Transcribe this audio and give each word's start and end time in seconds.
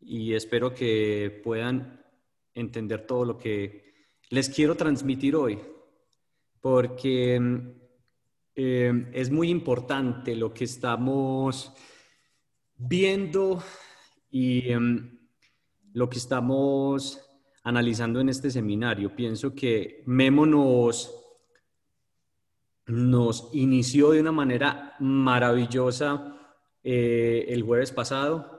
y 0.00 0.34
espero 0.34 0.74
que 0.74 1.40
puedan 1.42 2.04
entender 2.54 3.06
todo 3.06 3.24
lo 3.24 3.38
que 3.38 3.88
les 4.30 4.48
quiero 4.48 4.76
transmitir 4.76 5.34
hoy, 5.36 5.58
porque 6.60 7.40
eh, 8.54 9.10
es 9.12 9.30
muy 9.30 9.48
importante 9.50 10.34
lo 10.36 10.52
que 10.52 10.64
estamos 10.64 11.72
viendo 12.76 13.62
y 14.30 14.70
em, 14.70 15.18
lo 15.92 16.08
que 16.08 16.18
estamos 16.18 17.20
analizando 17.62 18.20
en 18.20 18.28
este 18.28 18.50
seminario. 18.50 19.14
Pienso 19.14 19.54
que 19.54 20.02
Memo 20.06 20.46
nos, 20.46 21.14
nos 22.86 23.50
inició 23.52 24.10
de 24.10 24.20
una 24.20 24.32
manera 24.32 24.94
maravillosa 25.00 26.34
eh, 26.82 27.46
el 27.48 27.62
jueves 27.62 27.92
pasado 27.92 28.57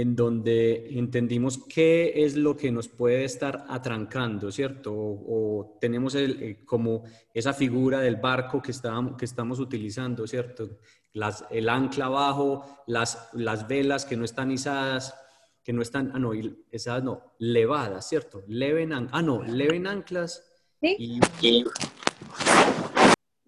en 0.00 0.14
donde 0.14 0.96
entendimos 0.96 1.58
qué 1.58 2.24
es 2.24 2.36
lo 2.36 2.56
que 2.56 2.70
nos 2.70 2.86
puede 2.86 3.24
estar 3.24 3.64
atrancando, 3.68 4.52
¿cierto? 4.52 4.92
O, 4.94 5.76
tenemos 5.80 6.14
el, 6.14 6.64
como 6.64 7.02
esa 7.34 7.52
figura 7.52 7.98
del 8.00 8.14
barco 8.14 8.62
que, 8.62 8.70
estábamos, 8.70 9.16
que 9.16 9.24
estamos 9.24 9.58
utilizando, 9.58 10.24
¿cierto? 10.28 10.78
Las, 11.14 11.44
el 11.50 11.68
ancla 11.68 12.06
abajo, 12.06 12.64
las, 12.86 13.28
las 13.32 13.66
velas 13.66 14.04
que 14.04 14.16
no 14.16 14.24
están 14.24 14.52
izadas, 14.52 15.14
que 15.64 15.72
no 15.72 15.82
están, 15.82 16.12
ah, 16.14 16.18
no, 16.20 16.30
esas 16.70 17.02
no, 17.02 17.34
levadas, 17.40 18.08
¿cierto? 18.08 18.44
Leven, 18.46 18.92
ah, 18.92 19.20
no, 19.20 19.42
leven 19.42 19.88
anclas 19.88 20.48
y, 20.80 21.18
y, 21.40 21.64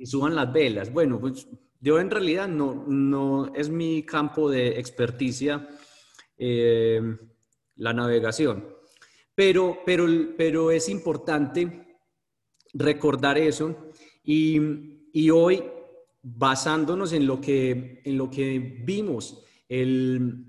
suban 0.05 0.35
las 0.35 0.53
velas. 0.53 0.93
Bueno, 0.93 1.21
pues 1.21 1.47
yo 1.79 2.01
en 2.01 2.11
realidad 2.11 2.49
no, 2.49 2.85
no 2.89 3.53
es 3.55 3.69
mi 3.69 4.03
campo 4.03 4.51
de 4.51 4.80
experticia 4.80 5.69
eh, 6.43 7.03
la 7.77 7.93
navegación. 7.93 8.67
Pero, 9.35 9.80
pero, 9.85 10.07
pero 10.38 10.71
es 10.71 10.88
importante 10.88 11.99
recordar 12.73 13.37
eso 13.37 13.77
y, 14.24 15.11
y, 15.13 15.29
hoy, 15.29 15.63
basándonos 16.23 17.13
en 17.13 17.27
lo 17.27 17.41
que, 17.41 18.01
en 18.05 18.16
lo 18.16 18.30
que 18.30 18.59
vimos 18.85 19.45
el, 19.68 20.46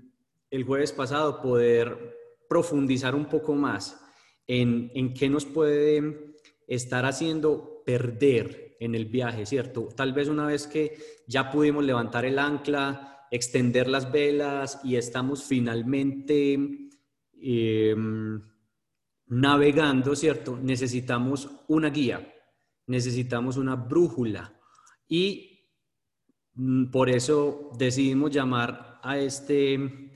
el 0.50 0.64
jueves 0.64 0.92
pasado, 0.92 1.42
poder 1.42 2.16
profundizar 2.48 3.14
un 3.14 3.26
poco 3.26 3.54
más 3.54 4.02
en, 4.46 4.90
en 4.94 5.12
qué 5.12 5.28
nos 5.28 5.44
puede 5.44 6.36
estar 6.66 7.04
haciendo 7.04 7.82
perder 7.84 8.76
en 8.80 8.94
el 8.94 9.04
viaje, 9.04 9.44
¿cierto? 9.44 9.88
Tal 9.94 10.14
vez 10.14 10.28
una 10.28 10.46
vez 10.46 10.66
que 10.66 10.96
ya 11.26 11.50
pudimos 11.50 11.84
levantar 11.84 12.24
el 12.24 12.38
ancla, 12.38 13.11
extender 13.32 13.88
las 13.88 14.12
velas 14.12 14.78
y 14.84 14.96
estamos 14.96 15.42
finalmente 15.44 16.90
em, 17.40 18.42
navegando, 19.26 20.14
¿cierto? 20.14 20.58
Necesitamos 20.62 21.48
una 21.66 21.88
guía, 21.88 22.30
necesitamos 22.86 23.56
una 23.56 23.74
brújula 23.74 24.52
y 25.08 25.66
mm, 26.54 26.90
por 26.90 27.08
eso 27.08 27.70
decidimos 27.76 28.30
llamar 28.30 29.00
a 29.02 29.18
este... 29.18 30.10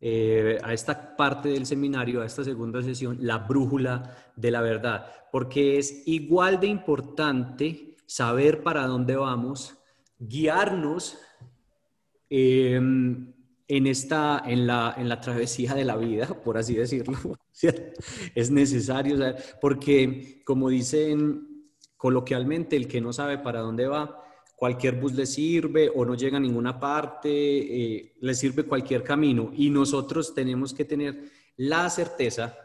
Eh, 0.00 0.60
a 0.62 0.72
esta 0.72 1.16
parte 1.16 1.48
del 1.48 1.66
seminario, 1.66 2.22
a 2.22 2.26
esta 2.26 2.44
segunda 2.44 2.80
sesión, 2.84 3.18
la 3.20 3.38
brújula 3.38 4.32
de 4.36 4.52
la 4.52 4.60
verdad, 4.60 5.10
porque 5.32 5.76
es 5.76 6.06
igual 6.06 6.60
de 6.60 6.68
importante 6.68 7.96
saber 8.06 8.62
para 8.62 8.86
dónde 8.86 9.16
vamos, 9.16 9.76
guiarnos 10.20 11.18
Em, 12.30 13.32
en, 13.66 13.86
esta, 13.86 14.42
en, 14.46 14.66
la, 14.66 14.94
en 14.96 15.08
la 15.08 15.20
travesía 15.20 15.74
de 15.74 15.84
la 15.84 15.96
vida, 15.96 16.26
por 16.44 16.58
así 16.58 16.74
decirlo, 16.74 17.38
es 18.34 18.50
necesario, 18.50 19.16
porque 19.60 20.42
como 20.44 20.68
dicen 20.68 21.66
coloquialmente, 21.96 22.76
el 22.76 22.86
que 22.86 23.00
no 23.00 23.12
sabe 23.12 23.38
para 23.38 23.60
dónde 23.60 23.86
va, 23.86 24.24
cualquier 24.56 24.96
bus 24.96 25.14
le 25.14 25.26
sirve 25.26 25.90
o 25.94 26.04
no 26.04 26.14
llega 26.14 26.36
a 26.36 26.40
ninguna 26.40 26.78
parte, 26.78 27.28
eh, 27.30 28.14
le 28.20 28.34
sirve 28.34 28.64
cualquier 28.64 29.02
camino. 29.02 29.50
Y 29.54 29.70
nosotros 29.70 30.34
tenemos 30.34 30.72
que 30.72 30.84
tener 30.84 31.24
la 31.56 31.90
certeza, 31.90 32.56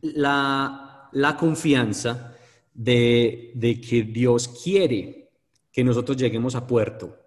la, 0.00 1.08
la 1.12 1.36
confianza 1.36 2.36
de, 2.74 3.52
de 3.54 3.80
que 3.80 4.02
Dios 4.02 4.48
quiere 4.62 5.30
que 5.72 5.84
nosotros 5.84 6.16
lleguemos 6.16 6.54
a 6.54 6.66
puerto 6.66 7.25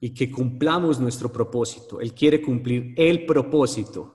y 0.00 0.14
que 0.14 0.30
cumplamos 0.30 1.00
nuestro 1.00 1.30
propósito. 1.32 2.00
Él 2.00 2.14
quiere 2.14 2.40
cumplir 2.40 2.94
el 2.96 3.26
propósito 3.26 4.14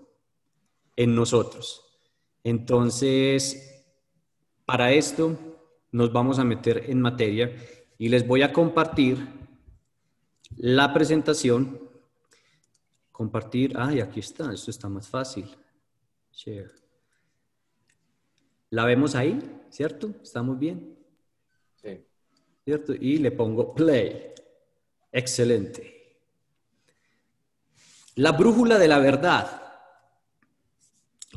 en 0.95 1.15
nosotros. 1.15 1.81
Entonces, 2.43 3.85
para 4.65 4.91
esto 4.91 5.37
nos 5.91 6.11
vamos 6.11 6.39
a 6.39 6.43
meter 6.43 6.89
en 6.89 7.01
materia 7.01 7.55
y 7.97 8.09
les 8.09 8.25
voy 8.25 8.41
a 8.41 8.53
compartir 8.53 9.17
la 10.57 10.93
presentación. 10.93 11.79
Compartir, 13.11 13.73
ay, 13.77 13.99
aquí 13.99 14.19
está, 14.19 14.51
esto 14.53 14.71
está 14.71 14.89
más 14.89 15.07
fácil. 15.07 15.45
Share. 16.31 16.71
La 18.71 18.85
vemos 18.85 19.13
ahí, 19.13 19.39
¿cierto? 19.69 20.15
¿Estamos 20.23 20.57
bien? 20.57 20.97
Sí. 21.75 22.03
¿Cierto? 22.65 22.93
Y 22.93 23.19
le 23.19 23.31
pongo 23.31 23.75
play. 23.75 24.33
Excelente. 25.13 26.17
La 28.15 28.31
brújula 28.31 28.79
de 28.79 28.87
la 28.87 28.97
verdad. 28.97 29.61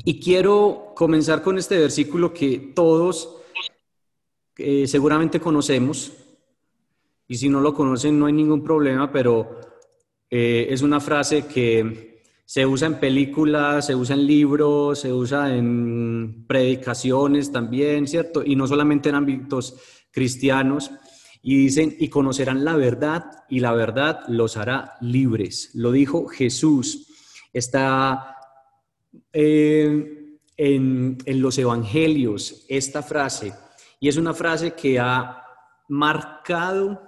Y 0.03 0.19
quiero 0.19 0.93
comenzar 0.95 1.43
con 1.43 1.57
este 1.57 1.77
versículo 1.77 2.33
que 2.33 2.73
todos 2.75 3.37
eh, 4.57 4.87
seguramente 4.87 5.39
conocemos. 5.39 6.11
Y 7.27 7.35
si 7.35 7.49
no 7.49 7.61
lo 7.61 7.73
conocen, 7.73 8.17
no 8.17 8.25
hay 8.25 8.33
ningún 8.33 8.63
problema, 8.63 9.11
pero 9.11 9.59
eh, 10.29 10.67
es 10.69 10.81
una 10.81 10.99
frase 10.99 11.45
que 11.45 12.23
se 12.45 12.65
usa 12.65 12.87
en 12.87 12.99
películas, 12.99 13.85
se 13.85 13.93
usa 13.93 14.15
en 14.15 14.25
libros, 14.25 15.01
se 15.01 15.13
usa 15.13 15.53
en 15.55 16.45
predicaciones 16.47 17.51
también, 17.51 18.07
¿cierto? 18.07 18.43
Y 18.43 18.55
no 18.55 18.65
solamente 18.65 19.09
en 19.09 19.15
ámbitos 19.15 19.75
cristianos. 20.09 20.89
Y 21.41 21.57
dicen, 21.57 21.95
y 21.99 22.09
conocerán 22.09 22.65
la 22.65 22.75
verdad 22.75 23.45
y 23.49 23.59
la 23.59 23.73
verdad 23.73 24.21
los 24.27 24.57
hará 24.57 24.95
libres. 25.01 25.71
Lo 25.73 25.91
dijo 25.91 26.27
Jesús. 26.27 27.07
Está 27.53 28.37
eh, 29.33 30.37
en, 30.57 31.17
los 31.25 31.57
evangelios 31.57 32.65
esta 32.67 33.03
frase. 33.03 33.53
Y 33.99 34.07
es 34.07 34.17
una 34.17 34.33
frase 34.33 34.73
que 34.73 34.99
ha 34.99 35.43
marcado 35.87 37.01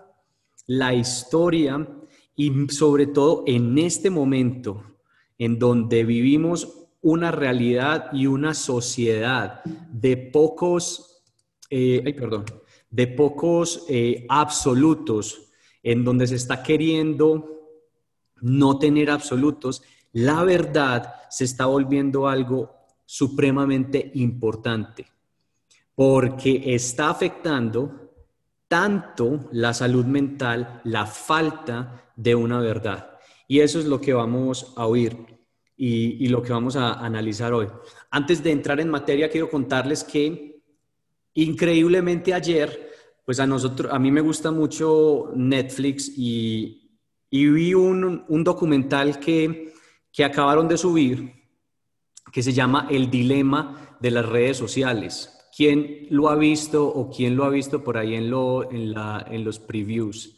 la 0.67 0.93
historia 0.93 1.87
y 2.35 2.69
sobre 2.69 3.07
todo 3.07 3.43
en 3.47 3.77
este 3.77 4.09
momento 4.09 4.83
en 5.37 5.57
donde 5.57 6.03
vivimos 6.05 6.87
una 7.01 7.31
realidad 7.31 8.09
y 8.13 8.27
una 8.27 8.53
sociedad 8.53 9.63
de 9.63 10.17
pocos, 10.17 11.23
eh, 11.69 12.03
ay, 12.05 12.13
perdón, 12.13 12.45
de 12.89 13.07
pocos 13.07 13.85
eh, 13.87 14.25
absolutos, 14.29 15.51
en 15.83 16.03
donde 16.03 16.27
se 16.27 16.35
está 16.35 16.63
queriendo 16.63 17.45
no 18.41 18.79
tener 18.79 19.11
absolutos, 19.11 19.83
la 20.11 20.43
verdad 20.43 21.13
se 21.29 21.45
está 21.45 21.65
volviendo 21.65 22.27
algo 22.27 22.73
supremamente 23.05 24.11
importante, 24.15 25.07
porque 25.95 26.73
está 26.73 27.09
afectando 27.09 28.13
tanto 28.67 29.49
la 29.51 29.73
salud 29.73 30.05
mental, 30.05 30.81
la 30.83 31.05
falta 31.05 32.11
de 32.15 32.35
una 32.35 32.59
verdad. 32.59 33.17
Y 33.47 33.61
eso 33.61 33.79
es 33.79 33.85
lo 33.85 33.99
que 33.99 34.13
vamos 34.13 34.73
a 34.75 34.85
oír 34.85 35.17
y, 35.75 36.23
y 36.23 36.27
lo 36.27 36.41
que 36.41 36.53
vamos 36.53 36.75
a 36.75 36.93
analizar 36.93 37.53
hoy. 37.53 37.67
Antes 38.11 38.43
de 38.43 38.51
entrar 38.51 38.79
en 38.79 38.89
materia, 38.89 39.29
quiero 39.29 39.49
contarles 39.49 40.03
que 40.03 40.49
Increíblemente 41.39 42.33
ayer, 42.33 42.88
pues 43.29 43.39
a 43.39 43.45
nosotros, 43.45 43.93
a 43.93 43.99
mí 43.99 44.09
me 44.09 44.21
gusta 44.21 44.49
mucho 44.49 45.31
Netflix 45.35 46.11
y, 46.17 46.97
vi 47.29 47.75
un, 47.75 48.25
documental 48.43 49.19
que, 49.19 49.71
que 50.11 50.25
acabaron 50.25 50.67
de 50.67 50.79
subir 50.79 51.31
que 52.31 52.41
se 52.41 52.53
llama 52.53 52.87
El 52.89 53.11
dilema 53.11 53.95
de 53.99 54.09
las 54.09 54.25
redes 54.27 54.57
sociales. 54.57 55.47
¿Quién 55.55 56.07
lo 56.09 56.29
ha 56.29 56.35
visto 56.37 56.87
o 56.87 57.11
quién 57.11 57.35
lo 57.35 57.43
ha 57.43 57.49
visto 57.49 57.83
por 57.83 57.99
ahí 57.99 58.15
en, 58.15 58.31
lo, 58.31 58.71
en, 58.71 58.93
la, 58.93 59.23
en 59.29 59.45
los 59.45 59.59
previews? 59.59 60.35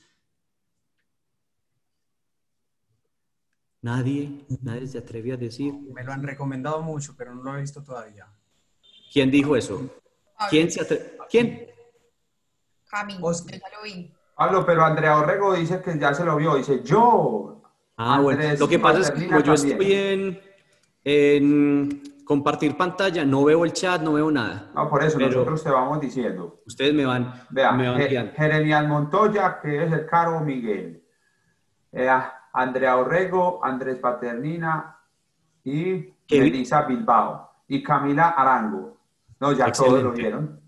Nadie, 3.83 4.45
nadie 4.63 4.87
se 4.87 4.97
atreve 4.97 5.31
a 5.31 5.37
decir. 5.37 5.73
Me 5.93 6.03
lo 6.03 6.11
han 6.11 6.23
recomendado 6.23 6.81
mucho, 6.81 7.15
pero 7.17 7.33
no 7.33 7.41
lo 7.41 7.55
he 7.55 7.61
visto 7.61 7.81
todavía. 7.81 8.27
¿Quién 9.13 9.31
dijo 9.31 9.55
eso? 9.55 9.89
¿Quién 10.49 10.69
se 10.69 10.81
atreve? 10.81 11.17
¿Quién? 11.29 11.70
Camilo, 12.91 13.31
ya 13.31 13.57
lo 13.77 13.83
vi. 13.83 14.13
Pablo, 14.35 14.65
pero 14.65 14.83
Andrea 14.83 15.17
Orrego 15.17 15.53
dice 15.53 15.81
que 15.81 15.97
ya 15.97 16.13
se 16.13 16.25
lo 16.25 16.35
vio. 16.35 16.55
Dice 16.55 16.83
yo. 16.83 17.61
Ah, 17.95 18.19
bueno. 18.19 18.43
Lo 18.59 18.67
que 18.67 18.79
pasa 18.79 18.99
es 18.99 19.11
que 19.11 19.29
yo 19.29 19.53
estoy 19.53 19.93
en, 19.93 20.41
En 21.03 22.03
compartir 22.25 22.75
pantalla, 22.75 23.23
no 23.25 23.43
veo 23.43 23.65
el 23.65 23.73
chat, 23.73 24.01
no 24.01 24.13
veo 24.13 24.31
nada. 24.31 24.71
No, 24.75 24.89
por 24.89 25.03
eso 25.03 25.19
nosotros 25.19 25.63
te 25.63 25.69
vamos 25.69 25.99
diciendo. 26.01 26.61
Ustedes 26.65 26.93
me 26.93 27.05
van, 27.05 27.33
Vea, 27.49 27.71
me 27.71 27.89
van 27.89 28.31
Jeremías 28.35 28.87
Montoya, 28.87 29.59
que 29.61 29.83
es 29.83 29.91
el 29.91 30.05
caro 30.05 30.39
Miguel. 30.41 31.03
Eh, 31.91 32.09
Andrea 32.53 32.97
Orrego, 32.97 33.63
Andrés 33.63 33.97
Paternina 33.97 34.97
y 35.63 36.13
Elisa 36.27 36.83
Bilbao. 36.83 37.51
Y 37.67 37.81
Camila 37.81 38.29
Arango. 38.29 38.97
No, 39.39 39.53
ya 39.53 39.71
todos 39.71 40.03
lo 40.03 40.11
vieron. 40.11 40.60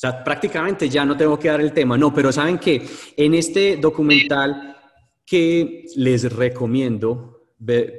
O 0.00 0.06
sea, 0.08 0.24
prácticamente 0.24 0.88
ya 0.88 1.04
no 1.04 1.14
tengo 1.14 1.38
que 1.38 1.48
dar 1.48 1.60
el 1.60 1.74
tema. 1.74 1.98
No, 1.98 2.14
pero 2.14 2.32
saben 2.32 2.58
que 2.58 2.88
en 3.18 3.34
este 3.34 3.76
documental 3.76 4.74
que 5.26 5.84
les 5.94 6.32
recomiendo, 6.32 7.50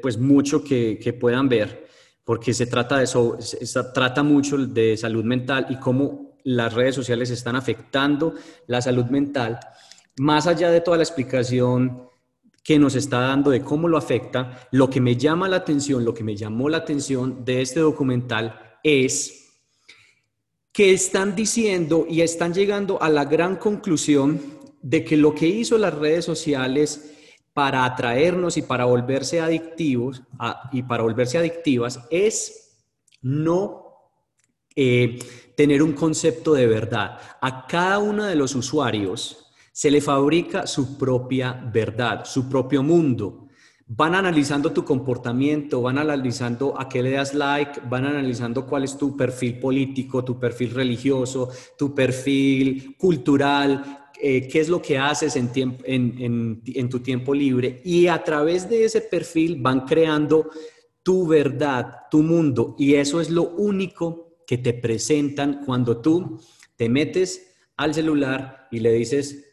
pues 0.01 0.18
mucho 0.18 0.63
que, 0.63 0.98
que 0.98 1.13
puedan 1.13 1.48
ver, 1.48 1.86
porque 2.24 2.56
se 2.56 2.65
trata, 2.65 2.98
de 2.98 3.03
eso, 3.03 3.38
se 3.39 3.83
trata 3.94 4.24
mucho 4.24 4.57
de 4.57 4.98
salud 4.98 5.24
mental 5.24 5.68
y 5.69 5.75
cómo 5.75 6.39
las 6.44 6.74
redes 6.74 6.95
sociales 6.95 7.30
están 7.30 7.56
afectando 7.56 8.33
la 8.65 8.81
salud 8.81 9.06
mental, 9.06 9.59
más 10.18 10.48
allá 10.48 10.71
de 10.71 10.81
toda 10.81 10.98
la 10.98 11.03
explicación 11.03 12.09
que 12.63 12.80
nos 12.80 12.95
está 12.95 13.19
dando 13.19 13.51
de 13.51 13.62
cómo 13.62 13.88
lo 13.88 14.00
afecta, 14.00 14.68
lo 14.71 14.89
que 14.89 15.01
me 15.01 15.18
llama 15.18 15.48
la 15.48 15.57
atención, 15.57 16.03
lo 16.03 16.15
que 16.15 16.24
me 16.24 16.36
llamó 16.36 16.68
la 16.68 16.77
atención 16.77 17.45
de 17.45 17.62
este 17.62 17.80
documental 17.80 18.59
es 18.81 19.40
que 20.71 20.94
están 20.94 21.35
diciendo 21.35 22.06
y 22.09 22.21
están 22.21 22.53
llegando 22.53 23.01
a 23.01 23.09
la 23.09 23.25
gran 23.25 23.57
conclusión 23.57 24.41
de 24.81 25.03
que 25.03 25.18
lo 25.18 25.35
que 25.35 25.47
hizo 25.47 25.77
las 25.77 25.94
redes 25.94 26.25
sociales 26.25 27.12
para 27.53 27.83
atraernos 27.83 28.57
y 28.57 28.62
para 28.62 28.85
volverse 28.85 29.41
adictivos 29.41 30.23
y 30.71 30.83
para 30.83 31.03
volverse 31.03 31.38
adictivas 31.38 32.00
es 32.09 32.85
no 33.21 33.81
eh, 34.75 35.19
tener 35.56 35.83
un 35.83 35.94
concepto 35.94 36.53
de 36.53 36.68
verdad. 36.68 37.19
A 37.41 37.67
cada 37.67 38.00
uno 38.00 38.24
de 38.24 38.35
los 38.35 38.56
usuarios 38.56 39.51
se 39.74 39.91
le 39.91 40.01
fabrica 40.01 40.65
su 40.65 40.97
propia 40.97 41.53
verdad, 41.74 42.24
su 42.25 42.50
propio 42.50 42.81
mundo. 42.81 43.40
Van 43.93 44.15
analizando 44.15 44.71
tu 44.71 44.85
comportamiento, 44.85 45.81
van 45.81 45.97
analizando 45.97 46.79
a 46.79 46.88
qué 46.88 47.03
le 47.03 47.11
das 47.11 47.33
like, 47.33 47.81
van 47.89 48.05
analizando 48.05 48.65
cuál 48.65 48.85
es 48.85 48.97
tu 48.97 49.17
perfil 49.17 49.59
político, 49.59 50.23
tu 50.23 50.39
perfil 50.39 50.71
religioso, 50.71 51.49
tu 51.77 51.93
perfil 51.93 52.95
cultural, 52.97 54.07
eh, 54.21 54.47
qué 54.47 54.61
es 54.61 54.69
lo 54.69 54.81
que 54.81 54.97
haces 54.97 55.35
en, 55.35 55.51
en, 55.83 56.89
tu 56.89 56.99
tiempo 57.01 57.33
libre. 57.33 57.81
Y 57.83 58.07
a 58.07 58.23
través 58.23 58.69
de 58.69 58.85
ese 58.85 59.01
perfil 59.01 59.57
van 59.59 59.81
creando 59.81 60.49
tu 61.03 61.27
verdad, 61.27 62.03
tu 62.09 62.23
mundo. 62.23 62.77
Y 62.79 62.93
eso 62.95 63.19
es 63.19 63.29
lo 63.29 63.49
único 63.49 64.38
que 64.47 64.57
te 64.57 64.71
presentan 64.73 65.65
cuando 65.65 65.97
tú 65.99 66.39
te 66.77 66.88
metes 66.88 67.55
al 67.75 67.93
celular 67.93 68.69
y 68.71 68.79
le 68.79 68.93
dices, 68.93 69.50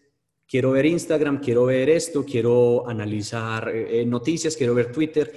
quiero 0.48 0.70
ver 0.72 0.86
Instagram, 0.86 1.40
quiero 1.40 1.66
ver 1.66 1.90
esto, 1.90 2.24
quiero 2.24 2.88
analizar 2.88 3.68
eh, 3.68 4.04
noticias, 4.06 4.56
quiero 4.56 4.74
ver 4.74 4.90
Twitter, 4.90 5.32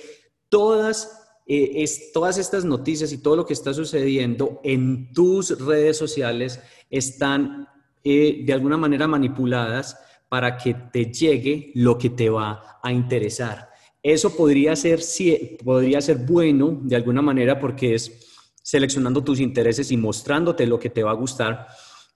todas, 0.48 1.42
eh, 1.46 1.86
todas 2.13 2.38
estas 2.38 2.63
noticias 2.63 3.12
y 3.12 3.18
todo 3.18 3.36
lo 3.36 3.46
que 3.46 3.54
está 3.54 3.74
sucediendo 3.74 4.62
en 4.63 5.12
tus 5.12 5.60
redes 5.63 5.98
sociales 5.98 6.62
están 6.90 7.68
eh, 8.04 8.42
de 8.46 8.54
alguna 8.54 8.78
manera 8.78 9.08
manipuladas 9.08 9.98
para 10.30 10.58
que 10.58 10.74
te 10.74 11.12
llegue 11.12 11.72
lo 11.75 11.98
que 11.98 12.10
te 12.10 12.30
va 12.30 12.80
a 12.81 12.92
interesar. 12.92 13.69
Eso 14.02 14.36
podría 14.36 14.75
ser, 14.75 15.02
podría 15.63 16.02
ser 16.02 16.18
bueno 16.18 16.80
de 16.81 16.96
alguna 16.96 17.22
manera 17.22 17.60
porque 17.60 17.96
es 17.96 18.28
seleccionando 18.63 19.24
tus 19.24 19.40
intereses 19.40 19.92
y 19.92 19.98
mostrándote 19.98 20.66
lo 20.66 20.80
que 20.80 20.90
te 20.90 21.04
va 21.04 21.12
a 21.12 21.16
gustar, 21.16 21.68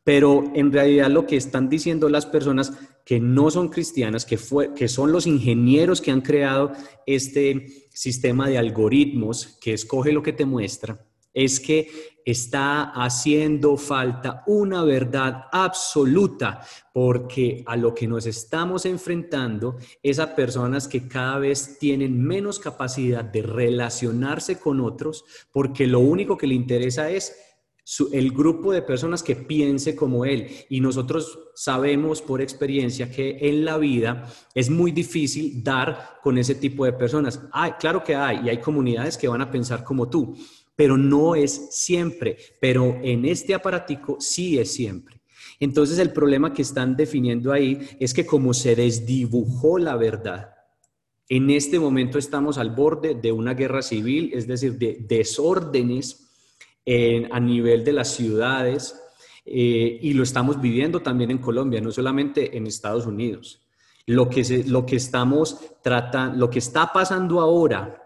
pero 0.06 0.44
en 0.54 0.72
realidad 0.72 1.10
lo 1.10 1.26
que 1.26 1.36
están 1.36 1.68
diciendo 1.68 2.08
las 2.08 2.28
personas 2.28 2.72
que 3.04 3.20
no 3.20 3.50
son 3.50 3.70
cristianas, 3.70 4.24
que, 4.24 4.38
fue, 4.38 4.74
que 4.74 4.88
son 4.88 5.12
los 5.12 5.26
ingenieros 5.26 6.00
que 6.00 6.12
han 6.12 6.22
creado 6.22 6.72
este 7.08 7.90
sistema 7.92 8.48
de 8.48 8.60
algoritmos 8.60 9.58
que 9.60 9.74
escoge 9.74 10.14
lo 10.14 10.22
que 10.22 10.32
te 10.32 10.46
muestra, 10.46 11.04
es 11.34 11.60
que 11.60 12.22
está 12.24 12.84
haciendo 12.84 13.78
falta 13.78 14.44
una 14.46 14.84
verdad 14.84 15.46
absoluta, 15.52 16.62
porque 16.94 17.64
a 17.66 17.76
lo 17.76 17.96
que 17.96 18.08
nos 18.08 18.28
estamos 18.28 18.86
enfrentando 18.86 19.78
es 20.04 20.20
a 20.20 20.36
personas 20.36 20.88
que 20.88 21.08
cada 21.08 21.40
vez 21.40 21.78
tienen 21.80 22.24
menos 22.24 22.60
capacidad 22.60 23.24
de 23.24 23.42
relacionarse 23.42 24.60
con 24.60 24.82
otros, 24.82 25.26
porque 25.52 25.88
lo 25.88 26.00
único 26.00 26.38
que 26.38 26.48
le 26.48 26.56
interesa 26.56 27.10
es 27.10 27.36
el 28.12 28.32
grupo 28.32 28.72
de 28.72 28.82
personas 28.82 29.22
que 29.22 29.36
piense 29.36 29.96
como 29.96 30.26
él. 30.26 30.48
Y 30.70 30.82
nosotros 30.82 31.40
sabemos 31.54 32.22
por 32.22 32.42
experiencia 32.42 33.12
que 33.12 33.38
en 33.42 33.64
la 33.64 33.78
vida 33.78 34.32
es 34.54 34.70
muy 34.70 34.92
difícil 34.92 35.64
dar 35.64 36.20
con 36.24 36.38
ese 36.38 36.56
tipo 36.56 36.86
de 36.86 36.94
personas. 36.94 37.42
Hay, 37.52 37.74
claro 37.74 38.04
que 38.04 38.16
hay, 38.16 38.42
y 38.46 38.50
hay 38.50 38.58
comunidades 38.58 39.18
que 39.18 39.28
van 39.28 39.42
a 39.42 39.52
pensar 39.52 39.84
como 39.84 40.10
tú, 40.10 40.36
pero 40.76 40.98
no 40.98 41.36
es 41.36 41.70
siempre, 41.72 42.38
pero 42.60 42.98
en 43.02 43.26
este 43.26 43.54
aparatico 43.54 44.18
sí 44.20 44.58
es 44.58 44.74
siempre. 44.74 45.22
Entonces 45.60 46.00
el 46.00 46.12
problema 46.12 46.54
que 46.54 46.64
están 46.64 46.98
definiendo 46.98 47.54
ahí 47.54 47.80
es 48.00 48.14
que 48.14 48.26
como 48.26 48.54
se 48.54 48.76
desdibujó 48.76 49.78
la 49.78 49.96
verdad, 49.96 50.56
en 51.30 51.50
este 51.50 51.80
momento 51.80 52.18
estamos 52.18 52.58
al 52.58 52.72
borde 52.72 53.16
de 53.16 53.32
una 53.32 53.54
guerra 53.54 53.82
civil, 53.82 54.32
es 54.34 54.48
decir, 54.48 54.78
de 54.78 54.98
desórdenes 55.08 56.25
a 56.86 57.40
nivel 57.40 57.84
de 57.84 57.94
las 57.94 58.14
ciudades, 58.14 58.96
eh, 59.46 60.00
y 60.02 60.14
lo 60.14 60.24
estamos 60.24 60.60
viviendo 60.60 61.02
también 61.02 61.30
en 61.30 61.38
Colombia, 61.38 61.80
no 61.80 61.92
solamente 61.92 62.58
en 62.58 62.66
Estados 62.66 63.06
Unidos. 63.06 63.62
Lo 64.08 64.28
que, 64.28 64.64
lo 64.68 64.86
que 64.86 64.96
estamos 64.96 65.60
tratando, 65.84 66.38
lo 66.38 66.50
que 66.50 66.60
está 66.60 66.92
pasando 66.92 67.40
ahora, 67.40 68.02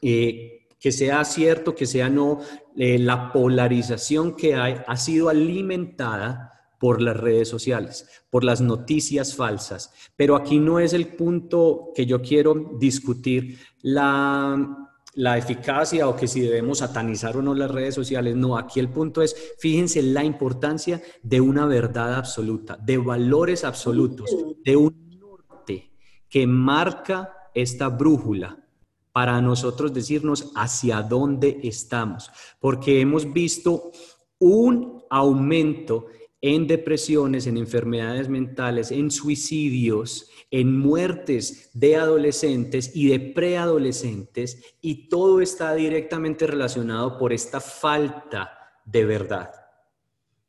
eh, 0.00 0.68
que 0.80 0.90
sea 0.90 1.24
cierto, 1.24 1.74
que 1.74 1.86
sea 1.86 2.08
no, 2.08 2.40
eh, 2.76 2.98
la 2.98 3.30
polarización 3.32 4.36
que 4.36 4.54
hay 4.54 4.76
ha 4.86 4.96
sido 4.96 5.28
alimentada 5.28 6.50
por 6.78 7.00
las 7.00 7.16
redes 7.16 7.48
sociales, 7.48 8.06
por 8.30 8.44
las 8.44 8.60
noticias 8.60 9.34
falsas. 9.34 9.92
Pero 10.16 10.36
aquí 10.36 10.58
no 10.58 10.78
es 10.78 10.92
el 10.92 11.08
punto 11.08 11.92
que 11.94 12.04
yo 12.04 12.20
quiero 12.20 12.76
discutir 12.78 13.58
la, 13.80 14.92
la 15.14 15.38
eficacia 15.38 16.08
o 16.08 16.16
que 16.16 16.26
si 16.26 16.40
debemos 16.40 16.78
satanizar 16.78 17.36
o 17.36 17.42
no 17.42 17.54
las 17.54 17.70
redes 17.70 17.94
sociales. 17.94 18.36
No, 18.36 18.56
aquí 18.56 18.80
el 18.80 18.88
punto 18.88 19.22
es, 19.22 19.54
fíjense 19.58 20.02
la 20.02 20.24
importancia 20.24 21.00
de 21.22 21.40
una 21.40 21.66
verdad 21.66 22.14
absoluta, 22.14 22.76
de 22.76 22.98
valores 22.98 23.64
absolutos, 23.64 24.30
de 24.64 24.76
un 24.76 25.18
norte 25.18 25.92
que 26.28 26.46
marca 26.46 27.32
esta 27.54 27.88
brújula 27.88 28.58
para 29.12 29.40
nosotros 29.40 29.94
decirnos 29.94 30.50
hacia 30.56 31.00
dónde 31.02 31.60
estamos, 31.62 32.30
porque 32.58 33.00
hemos 33.00 33.32
visto 33.32 33.92
un 34.40 35.04
aumento 35.08 36.06
en 36.46 36.66
depresiones, 36.66 37.46
en 37.46 37.56
enfermedades 37.56 38.28
mentales, 38.28 38.92
en 38.92 39.10
suicidios, 39.10 40.28
en 40.50 40.78
muertes 40.78 41.70
de 41.72 41.96
adolescentes 41.96 42.94
y 42.94 43.08
de 43.08 43.18
preadolescentes, 43.18 44.62
y 44.82 45.08
todo 45.08 45.40
está 45.40 45.74
directamente 45.74 46.46
relacionado 46.46 47.16
por 47.16 47.32
esta 47.32 47.60
falta 47.60 48.58
de 48.84 49.06
verdad. 49.06 49.52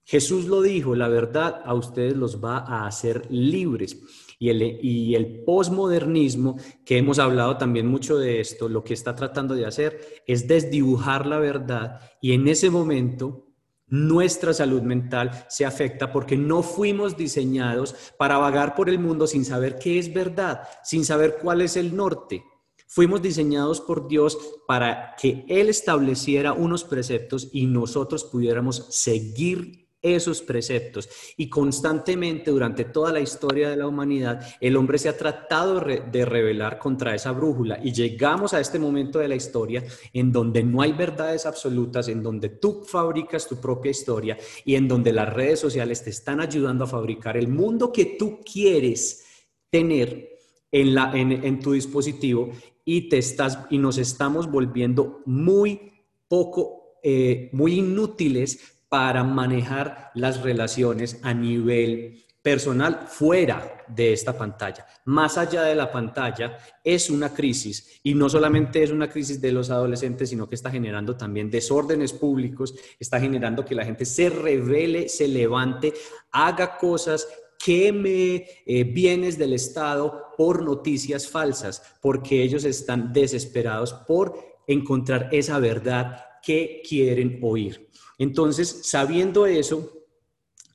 Jesús 0.04 0.48
lo 0.48 0.62
dijo, 0.62 0.96
la 0.96 1.08
verdad 1.08 1.62
a 1.64 1.74
ustedes 1.74 2.18
los 2.18 2.44
va 2.44 2.58
a 2.58 2.88
hacer 2.88 3.32
libres. 3.32 3.98
Y 4.38 4.50
el, 4.50 4.62
y 4.84 5.16
el 5.16 5.46
posmodernismo, 5.46 6.58
que 6.84 6.98
hemos 6.98 7.20
hablado 7.20 7.56
también 7.56 7.88
mucho 7.88 8.18
de 8.18 8.42
esto, 8.42 8.68
lo 8.68 8.84
que 8.84 8.94
está 8.94 9.16
tratando 9.16 9.56
de 9.56 9.66
hacer 9.66 10.24
es 10.28 10.46
desdibujar 10.46 11.26
la 11.26 11.40
verdad 11.40 12.02
y 12.20 12.34
en 12.34 12.50
ese 12.50 12.70
momento 12.70 13.45
nuestra 13.88 14.54
salud 14.54 14.82
mental 14.82 15.46
se 15.50 15.66
afecta 15.66 16.12
porque 16.12 16.38
no 16.38 16.64
fuimos 16.64 17.18
diseñados 17.18 17.96
para 18.18 18.38
vagar 18.38 18.76
por 18.76 18.90
el 18.90 19.00
mundo 19.00 19.28
sin 19.28 19.46
saber 19.46 19.78
qué 19.78 20.00
es 20.00 20.14
verdad, 20.14 20.68
sin 20.84 21.06
saber 21.06 21.38
cuál 21.42 21.62
es 21.62 21.78
el 21.78 21.96
norte. 21.96 22.44
Fuimos 22.88 23.22
diseñados 23.22 23.82
por 23.82 24.08
Dios 24.08 24.38
para 24.68 25.16
que 25.20 25.46
Él 25.48 25.70
estableciera 25.70 26.54
unos 26.54 26.84
preceptos 26.84 27.50
y 27.52 27.66
nosotros 27.66 28.24
pudiéramos 28.24 28.88
seguir 28.90 29.85
esos 30.06 30.42
preceptos. 30.42 31.10
Y 31.36 31.50
constantemente 31.50 32.52
durante 32.52 32.86
toda 32.86 33.12
la 33.12 33.20
historia 33.20 33.70
de 33.70 33.78
la 33.78 33.88
humanidad, 33.88 34.46
el 34.62 34.78
hombre 34.78 34.98
se 34.98 35.10
ha 35.10 35.18
tratado 35.18 35.80
de 35.80 36.26
rebelar 36.26 36.78
contra 36.78 37.16
esa 37.16 37.32
brújula 37.32 37.80
y 37.84 37.92
llegamos 37.92 38.54
a 38.54 38.60
este 38.60 38.80
momento 38.80 39.20
de 39.20 39.28
la 39.28 39.36
historia 39.36 39.84
en 40.14 40.32
donde 40.32 40.64
no 40.64 40.82
hay 40.82 40.94
verdades 40.94 41.46
absolutas, 41.46 42.08
en 42.08 42.22
donde 42.22 42.50
tú 42.50 42.84
fabricas 42.86 43.48
tu 43.48 43.60
propia 43.60 43.92
historia 43.92 44.38
y 44.64 44.76
en 44.76 44.88
donde 44.88 45.12
las 45.12 45.34
redes 45.34 45.60
sociales 45.60 46.04
te 46.04 46.12
están 46.12 46.40
ayudando 46.40 46.84
a 46.84 46.88
fabricar 46.88 47.38
el 47.38 47.48
mundo 47.48 47.92
que 47.92 48.16
tú 48.18 48.40
quieres 48.42 49.26
tener 49.70 50.30
en, 50.72 50.94
la, 50.94 51.12
en 51.16 51.60
tu 51.60 51.72
dispositivo 51.72 52.52
y, 52.86 53.10
te 53.10 53.18
estás, 53.18 53.60
y 53.72 53.80
nos 53.80 53.98
estamos 53.98 54.50
volviendo 54.50 55.24
muy 55.26 55.94
poco, 56.28 57.00
eh, 57.04 57.50
muy 57.52 57.80
inútiles 57.80 58.75
para 58.96 59.26
manejar 59.26 60.10
las 60.14 60.42
relaciones 60.42 61.20
a 61.22 61.34
nivel 61.34 62.24
personal 62.42 63.08
fuera 63.10 63.84
de 63.90 64.14
esta 64.14 64.38
pantalla. 64.38 64.88
Más 65.04 65.38
allá 65.38 65.64
de 65.64 65.76
la 65.76 65.92
pantalla 65.92 66.58
es 66.82 67.10
una 67.10 67.34
crisis 67.34 68.00
y 68.04 68.14
no 68.14 68.30
solamente 68.30 68.82
es 68.82 68.92
una 68.92 69.10
crisis 69.10 69.42
de 69.42 69.52
los 69.52 69.70
adolescentes, 69.70 70.30
sino 70.30 70.48
que 70.48 70.56
está 70.56 70.72
generando 70.72 71.18
también 71.18 71.52
desórdenes 71.52 72.14
públicos, 72.14 72.74
está 72.98 73.20
generando 73.20 73.66
que 73.66 73.76
la 73.76 73.84
gente 73.84 74.06
se 74.06 74.30
revele, 74.30 75.10
se 75.10 75.28
levante, 75.28 75.94
haga 76.32 76.78
cosas 76.78 77.28
queme 77.60 78.48
eh, 78.66 78.86
bienes 78.86 79.38
del 79.38 79.52
Estado 79.52 80.28
por 80.38 80.64
noticias 80.64 81.28
falsas, 81.28 81.84
porque 82.02 82.42
ellos 82.42 82.64
están 82.64 83.12
desesperados 83.12 83.92
por 84.08 84.40
encontrar 84.68 85.28
esa 85.34 85.60
verdad 85.60 86.24
que 86.42 86.82
quieren 86.88 87.40
oír. 87.42 87.85
Entonces, 88.18 88.82
sabiendo 88.84 89.46
eso, 89.46 89.92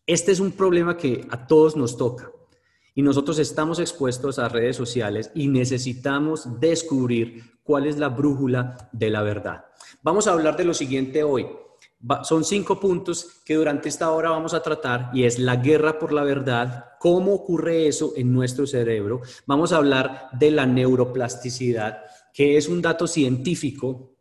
este 0.07 0.33
es 0.33 0.41
un 0.41 0.53
problema 0.53 0.97
que 0.97 1.27
a 1.31 1.47
todos 1.47 1.77
nos 1.77 1.97
toca 1.97 2.31
y 2.95 3.03
nosotros 3.03 3.39
estamos 3.39 3.79
expuestos 3.79 4.39
a 4.39 4.49
redes 4.49 4.77
sociales 4.77 5.31
y 5.35 5.49
necesitamos 5.49 6.61
descubrir 6.61 7.61
cuál 7.63 7.87
es 7.87 7.99
la 7.99 8.09
brújula 8.09 8.91
de 8.93 9.11
la 9.11 9.23
verdad. 9.23 9.65
Vamos 10.03 10.27
a 10.27 10.33
hablar 10.33 10.57
de 10.57 10.65
lo 10.65 10.75
siguiente 10.75 11.23
hoy. 11.23 11.47
son 12.25 12.45
cinco 12.45 12.81
puntos 12.81 13.41
que 13.45 13.55
durante 13.55 13.89
esta 13.89 14.11
hora 14.11 14.31
vamos 14.31 14.55
a 14.55 14.63
tratar 14.63 15.11
y 15.15 15.25
es 15.25 15.39
la 15.39 15.57
guerra 15.57 15.99
por 15.99 16.13
la 16.13 16.25
verdad, 16.25 16.87
cómo 16.99 17.33
ocurre 17.33 17.87
eso 17.87 18.13
en 18.17 18.33
nuestro 18.33 18.67
cerebro. 18.67 19.21
Vamos 19.47 19.73
a 19.73 19.77
hablar 19.77 20.29
de 20.33 20.51
la 20.51 20.67
neuroplasticidad, 20.67 22.03
que 22.35 22.57
es 22.57 22.69
un 22.69 22.83
dato 22.83 23.07
científico 23.07 24.17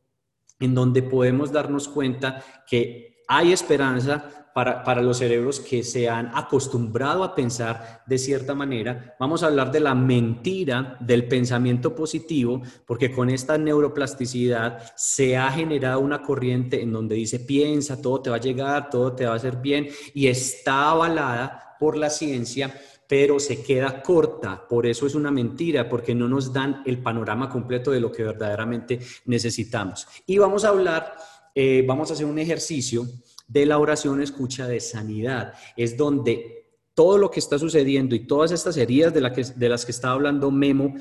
en 0.60 0.76
donde 0.76 1.02
podemos 1.02 1.52
darnos 1.52 1.88
cuenta 1.88 2.44
que 2.68 3.09
hay 3.30 3.54
esperanza 3.54 4.50
para, 4.54 5.02
los 5.02 5.20
cerebros 5.20 5.60
que 5.60 5.84
se 5.84 6.10
han 6.10 6.32
acostumbrado 6.36 7.24
a 7.24 7.36
pensar 7.36 8.04
de 8.06 8.18
cierta 8.18 8.56
manera. 8.56 9.16
Vamos 9.20 9.42
a 9.42 9.46
hablar 9.46 9.72
de 9.72 9.80
la 9.80 9.96
mentira 9.96 10.98
del 11.00 11.28
pensamiento 11.28 11.96
positivo, 11.96 12.62
porque 12.86 13.12
con 13.12 13.30
esta 13.30 13.58
neuroplasticidad 13.58 14.92
se 14.96 15.38
ha 15.38 15.50
generado 15.52 16.00
una 16.02 16.22
corriente 16.22 16.82
en 16.82 16.92
donde 16.92 17.16
dice, 17.16 17.40
piensa, 17.40 18.02
todo 18.02 18.22
te 18.22 18.30
va 18.32 18.38
a 18.38 18.42
llegar, 18.42 18.90
todo 18.90 19.14
te 19.14 19.26
va 19.26 19.34
a 19.34 19.38
hacer 19.38 19.58
bien, 19.58 19.88
y 20.14 20.28
está 20.28 20.90
avalada 20.90 21.78
por 21.80 21.96
la 21.96 22.10
ciencia 22.10 22.74
pero 23.08 23.40
se 23.40 23.64
queda 23.64 24.04
corta. 24.04 24.68
Por 24.68 24.86
eso 24.86 25.08
es 25.08 25.16
una 25.16 25.32
mentira, 25.32 25.90
porque 25.90 26.14
no 26.14 26.28
nos 26.28 26.54
dan 26.54 26.84
el 26.86 27.02
panorama 27.02 27.50
completo 27.50 27.90
de 27.90 28.00
lo 28.00 28.12
que 28.12 28.24
verdaderamente 28.24 29.00
necesitamos. 29.26 30.08
Y 30.28 30.38
vamos 30.38 30.64
a 30.64 30.70
hablar, 30.70 31.16
eh, 31.56 31.84
vamos 31.88 32.10
a 32.10 32.14
hacer 32.14 32.26
un 32.26 32.40
ejercicio 32.40 33.08
de 33.48 33.66
la 33.66 33.78
oración 33.80 34.22
escucha 34.22 34.68
de 34.68 34.80
sanidad. 34.80 35.54
Es 35.76 35.98
donde 35.98 36.66
todo 36.94 37.18
lo 37.18 37.32
que 37.32 37.40
está 37.40 37.58
sucediendo 37.58 38.16
y 38.16 38.28
todas 38.28 38.52
estas 38.52 38.78
heridas 38.78 39.14
de, 39.14 39.22
de 39.56 39.70
las 39.70 39.86
que 39.86 39.92
estaba 39.92 40.14
hablando 40.14 40.52
Memo 40.52 40.96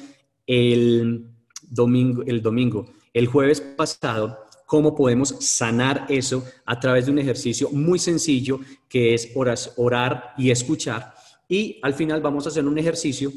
el 0.47 1.27
domingo, 1.69 2.23
el 2.27 2.41
domingo, 2.43 2.87
el 3.13 3.27
jueves 3.27 3.61
pasado, 3.61 4.39
cómo 4.67 4.95
podemos 4.95 5.35
sanar 5.41 6.07
eso 6.09 6.45
a 6.65 6.79
través 6.79 7.07
de 7.07 7.13
un 7.13 7.19
ejercicio 7.19 7.71
muy 7.71 7.99
sencillo 7.99 8.61
que 8.89 9.15
es 9.15 9.33
orar 9.77 10.35
y 10.37 10.51
escuchar. 10.51 11.15
Y 11.49 11.79
al 11.83 11.95
final 11.95 12.21
vamos 12.21 12.47
a 12.47 12.51
hacer 12.51 12.67
un 12.67 12.79
ejercicio 12.79 13.33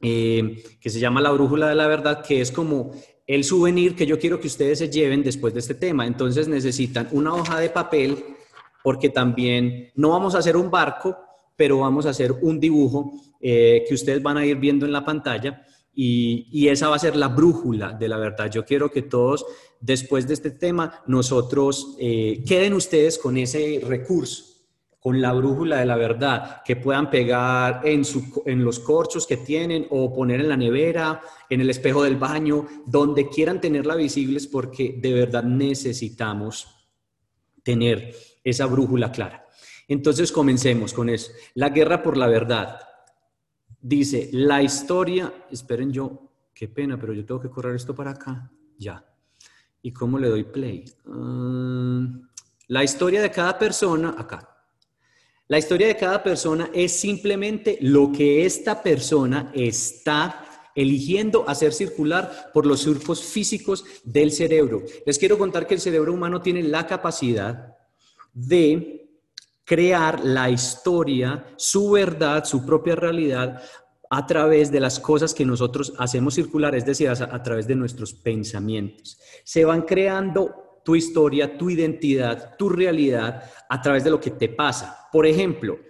eh, 0.00 0.62
que 0.80 0.90
se 0.90 1.00
llama 1.00 1.20
la 1.20 1.30
brújula 1.30 1.68
de 1.68 1.74
la 1.74 1.86
verdad, 1.86 2.24
que 2.24 2.40
es 2.40 2.50
como 2.50 2.92
el 3.26 3.44
souvenir 3.44 3.96
que 3.96 4.06
yo 4.06 4.18
quiero 4.18 4.40
que 4.40 4.46
ustedes 4.46 4.78
se 4.78 4.88
lleven 4.88 5.22
después 5.22 5.52
de 5.52 5.60
este 5.60 5.74
tema. 5.74 6.06
Entonces 6.06 6.48
necesitan 6.48 7.08
una 7.12 7.34
hoja 7.34 7.58
de 7.58 7.70
papel 7.70 8.24
porque 8.82 9.08
también 9.08 9.90
no 9.96 10.10
vamos 10.10 10.34
a 10.34 10.38
hacer 10.38 10.56
un 10.56 10.70
barco, 10.70 11.16
pero 11.56 11.78
vamos 11.78 12.06
a 12.06 12.10
hacer 12.10 12.32
un 12.32 12.60
dibujo 12.60 13.12
eh, 13.40 13.84
que 13.88 13.94
ustedes 13.94 14.22
van 14.22 14.36
a 14.36 14.46
ir 14.46 14.56
viendo 14.58 14.86
en 14.86 14.92
la 14.92 15.04
pantalla 15.04 15.66
y, 15.92 16.68
esa 16.68 16.88
va 16.88 16.96
a 16.96 16.98
ser 16.98 17.16
la 17.16 17.28
brújula 17.28 17.92
de 17.92 18.08
la 18.08 18.18
verdad. 18.18 18.50
Yo 18.50 18.64
quiero 18.64 18.90
que 18.90 19.02
todos, 19.02 19.46
después 19.80 20.28
de 20.28 20.34
este 20.34 20.50
tema, 20.50 21.02
nosotros 21.06 21.96
eh, 21.98 22.44
queden 22.46 22.74
ustedes 22.74 23.18
con 23.18 23.38
ese 23.38 23.80
recurso 23.82 24.55
con 25.06 25.20
la 25.20 25.32
brújula 25.32 25.76
de 25.76 25.86
la 25.86 25.94
verdad, 25.94 26.64
que 26.64 26.74
puedan 26.74 27.08
pegar 27.08 27.82
en, 27.84 28.04
su, 28.04 28.42
en 28.44 28.64
los 28.64 28.80
corchos 28.80 29.24
que 29.24 29.36
tienen 29.36 29.86
o 29.90 30.12
poner 30.12 30.40
en 30.40 30.48
la 30.48 30.56
nevera, 30.56 31.20
en 31.48 31.60
el 31.60 31.70
espejo 31.70 32.02
del 32.02 32.16
baño, 32.16 32.66
donde 32.86 33.28
quieran 33.28 33.60
tenerla 33.60 33.94
visibles 33.94 34.48
porque 34.48 34.98
de 35.00 35.12
verdad 35.12 35.44
necesitamos 35.44 36.88
tener 37.62 38.16
esa 38.42 38.66
brújula 38.66 39.12
clara. 39.12 39.46
Entonces 39.86 40.32
comencemos 40.32 40.92
con 40.92 41.08
eso. 41.08 41.30
La 41.54 41.68
guerra 41.68 42.02
por 42.02 42.16
la 42.16 42.26
verdad. 42.26 42.80
Dice, 43.80 44.28
la 44.32 44.60
historia, 44.60 45.32
esperen 45.52 45.92
yo, 45.92 46.32
qué 46.52 46.66
pena, 46.66 46.98
pero 46.98 47.12
yo 47.12 47.24
tengo 47.24 47.40
que 47.40 47.50
correr 47.50 47.76
esto 47.76 47.94
para 47.94 48.10
acá. 48.10 48.50
Ya. 48.76 49.04
¿Y 49.82 49.92
cómo 49.92 50.18
le 50.18 50.28
doy 50.28 50.42
play? 50.42 50.84
Ah, 51.06 52.08
la 52.66 52.82
historia 52.82 53.22
de 53.22 53.30
cada 53.30 53.56
persona, 53.56 54.16
acá. 54.18 54.54
La 55.48 55.58
historia 55.58 55.86
de 55.86 55.96
cada 55.96 56.22
persona 56.22 56.70
es 56.74 56.92
simplemente 56.92 57.78
lo 57.80 58.10
que 58.10 58.44
esta 58.44 58.82
persona 58.82 59.52
está 59.54 60.44
eligiendo 60.74 61.48
hacer 61.48 61.72
circular 61.72 62.50
por 62.52 62.66
los 62.66 62.80
surcos 62.80 63.22
físicos 63.22 63.84
del 64.04 64.32
cerebro. 64.32 64.82
Les 65.06 65.18
quiero 65.18 65.38
contar 65.38 65.66
que 65.66 65.74
el 65.74 65.80
cerebro 65.80 66.12
humano 66.12 66.42
tiene 66.42 66.62
la 66.62 66.86
capacidad 66.86 67.76
de 68.34 69.08
crear 69.64 70.24
la 70.24 70.50
historia, 70.50 71.46
su 71.56 71.92
verdad, 71.92 72.44
su 72.44 72.66
propia 72.66 72.96
realidad 72.96 73.62
a 74.10 74.26
través 74.26 74.70
de 74.70 74.80
las 74.80 75.00
cosas 75.00 75.32
que 75.32 75.44
nosotros 75.44 75.94
hacemos 75.98 76.34
circular, 76.34 76.74
es 76.74 76.86
decir, 76.86 77.08
a, 77.08 77.42
través 77.42 77.66
de 77.66 77.74
nuestros 77.74 78.12
pensamientos. 78.12 79.18
Se 79.44 79.64
van 79.64 79.82
creando 79.82 80.65
tu 80.86 80.94
historia, 80.94 81.58
tu 81.58 81.68
identidad, 81.68 82.56
tu 82.56 82.68
realidad 82.68 83.42
a 83.68 83.82
través 83.82 84.04
de 84.04 84.10
lo 84.10 84.20
que 84.20 84.30
te 84.30 84.48
pasa. 84.48 85.08
Por 85.10 85.26
ejemplo, 85.26 85.80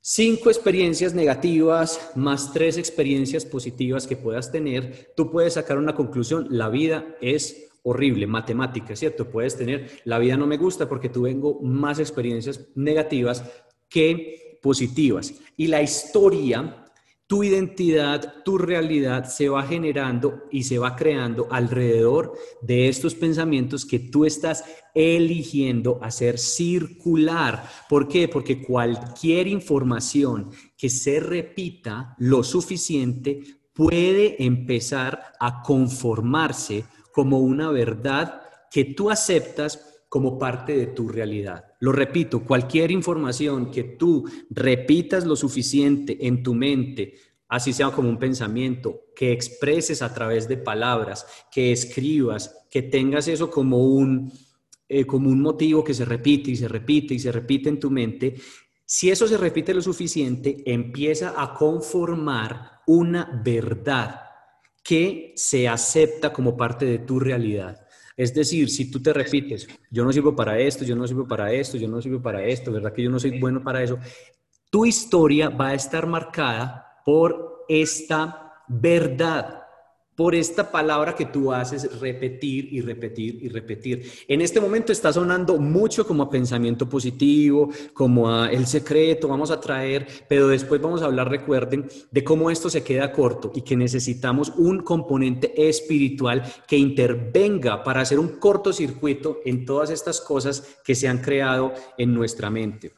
cinco 0.00 0.48
experiencias 0.48 1.12
negativas 1.12 2.12
más 2.14 2.52
tres 2.52 2.78
experiencias 2.78 3.44
positivas 3.44 4.06
que 4.06 4.16
puedas 4.16 4.52
tener, 4.52 5.12
tú 5.16 5.28
puedes 5.28 5.54
sacar 5.54 5.76
una 5.76 5.96
conclusión, 5.96 6.46
la 6.50 6.68
vida 6.68 7.16
es 7.20 7.68
horrible, 7.82 8.28
matemática, 8.28 8.94
¿cierto? 8.94 9.28
Puedes 9.28 9.56
tener, 9.56 9.90
la 10.04 10.20
vida 10.20 10.36
no 10.36 10.46
me 10.46 10.56
gusta 10.56 10.88
porque 10.88 11.08
tú 11.08 11.22
vengo 11.22 11.60
más 11.60 11.98
experiencias 11.98 12.68
negativas 12.76 13.42
que 13.88 14.60
positivas. 14.62 15.34
Y 15.56 15.66
la 15.66 15.82
historia 15.82 16.81
tu 17.26 17.42
identidad, 17.42 18.42
tu 18.44 18.58
realidad 18.58 19.24
se 19.24 19.48
va 19.48 19.62
generando 19.62 20.44
y 20.50 20.64
se 20.64 20.78
va 20.78 20.96
creando 20.96 21.48
alrededor 21.50 22.34
de 22.60 22.88
estos 22.88 23.14
pensamientos 23.14 23.86
que 23.86 23.98
tú 23.98 24.24
estás 24.24 24.64
eligiendo 24.94 25.98
hacer 26.02 26.38
circular. 26.38 27.66
¿Por 27.88 28.08
qué? 28.08 28.28
Porque 28.28 28.62
cualquier 28.62 29.46
información 29.46 30.50
que 30.76 30.90
se 30.90 31.20
repita 31.20 32.14
lo 32.18 32.44
suficiente 32.44 33.40
puede 33.72 34.44
empezar 34.44 35.32
a 35.40 35.62
conformarse 35.62 36.84
como 37.12 37.38
una 37.38 37.70
verdad 37.70 38.42
que 38.70 38.84
tú 38.84 39.10
aceptas 39.10 39.91
como 40.12 40.38
parte 40.38 40.76
de 40.76 40.88
tu 40.88 41.08
realidad. 41.08 41.64
Lo 41.80 41.90
repito, 41.90 42.44
cualquier 42.44 42.90
información 42.90 43.70
que 43.70 43.82
tú 43.82 44.28
repitas 44.50 45.24
lo 45.24 45.36
suficiente 45.36 46.26
en 46.26 46.42
tu 46.42 46.52
mente, 46.52 47.14
así 47.48 47.72
sea 47.72 47.92
como 47.92 48.10
un 48.10 48.18
pensamiento, 48.18 49.06
que 49.16 49.32
expreses 49.32 50.02
a 50.02 50.12
través 50.12 50.46
de 50.48 50.58
palabras, 50.58 51.24
que 51.50 51.72
escribas, 51.72 52.54
que 52.68 52.82
tengas 52.82 53.26
eso 53.26 53.50
como 53.50 53.86
un, 53.86 54.30
eh, 54.86 55.06
como 55.06 55.30
un 55.30 55.40
motivo 55.40 55.82
que 55.82 55.94
se 55.94 56.04
repite 56.04 56.50
y 56.50 56.56
se 56.56 56.68
repite 56.68 57.14
y 57.14 57.18
se 57.18 57.32
repite 57.32 57.70
en 57.70 57.80
tu 57.80 57.90
mente, 57.90 58.34
si 58.84 59.08
eso 59.08 59.26
se 59.26 59.38
repite 59.38 59.72
lo 59.72 59.80
suficiente, 59.80 60.62
empieza 60.66 61.32
a 61.42 61.54
conformar 61.54 62.82
una 62.86 63.40
verdad 63.42 64.20
que 64.84 65.32
se 65.36 65.68
acepta 65.68 66.34
como 66.34 66.54
parte 66.54 66.84
de 66.84 66.98
tu 66.98 67.18
realidad. 67.18 67.81
Es 68.16 68.34
decir, 68.34 68.68
si 68.68 68.90
tú 68.90 69.00
te 69.00 69.12
repites, 69.12 69.66
yo 69.90 70.04
no 70.04 70.12
sirvo 70.12 70.34
para 70.34 70.58
esto, 70.58 70.84
yo 70.84 70.94
no 70.94 71.06
sirvo 71.06 71.26
para 71.26 71.52
esto, 71.52 71.76
yo 71.76 71.88
no 71.88 72.00
sirvo 72.00 72.20
para 72.20 72.44
esto, 72.44 72.72
¿verdad 72.72 72.92
que 72.92 73.02
yo 73.02 73.10
no 73.10 73.18
soy 73.18 73.38
bueno 73.38 73.62
para 73.62 73.82
eso? 73.82 73.98
Tu 74.70 74.86
historia 74.86 75.48
va 75.48 75.68
a 75.68 75.74
estar 75.74 76.06
marcada 76.06 77.00
por 77.04 77.64
esta 77.68 78.52
verdad. 78.68 79.61
Por 80.14 80.34
esta 80.34 80.70
palabra 80.70 81.14
que 81.14 81.26
tú 81.26 81.52
haces 81.52 81.98
repetir 82.00 82.72
y 82.72 82.80
repetir 82.80 83.38
y 83.42 83.48
repetir. 83.48 84.10
En 84.28 84.40
este 84.40 84.60
momento 84.60 84.92
está 84.92 85.12
sonando 85.12 85.58
mucho 85.58 86.06
como 86.06 86.22
a 86.22 86.30
pensamiento 86.30 86.88
positivo, 86.88 87.70
como 87.94 88.30
a 88.30 88.50
el 88.50 88.66
secreto, 88.66 89.28
vamos 89.28 89.50
a 89.50 89.60
traer, 89.60 90.06
pero 90.28 90.48
después 90.48 90.80
vamos 90.80 91.02
a 91.02 91.06
hablar, 91.06 91.30
recuerden, 91.30 91.88
de 92.10 92.24
cómo 92.24 92.50
esto 92.50 92.68
se 92.68 92.84
queda 92.84 93.12
corto 93.12 93.52
y 93.54 93.62
que 93.62 93.76
necesitamos 93.76 94.52
un 94.56 94.80
componente 94.80 95.52
espiritual 95.68 96.42
que 96.66 96.76
intervenga 96.76 97.82
para 97.82 98.02
hacer 98.02 98.18
un 98.18 98.38
cortocircuito 98.38 99.38
en 99.44 99.64
todas 99.64 99.90
estas 99.90 100.20
cosas 100.20 100.78
que 100.84 100.94
se 100.94 101.08
han 101.08 101.18
creado 101.18 101.72
en 101.96 102.12
nuestra 102.12 102.50
mente. 102.50 102.92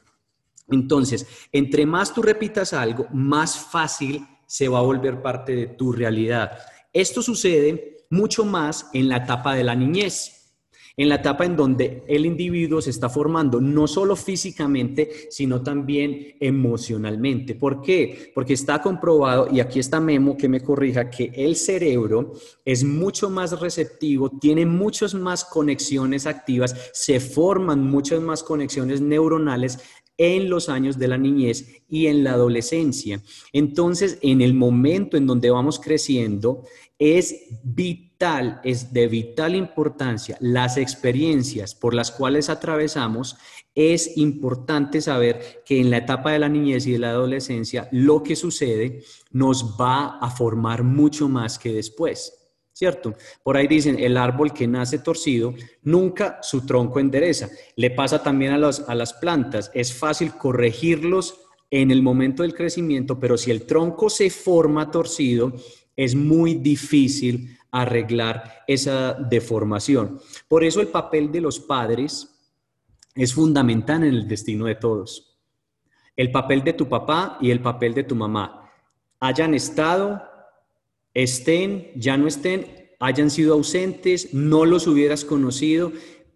Entonces, 0.69 1.27
entre 1.51 1.85
más 1.85 2.13
tú 2.13 2.21
repitas 2.21 2.73
algo, 2.73 3.07
más 3.11 3.57
fácil 3.57 4.25
se 4.47 4.67
va 4.67 4.79
a 4.79 4.83
volver 4.83 5.21
parte 5.21 5.55
de 5.55 5.67
tu 5.67 5.91
realidad. 5.91 6.57
Esto 6.95 7.21
sucede 7.21 8.05
mucho 8.09 8.45
más 8.45 8.89
en 8.93 9.09
la 9.09 9.17
etapa 9.17 9.53
de 9.53 9.65
la 9.65 9.75
niñez, 9.75 10.53
en 10.95 11.09
la 11.09 11.15
etapa 11.15 11.43
en 11.43 11.57
donde 11.57 12.05
el 12.07 12.25
individuo 12.25 12.81
se 12.81 12.91
está 12.91 13.09
formando 13.09 13.59
no 13.59 13.85
solo 13.85 14.15
físicamente, 14.15 15.27
sino 15.29 15.61
también 15.61 16.37
emocionalmente. 16.39 17.53
¿Por 17.53 17.81
qué? 17.81 18.31
Porque 18.33 18.53
está 18.53 18.81
comprobado, 18.81 19.49
y 19.51 19.59
aquí 19.59 19.79
está 19.79 19.99
Memo 19.99 20.37
que 20.37 20.47
me 20.47 20.61
corrija, 20.61 21.09
que 21.09 21.33
el 21.35 21.57
cerebro 21.57 22.31
es 22.63 22.85
mucho 22.85 23.29
más 23.29 23.59
receptivo, 23.59 24.29
tiene 24.29 24.65
muchas 24.65 25.13
más 25.13 25.43
conexiones 25.43 26.25
activas, 26.25 26.91
se 26.93 27.19
forman 27.19 27.83
muchas 27.83 28.21
más 28.21 28.41
conexiones 28.41 29.01
neuronales 29.01 29.79
en 30.17 30.49
los 30.49 30.69
años 30.69 30.97
de 30.97 31.07
la 31.07 31.17
niñez 31.17 31.83
y 31.89 32.07
en 32.07 32.23
la 32.23 32.33
adolescencia. 32.33 33.21
Entonces, 33.51 34.17
en 34.21 34.41
el 34.41 34.53
momento 34.53 35.17
en 35.17 35.27
donde 35.27 35.51
vamos 35.51 35.79
creciendo, 35.79 36.63
es 36.97 37.47
vital, 37.63 38.61
es 38.63 38.93
de 38.93 39.07
vital 39.07 39.55
importancia 39.55 40.37
las 40.39 40.77
experiencias 40.77 41.75
por 41.75 41.93
las 41.93 42.11
cuales 42.11 42.49
atravesamos. 42.49 43.37
Es 43.73 44.17
importante 44.17 45.01
saber 45.01 45.63
que 45.65 45.81
en 45.81 45.89
la 45.89 45.97
etapa 45.97 46.31
de 46.31 46.39
la 46.39 46.49
niñez 46.49 46.87
y 46.87 46.93
de 46.93 46.99
la 46.99 47.09
adolescencia 47.09 47.89
lo 47.91 48.23
que 48.23 48.35
sucede 48.35 49.03
nos 49.31 49.75
va 49.79 50.17
a 50.19 50.29
formar 50.29 50.83
mucho 50.83 51.27
más 51.27 51.59
que 51.59 51.73
después. 51.73 52.41
¿cierto? 52.75 53.13
Por 53.41 53.55
ahí 53.55 53.67
dicen, 53.67 53.97
el 53.97 54.17
árbol 54.17 54.51
que 54.51 54.67
nace 54.67 54.99
torcido, 54.99 55.53
nunca 55.83 56.39
su 56.41 56.65
tronco 56.65 56.99
endereza. 56.99 57.49
Le 57.77 57.89
pasa 57.89 58.21
también 58.21 58.51
a, 58.51 58.55
a 58.55 58.95
las 58.95 59.13
plantas, 59.13 59.71
es 59.73 59.93
fácil 59.93 60.33
corregirlos 60.33 61.39
en 61.71 61.89
el 61.89 62.03
momento 62.03 62.43
del 62.43 62.53
crecimiento, 62.53 63.17
pero 63.17 63.37
si 63.37 63.49
el 63.49 63.65
tronco 63.65 64.09
se 64.09 64.29
forma 64.29 64.91
torcido, 64.91 65.53
es 65.95 66.15
muy 66.15 66.55
difícil 66.55 67.57
arreglar 67.71 68.63
esa 68.67 69.13
deformación. 69.13 70.19
Por 70.47 70.63
eso 70.63 70.81
el 70.81 70.87
papel 70.87 71.31
de 71.31 71.41
los 71.41 71.59
padres 71.59 72.31
es 73.15 73.33
fundamental 73.33 74.03
en 74.03 74.13
el 74.13 74.27
destino 74.27 74.65
de 74.65 74.75
todos. 74.75 75.37
El 76.15 76.31
papel 76.31 76.63
de 76.63 76.73
tu 76.73 76.87
papá 76.87 77.37
y 77.41 77.51
el 77.51 77.61
papel 77.61 77.93
de 77.93 78.03
tu 78.03 78.15
mamá. 78.15 78.71
Hayan 79.19 79.53
estado, 79.53 80.21
estén, 81.13 81.91
ya 81.95 82.17
no 82.17 82.27
estén, 82.27 82.93
hayan 82.99 83.29
sido 83.29 83.53
ausentes, 83.53 84.33
no 84.33 84.65
los 84.65 84.87
hubieras 84.87 85.25
conocido. 85.25 85.91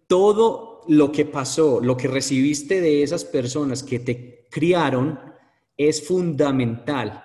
Todo 0.06 0.82
lo 0.88 1.12
que 1.12 1.24
pasó, 1.24 1.80
lo 1.80 1.96
que 1.96 2.08
recibiste 2.08 2.80
de 2.80 3.02
esas 3.02 3.24
personas 3.24 3.82
que 3.82 3.98
te 3.98 4.46
criaron, 4.50 5.18
es 5.76 6.06
fundamental 6.06 7.24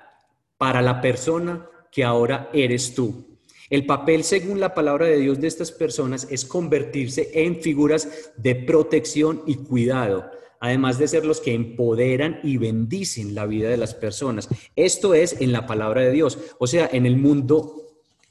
para 0.58 0.82
la 0.82 1.02
persona 1.02 1.68
que 1.96 2.04
ahora 2.04 2.50
eres 2.52 2.94
tú. 2.94 3.40
El 3.70 3.86
papel, 3.86 4.26
según 4.26 4.60
la 4.60 4.74
palabra 4.74 5.06
de 5.06 5.18
Dios, 5.18 5.40
de 5.40 5.48
estas 5.48 5.72
personas 5.72 6.28
es 6.30 6.44
convertirse 6.44 7.32
en 7.34 7.62
figuras 7.62 8.34
de 8.36 8.54
protección 8.54 9.44
y 9.48 9.56
cuidado, 9.56 10.30
además 10.60 11.00
de 11.00 11.08
ser 11.08 11.26
los 11.26 11.40
que 11.40 11.54
empoderan 11.54 12.42
y 12.44 12.58
bendicen 12.58 13.34
la 13.34 13.46
vida 13.46 13.70
de 13.70 13.78
las 13.78 13.94
personas. 13.94 14.50
Esto 14.76 15.14
es 15.14 15.40
en 15.40 15.54
la 15.54 15.66
palabra 15.66 16.02
de 16.02 16.12
Dios, 16.12 16.38
o 16.60 16.68
sea, 16.68 16.90
en 16.92 17.06
el 17.06 17.16
mundo 17.16 17.88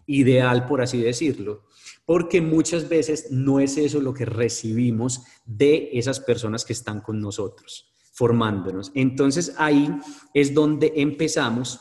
ideal, 0.06 0.66
por 0.66 0.82
así 0.82 1.00
decirlo, 1.00 1.62
porque 2.04 2.42
muchas 2.42 2.90
veces 2.90 3.28
no 3.30 3.60
es 3.60 3.78
eso 3.78 3.98
lo 3.98 4.12
que 4.12 4.26
recibimos 4.26 5.22
de 5.46 5.88
esas 5.94 6.20
personas 6.20 6.66
que 6.66 6.74
están 6.74 7.00
con 7.00 7.18
nosotros, 7.18 7.94
formándonos. 8.12 8.92
Entonces 8.94 9.54
ahí 9.56 9.88
es 10.34 10.52
donde 10.52 10.92
empezamos 10.96 11.80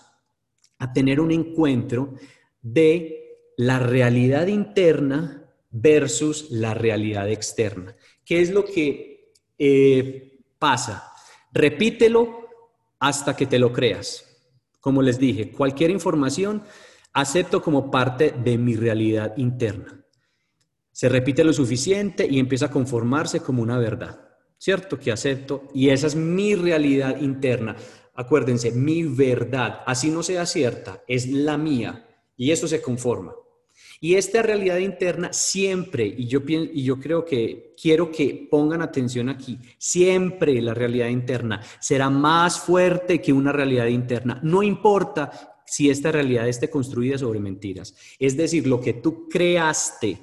a 0.84 0.92
tener 0.92 1.22
un 1.22 1.32
encuentro 1.32 2.16
de 2.62 3.38
la 3.56 3.80
realidad 3.80 4.48
interna 4.48 5.50
versus 5.72 6.52
la 6.52 6.74
realidad 6.74 7.30
externa. 7.30 7.96
¿Qué 8.26 8.42
es 8.42 8.52
lo 8.52 8.66
que 8.66 9.32
eh, 9.58 10.42
pasa? 10.60 11.10
Repítelo 11.54 12.50
hasta 13.00 13.34
que 13.34 13.46
te 13.46 13.60
lo 13.60 13.72
creas. 13.72 14.26
Como 14.82 15.02
les 15.02 15.18
dije, 15.18 15.52
cualquier 15.52 15.90
información 15.90 16.64
acepto 17.14 17.62
como 17.62 17.90
parte 17.90 18.34
de 18.44 18.58
mi 18.58 18.76
realidad 18.76 19.38
interna. 19.38 20.04
Se 20.92 21.08
repite 21.08 21.46
lo 21.46 21.54
suficiente 21.54 22.28
y 22.30 22.40
empieza 22.40 22.66
a 22.66 22.72
conformarse 22.72 23.40
como 23.40 23.62
una 23.62 23.78
verdad. 23.78 24.20
¿Cierto? 24.58 25.00
Que 25.00 25.14
acepto 25.14 25.70
y 25.74 25.90
esa 25.90 26.08
es 26.08 26.16
mi 26.16 26.56
realidad 26.56 27.22
interna. 27.22 27.78
Acuérdense, 28.16 28.72
mi 28.72 29.04
verdad, 29.04 29.82
así 29.86 30.10
no 30.10 30.22
sea 30.22 30.46
cierta, 30.46 31.04
es 31.08 31.28
la 31.28 31.58
mía 31.58 32.08
y 32.38 32.52
eso 32.52 32.68
se 32.68 32.82
conforma. 32.82 33.34
Y 34.00 34.16
esta 34.16 34.42
realidad 34.42 34.80
interna 34.80 35.32
siempre, 35.32 36.06
y 36.06 36.28
yo, 36.28 36.42
y 36.46 36.84
yo 36.84 37.00
creo 37.00 37.24
que 37.24 37.74
quiero 37.82 38.12
que 38.12 38.48
pongan 38.52 38.82
atención 38.82 39.30
aquí, 39.30 39.58
siempre 39.78 40.62
la 40.62 40.74
realidad 40.74 41.08
interna 41.08 41.62
será 41.80 42.10
más 42.10 42.60
fuerte 42.60 43.22
que 43.22 43.34
una 43.34 43.52
realidad 43.52 43.88
interna. 43.88 44.40
No 44.44 44.62
importa 44.62 45.64
si 45.66 45.90
esta 45.90 46.12
realidad 46.12 46.48
esté 46.48 46.70
construida 46.70 47.18
sobre 47.18 47.40
mentiras. 47.40 47.96
Es 48.20 48.36
decir, 48.36 48.68
lo 48.68 48.82
que 48.82 48.94
tú 48.94 49.28
creaste 49.30 50.20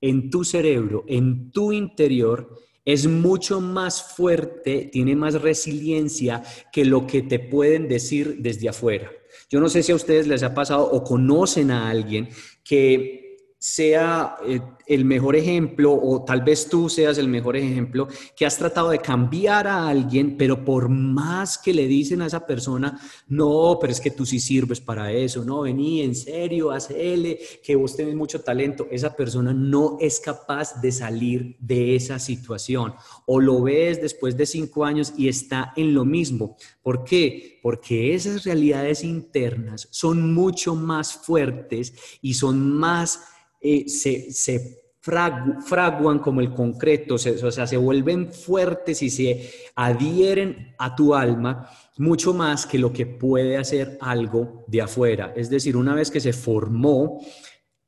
en 0.00 0.28
tu 0.28 0.44
cerebro, 0.44 1.04
en 1.06 1.52
tu 1.52 1.72
interior, 1.72 2.58
es 2.92 3.06
mucho 3.06 3.60
más 3.60 4.02
fuerte, 4.02 4.88
tiene 4.92 5.14
más 5.16 5.40
resiliencia 5.40 6.42
que 6.72 6.84
lo 6.84 7.06
que 7.06 7.22
te 7.22 7.38
pueden 7.38 7.88
decir 7.88 8.36
desde 8.38 8.68
afuera. 8.68 9.10
Yo 9.48 9.60
no 9.60 9.68
sé 9.68 9.82
si 9.82 9.92
a 9.92 9.96
ustedes 9.96 10.26
les 10.26 10.42
ha 10.42 10.54
pasado 10.54 10.90
o 10.90 11.04
conocen 11.04 11.70
a 11.70 11.88
alguien 11.88 12.28
que 12.64 13.29
sea 13.62 14.36
eh, 14.46 14.58
el 14.86 15.04
mejor 15.04 15.36
ejemplo 15.36 15.92
o 15.92 16.24
tal 16.24 16.40
vez 16.40 16.66
tú 16.66 16.88
seas 16.88 17.18
el 17.18 17.28
mejor 17.28 17.58
ejemplo 17.58 18.08
que 18.34 18.46
has 18.46 18.56
tratado 18.56 18.88
de 18.88 19.00
cambiar 19.00 19.66
a 19.66 19.86
alguien, 19.86 20.38
pero 20.38 20.64
por 20.64 20.88
más 20.88 21.58
que 21.58 21.74
le 21.74 21.86
dicen 21.86 22.22
a 22.22 22.26
esa 22.26 22.46
persona, 22.46 22.98
no, 23.28 23.76
pero 23.78 23.92
es 23.92 24.00
que 24.00 24.12
tú 24.12 24.24
sí 24.24 24.40
sirves 24.40 24.80
para 24.80 25.12
eso, 25.12 25.44
no, 25.44 25.60
vení, 25.60 26.00
en 26.00 26.14
serio, 26.14 26.70
hazle, 26.70 27.38
que 27.62 27.76
vos 27.76 27.94
tenés 27.94 28.14
mucho 28.14 28.40
talento, 28.40 28.88
esa 28.90 29.14
persona 29.14 29.52
no 29.52 29.98
es 30.00 30.20
capaz 30.20 30.80
de 30.80 30.90
salir 30.90 31.56
de 31.60 31.94
esa 31.96 32.18
situación 32.18 32.94
o 33.26 33.40
lo 33.40 33.60
ves 33.60 34.00
después 34.00 34.38
de 34.38 34.46
cinco 34.46 34.86
años 34.86 35.12
y 35.18 35.28
está 35.28 35.74
en 35.76 35.92
lo 35.92 36.06
mismo. 36.06 36.56
¿Por 36.82 37.04
qué? 37.04 37.60
Porque 37.62 38.14
esas 38.14 38.44
realidades 38.44 39.04
internas 39.04 39.86
son 39.90 40.32
mucho 40.32 40.74
más 40.74 41.12
fuertes 41.12 41.92
y 42.22 42.32
son 42.32 42.72
más 42.72 43.20
eh, 43.60 43.88
se, 43.88 44.32
se 44.32 44.80
fraguan 45.00 46.18
como 46.18 46.40
el 46.40 46.52
concreto, 46.52 47.14
o 47.14 47.18
sea, 47.18 47.66
se 47.66 47.76
vuelven 47.76 48.32
fuertes 48.32 49.02
y 49.02 49.08
se 49.08 49.50
adhieren 49.74 50.74
a 50.78 50.94
tu 50.94 51.14
alma 51.14 51.70
mucho 51.96 52.34
más 52.34 52.66
que 52.66 52.78
lo 52.78 52.92
que 52.92 53.06
puede 53.06 53.56
hacer 53.56 53.96
algo 54.00 54.64
de 54.66 54.82
afuera. 54.82 55.32
Es 55.34 55.48
decir, 55.48 55.76
una 55.76 55.94
vez 55.94 56.10
que 56.10 56.20
se 56.20 56.34
formó, 56.34 57.20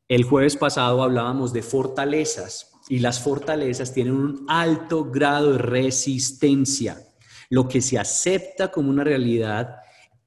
el 0.09 0.25
jueves 0.25 0.57
pasado 0.57 1.03
hablábamos 1.03 1.53
de 1.53 1.63
fortalezas 1.63 2.71
y 2.89 2.99
las 2.99 3.21
fortalezas 3.21 3.93
tienen 3.93 4.15
un 4.15 4.47
alto 4.49 5.05
grado 5.05 5.53
de 5.53 5.59
resistencia. 5.59 6.99
Lo 7.51 7.69
que 7.69 7.83
se 7.83 7.99
acepta 7.99 8.71
como 8.71 8.91
una 8.91 9.05
realidad 9.05 9.77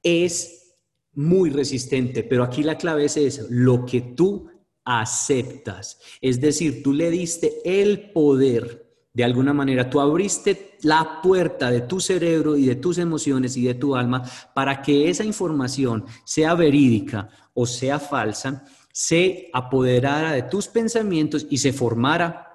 es 0.04 0.76
muy 1.14 1.50
resistente, 1.50 2.24
pero 2.24 2.44
aquí 2.44 2.62
la 2.62 2.78
clave 2.78 3.06
es 3.06 3.18
eso, 3.18 3.46
lo 3.50 3.86
que 3.86 4.02
tú 4.02 4.50
aceptas. 4.86 6.00
Es 6.22 6.40
decir, 6.40 6.84
tú 6.84 6.94
le 6.94 7.10
diste 7.10 7.62
el 7.66 8.12
poder, 8.12 8.86
de 9.14 9.24
alguna 9.24 9.54
manera, 9.54 9.90
tú 9.90 10.00
abriste 10.00 10.78
la 10.82 11.22
puerta 11.22 11.72
de 11.72 11.82
tu 11.82 12.00
cerebro 12.00 12.56
y 12.56 12.66
de 12.66 12.76
tus 12.76 12.98
emociones 12.98 13.58
y 13.58 13.64
de 13.64 13.74
tu 13.74 13.96
alma 13.96 14.24
para 14.54 14.82
que 14.82 15.10
esa 15.10 15.24
información, 15.24 16.06
sea 16.24 16.54
verídica 16.54 17.30
o 17.54 17.66
sea 17.66 18.00
falsa, 18.00 18.66
se 18.92 19.50
apoderara 19.54 20.32
de 20.32 20.44
tus 20.44 20.68
pensamientos 20.68 21.48
y 21.50 21.58
se 21.58 21.74
formara 21.74 22.55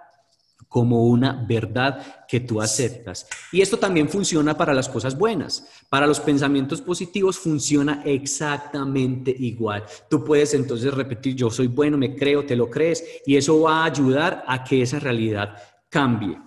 como 0.71 1.05
una 1.07 1.45
verdad 1.49 2.25
que 2.29 2.39
tú 2.39 2.61
aceptas. 2.61 3.27
Y 3.51 3.61
esto 3.61 3.77
también 3.77 4.09
funciona 4.09 4.57
para 4.57 4.73
las 4.73 4.89
cosas 4.89 5.19
buenas. 5.19 5.67
Para 5.89 6.07
los 6.07 6.21
pensamientos 6.21 6.81
positivos 6.81 7.37
funciona 7.41 8.03
exactamente 8.05 9.35
igual. 9.37 9.85
Tú 10.09 10.23
puedes 10.25 10.55
entonces 10.55 10.95
repetir, 10.95 11.35
yo 11.35 11.51
soy 11.51 11.67
bueno, 11.67 11.99
me 11.99 12.15
creo, 12.15 12.47
te 12.47 12.55
lo 12.55 12.71
crees, 12.71 13.05
y 13.27 13.37
eso 13.37 13.63
va 13.63 13.83
a 13.83 13.87
ayudar 13.87 14.45
a 14.47 14.63
que 14.63 14.81
esa 14.83 15.01
realidad 15.01 15.57
cambie. 15.89 16.39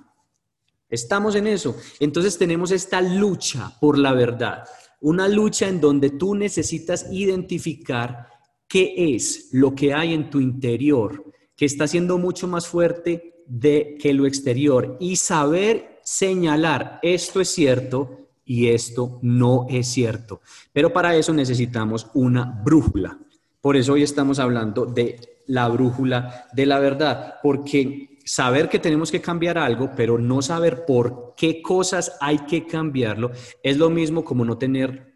Estamos 0.89 1.35
en 1.35 1.47
eso. 1.47 1.75
Entonces 1.99 2.37
tenemos 2.37 2.71
esta 2.71 3.01
lucha 3.01 3.73
por 3.81 3.97
la 3.97 4.13
verdad, 4.13 4.63
una 5.01 5.27
lucha 5.27 5.67
en 5.67 5.81
donde 5.81 6.11
tú 6.11 6.33
necesitas 6.33 7.07
identificar 7.11 8.29
qué 8.69 8.93
es 9.15 9.49
lo 9.51 9.75
que 9.75 9.93
hay 9.93 10.13
en 10.13 10.29
tu 10.29 10.39
interior 10.39 11.25
que 11.57 11.65
está 11.65 11.87
siendo 11.87 12.17
mucho 12.17 12.47
más 12.47 12.67
fuerte 12.67 13.32
de 13.53 13.99
que 14.01 14.13
lo 14.13 14.25
exterior 14.25 14.97
y 14.99 15.15
saber 15.15 15.99
señalar 16.03 16.99
esto 17.03 17.39
es 17.39 17.49
cierto 17.49 18.29
y 18.45 18.69
esto 18.69 19.19
no 19.21 19.67
es 19.69 19.87
cierto. 19.87 20.41
Pero 20.71 20.91
para 20.91 21.15
eso 21.15 21.33
necesitamos 21.33 22.07
una 22.15 22.45
brújula. 22.65 23.19
Por 23.61 23.77
eso 23.77 23.93
hoy 23.93 24.01
estamos 24.01 24.39
hablando 24.39 24.87
de 24.87 25.19
la 25.45 25.67
brújula 25.67 26.47
de 26.51 26.65
la 26.65 26.79
verdad, 26.79 27.35
porque 27.43 28.17
saber 28.25 28.69
que 28.69 28.79
tenemos 28.79 29.11
que 29.11 29.21
cambiar 29.21 29.59
algo, 29.59 29.91
pero 29.95 30.17
no 30.17 30.41
saber 30.41 30.83
por 30.85 31.35
qué 31.37 31.61
cosas 31.61 32.17
hay 32.21 32.39
que 32.39 32.65
cambiarlo, 32.65 33.31
es 33.61 33.77
lo 33.77 33.91
mismo 33.91 34.25
como 34.25 34.43
no 34.45 34.57
tener 34.57 35.13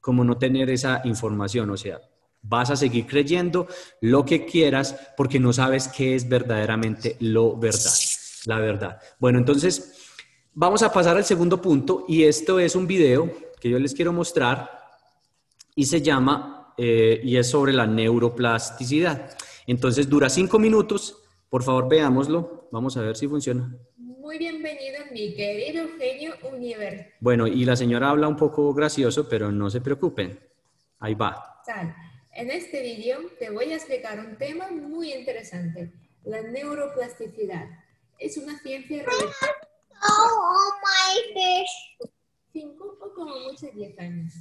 como 0.00 0.24
no 0.24 0.38
tener 0.38 0.70
esa 0.70 1.02
información, 1.04 1.68
o 1.68 1.76
sea, 1.76 2.00
Vas 2.42 2.70
a 2.70 2.76
seguir 2.76 3.06
creyendo 3.06 3.66
lo 4.00 4.24
que 4.24 4.46
quieras 4.46 4.96
porque 5.16 5.38
no 5.38 5.52
sabes 5.52 5.88
qué 5.88 6.14
es 6.14 6.28
verdaderamente 6.28 7.16
lo 7.20 7.56
verdad, 7.56 7.90
la 8.46 8.58
verdad. 8.58 8.98
Bueno, 9.18 9.38
entonces 9.38 9.92
vamos 10.54 10.82
a 10.82 10.92
pasar 10.92 11.16
al 11.16 11.24
segundo 11.24 11.60
punto 11.60 12.04
y 12.08 12.24
esto 12.24 12.58
es 12.58 12.74
un 12.74 12.86
video 12.86 13.30
que 13.60 13.68
yo 13.68 13.78
les 13.78 13.94
quiero 13.94 14.12
mostrar 14.12 14.70
y 15.74 15.84
se 15.84 16.00
llama 16.00 16.74
eh, 16.76 17.20
y 17.22 17.36
es 17.36 17.50
sobre 17.50 17.72
la 17.72 17.86
neuroplasticidad. 17.86 19.36
Entonces 19.66 20.08
dura 20.08 20.28
cinco 20.28 20.58
minutos. 20.58 21.16
Por 21.48 21.62
favor, 21.62 21.88
veámoslo. 21.88 22.68
Vamos 22.72 22.96
a 22.96 23.02
ver 23.02 23.16
si 23.16 23.28
funciona. 23.28 23.76
Muy 23.96 24.38
bienvenido, 24.38 24.98
mi 25.12 25.34
querido 25.34 25.86
genio 25.98 26.34
universo. 26.52 27.10
Bueno, 27.20 27.46
y 27.46 27.64
la 27.64 27.76
señora 27.76 28.10
habla 28.10 28.28
un 28.28 28.36
poco 28.36 28.72
gracioso, 28.72 29.28
pero 29.28 29.52
no 29.52 29.68
se 29.68 29.80
preocupen. 29.80 30.38
Ahí 31.00 31.14
va. 31.14 31.60
En 32.40 32.50
este 32.50 32.80
vídeo 32.80 33.18
te 33.38 33.50
voy 33.50 33.70
a 33.70 33.76
explicar 33.76 34.18
un 34.18 34.38
tema 34.38 34.70
muy 34.70 35.12
interesante, 35.12 35.92
la 36.24 36.40
neuroplasticidad. 36.40 37.68
Es 38.18 38.38
una 38.38 38.58
ciencia 38.60 39.02
relativa. 39.02 39.58
Oh, 40.08 40.70
my 40.82 41.64
5 42.50 42.98
o 42.98 43.12
como 43.12 43.38
mucho 43.40 43.66
10 43.74 43.98
años. 43.98 44.32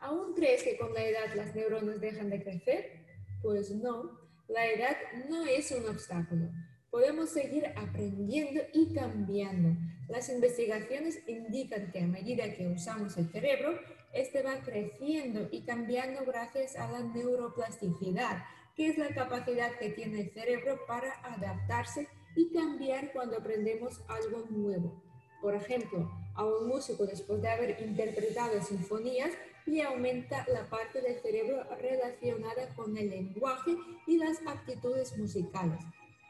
¿Aún 0.00 0.34
crees 0.34 0.62
que 0.62 0.76
con 0.76 0.92
la 0.92 1.02
edad 1.02 1.34
las 1.34 1.54
neuronas 1.54 1.98
dejan 1.98 2.28
de 2.28 2.42
crecer? 2.42 3.06
Pues 3.40 3.70
no, 3.70 4.20
la 4.46 4.66
edad 4.66 4.98
no 5.30 5.46
es 5.46 5.70
un 5.70 5.88
obstáculo. 5.88 6.50
Podemos 6.90 7.30
seguir 7.30 7.68
aprendiendo 7.74 8.60
y 8.74 8.92
cambiando. 8.92 9.80
Las 10.10 10.28
investigaciones 10.28 11.26
indican 11.26 11.90
que 11.90 12.00
a 12.00 12.06
medida 12.06 12.52
que 12.52 12.68
usamos 12.68 13.16
el 13.16 13.32
cerebro, 13.32 13.80
este 14.12 14.42
va 14.42 14.60
creciendo 14.64 15.48
y 15.50 15.62
cambiando 15.62 16.24
gracias 16.24 16.76
a 16.76 16.90
la 16.90 17.00
neuroplasticidad, 17.00 18.44
que 18.76 18.88
es 18.88 18.98
la 18.98 19.14
capacidad 19.14 19.72
que 19.78 19.90
tiene 19.90 20.22
el 20.22 20.30
cerebro 20.30 20.80
para 20.86 21.12
adaptarse 21.22 22.08
y 22.34 22.52
cambiar 22.52 23.12
cuando 23.12 23.38
aprendemos 23.38 24.02
algo 24.08 24.44
nuevo. 24.50 25.02
Por 25.40 25.54
ejemplo, 25.54 26.10
a 26.34 26.44
un 26.44 26.68
músico 26.68 27.06
después 27.06 27.40
de 27.40 27.48
haber 27.48 27.80
interpretado 27.80 28.62
sinfonías 28.62 29.32
le 29.66 29.82
aumenta 29.82 30.44
la 30.52 30.68
parte 30.68 31.00
del 31.00 31.20
cerebro 31.20 31.64
relacionada 31.78 32.74
con 32.74 32.96
el 32.96 33.10
lenguaje 33.10 33.76
y 34.06 34.16
las 34.16 34.38
actitudes 34.46 35.16
musicales. 35.18 35.80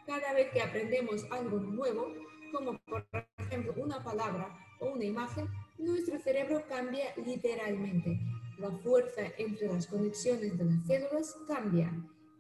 Cada 0.07 0.33
vez 0.33 0.51
que 0.53 0.61
aprendemos 0.61 1.25
algo 1.31 1.59
nuevo, 1.59 2.13
como 2.53 2.79
por 2.81 3.07
ejemplo 3.39 3.75
una 3.77 4.03
palabra 4.03 4.49
o 4.81 4.91
una 4.91 5.05
imagen, 5.05 5.49
nuestro 5.81 6.19
cerebro 6.19 6.65
cambia 6.69 7.15
literalmente. 7.17 8.21
La 8.59 8.71
fuerza 8.71 9.23
entre 9.39 9.69
las 9.69 9.87
conexiones 9.87 10.57
de 10.59 10.65
las 10.65 10.87
células 10.87 11.37
cambia. 11.49 11.93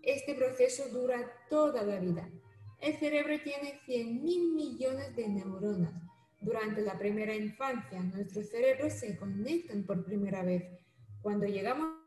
Este 0.03 0.35
proceso 0.35 0.88
dura 0.90 1.33
toda 1.48 1.83
la 1.83 1.98
vida. 1.98 2.31
El 2.81 2.96
cerebro 2.96 3.35
tiene 3.42 3.79
100 3.85 4.22
mil 4.22 4.53
millones 4.53 5.14
de 5.16 5.29
neuronas. 5.29 5.94
Durante 6.40 6.81
la 6.81 6.98
primera 6.98 7.35
infancia, 7.35 8.00
nuestros 8.00 8.48
cerebros 8.48 8.94
se 8.94 9.16
conectan 9.18 9.85
por 9.85 10.05
primera 10.05 10.42
vez. 10.42 10.64
Cuando 11.20 11.46
llegamos 11.46 12.00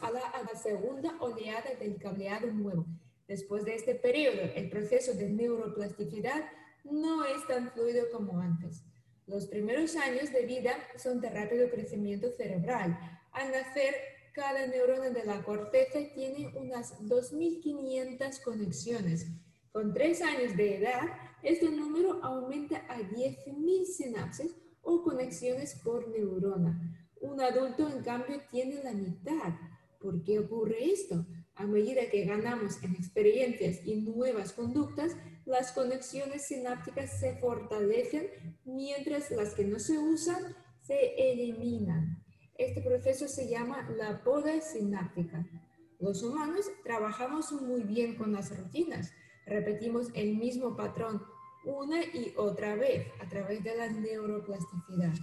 a 0.00 0.10
la, 0.10 0.48
segunda 0.62 1.16
oleada 1.20 1.74
del 1.80 1.98
cableado 1.98 2.46
nuevo, 2.52 2.86
después 3.26 3.64
de 3.64 3.74
este 3.74 3.96
periodo, 3.96 4.42
el 4.54 4.70
proceso 4.70 5.14
de 5.14 5.28
neuroplasticidad 5.28 6.44
no 6.84 7.24
es 7.24 7.46
tan 7.46 7.70
fluido 7.72 8.04
como 8.12 8.40
antes. 8.40 8.84
Los 9.26 9.46
primeros 9.46 9.96
años 9.96 10.32
de 10.32 10.44
vida 10.44 10.76
son 10.96 11.20
de 11.20 11.30
rápido 11.30 11.70
crecimiento 11.70 12.30
cerebral. 12.30 12.98
Al 13.32 13.50
nacer, 13.50 13.94
cada 14.32 14.66
neurona 14.66 15.10
de 15.10 15.24
la 15.24 15.42
corteza 15.42 15.98
tiene 16.14 16.52
unas 16.56 17.00
2.500 17.00 18.42
conexiones. 18.42 19.26
Con 19.72 19.94
tres 19.94 20.20
años 20.22 20.56
de 20.56 20.76
edad, 20.76 21.02
este 21.42 21.70
número 21.70 22.22
aumenta 22.22 22.84
a 22.88 22.98
10.000 22.98 23.84
sinapsis 23.84 24.54
o 24.82 25.02
conexiones 25.02 25.76
por 25.82 26.08
neurona. 26.08 27.08
Un 27.20 27.40
adulto, 27.40 27.88
en 27.88 28.02
cambio, 28.02 28.40
tiene 28.50 28.82
la 28.82 28.92
mitad. 28.92 29.54
¿Por 29.98 30.22
qué 30.22 30.38
ocurre 30.38 30.84
esto? 30.92 31.24
A 31.54 31.66
medida 31.66 32.10
que 32.10 32.24
ganamos 32.24 32.82
en 32.82 32.94
experiencias 32.96 33.86
y 33.86 33.96
nuevas 33.96 34.52
conductas, 34.52 35.16
las 35.46 35.72
conexiones 35.72 36.46
sinápticas 36.46 37.18
se 37.20 37.36
fortalecen 37.36 38.28
mientras 38.64 39.30
las 39.30 39.54
que 39.54 39.64
no 39.64 39.78
se 39.78 39.98
usan 39.98 40.56
se 40.80 41.32
eliminan. 41.32 42.22
Este 42.56 42.80
proceso 42.80 43.26
se 43.28 43.48
llama 43.48 43.88
la 43.96 44.22
poda 44.22 44.60
sináptica. 44.60 45.44
Los 45.98 46.22
humanos 46.22 46.66
trabajamos 46.84 47.52
muy 47.52 47.82
bien 47.82 48.16
con 48.16 48.32
las 48.32 48.56
rutinas. 48.56 49.12
Repetimos 49.46 50.08
el 50.14 50.36
mismo 50.36 50.76
patrón 50.76 51.22
una 51.64 52.02
y 52.04 52.34
otra 52.36 52.74
vez 52.74 53.06
a 53.20 53.28
través 53.28 53.62
de 53.64 53.76
la 53.76 53.88
neuroplasticidad. 53.88 55.14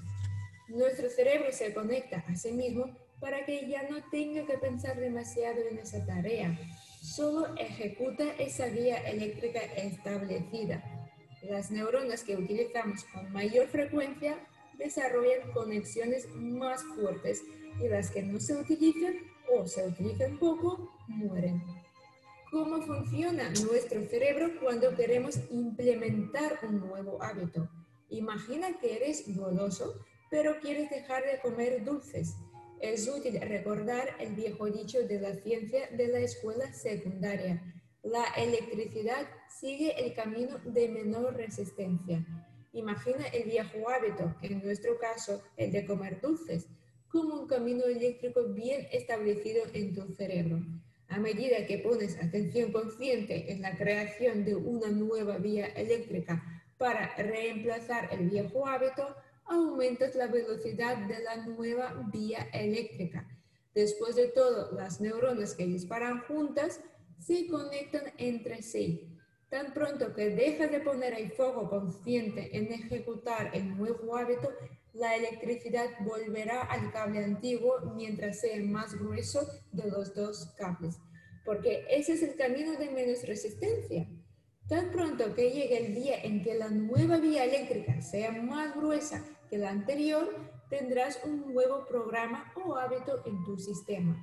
Nuestro 0.69 1.09
cerebro 1.09 1.51
se 1.51 1.73
conecta 1.73 2.23
a 2.27 2.35
sí 2.35 2.51
mismo 2.51 2.85
para 3.19 3.45
que 3.45 3.67
ya 3.67 3.87
no 3.89 3.97
tenga 4.09 4.45
que 4.45 4.57
pensar 4.57 4.99
demasiado 4.99 5.61
en 5.61 5.77
esa 5.77 6.03
tarea 6.05 6.57
solo 7.01 7.47
ejecuta 7.57 8.23
esa 8.37 8.67
vía 8.67 8.97
eléctrica 9.09 9.59
establecida. 9.59 10.83
Las 11.41 11.71
neuronas 11.71 12.23
que 12.23 12.37
utilizamos 12.37 13.03
con 13.05 13.31
mayor 13.33 13.67
frecuencia 13.67 14.37
desarrollan 14.77 15.51
conexiones 15.51 16.29
más 16.35 16.83
fuertes 16.83 17.43
y 17.79 17.87
las 17.87 18.11
que 18.11 18.21
no 18.21 18.39
se 18.39 18.55
utilizan 18.55 19.15
o 19.51 19.65
se 19.65 19.87
utilizan 19.87 20.37
poco 20.37 20.95
mueren. 21.07 21.61
¿Cómo 22.51 22.81
funciona 22.81 23.49
nuestro 23.49 24.05
cerebro 24.05 24.51
cuando 24.61 24.95
queremos 24.95 25.39
implementar 25.49 26.59
un 26.63 26.79
nuevo 26.79 27.21
hábito? 27.23 27.67
Imagina 28.09 28.77
que 28.79 28.97
eres 28.97 29.23
goloso, 29.35 29.95
pero 30.29 30.59
quieres 30.59 30.89
dejar 30.89 31.23
de 31.23 31.39
comer 31.39 31.83
dulces 31.83 32.35
es 32.81 33.07
útil 33.07 33.39
recordar 33.41 34.15
el 34.19 34.33
viejo 34.33 34.65
dicho 34.69 35.01
de 35.07 35.19
la 35.19 35.35
ciencia 35.35 35.87
de 35.91 36.07
la 36.07 36.19
escuela 36.19 36.73
secundaria. 36.73 37.61
La 38.03 38.25
electricidad 38.35 39.27
sigue 39.47 39.93
el 40.03 40.13
camino 40.13 40.57
de 40.65 40.89
menor 40.89 41.35
resistencia. 41.35 42.25
Imagina 42.73 43.27
el 43.27 43.43
viejo 43.43 43.89
hábito, 43.89 44.35
en 44.41 44.63
nuestro 44.63 44.97
caso 44.97 45.43
el 45.57 45.71
de 45.71 45.85
comer 45.85 46.19
dulces, 46.21 46.67
como 47.07 47.41
un 47.41 47.47
camino 47.47 47.83
eléctrico 47.85 48.43
bien 48.45 48.87
establecido 48.91 49.63
en 49.73 49.93
tu 49.93 50.07
cerebro. 50.15 50.59
A 51.09 51.19
medida 51.19 51.67
que 51.67 51.77
pones 51.79 52.17
atención 52.17 52.71
consciente 52.71 53.51
en 53.51 53.61
la 53.61 53.77
creación 53.77 54.45
de 54.45 54.55
una 54.55 54.87
nueva 54.87 55.37
vía 55.37 55.67
eléctrica 55.67 56.63
para 56.77 57.15
reemplazar 57.17 58.09
el 58.11 58.29
viejo 58.29 58.65
hábito, 58.65 59.15
aumentas 59.45 60.15
la 60.15 60.27
velocidad 60.27 60.97
de 61.07 61.19
la 61.23 61.45
nueva 61.45 62.09
vía 62.11 62.49
eléctrica. 62.53 63.27
Después 63.73 64.15
de 64.15 64.27
todo, 64.27 64.71
las 64.73 64.99
neuronas 64.99 65.55
que 65.55 65.65
disparan 65.65 66.21
juntas 66.21 66.81
se 67.19 67.47
conectan 67.47 68.13
entre 68.17 68.61
sí. 68.61 69.07
Tan 69.49 69.73
pronto 69.73 70.13
que 70.13 70.29
dejas 70.29 70.71
de 70.71 70.79
poner 70.79 71.13
el 71.13 71.31
foco 71.31 71.69
consciente 71.69 72.55
en 72.57 72.71
ejecutar 72.71 73.51
el 73.53 73.77
nuevo 73.77 74.15
hábito, 74.15 74.49
la 74.93 75.15
electricidad 75.15 75.89
volverá 76.01 76.61
al 76.61 76.91
cable 76.91 77.23
antiguo 77.23 77.79
mientras 77.95 78.41
sea 78.41 78.61
más 78.63 78.97
grueso 78.97 79.47
de 79.71 79.89
los 79.89 80.13
dos 80.13 80.53
cables, 80.57 80.97
porque 81.45 81.85
ese 81.89 82.13
es 82.13 82.23
el 82.23 82.35
camino 82.35 82.77
de 82.77 82.89
menos 82.91 83.25
resistencia. 83.25 84.07
Tan 84.71 84.89
pronto 84.89 85.35
que 85.35 85.51
llegue 85.51 85.85
el 85.85 85.95
día 85.95 86.23
en 86.23 86.41
que 86.41 86.53
la 86.53 86.69
nueva 86.69 87.17
vía 87.17 87.43
eléctrica 87.43 88.01
sea 88.01 88.31
más 88.31 88.73
gruesa 88.73 89.21
que 89.49 89.57
la 89.57 89.69
anterior, 89.69 90.33
tendrás 90.69 91.19
un 91.25 91.53
nuevo 91.53 91.85
programa 91.85 92.53
o 92.55 92.77
hábito 92.77 93.21
en 93.25 93.43
tu 93.43 93.57
sistema. 93.57 94.15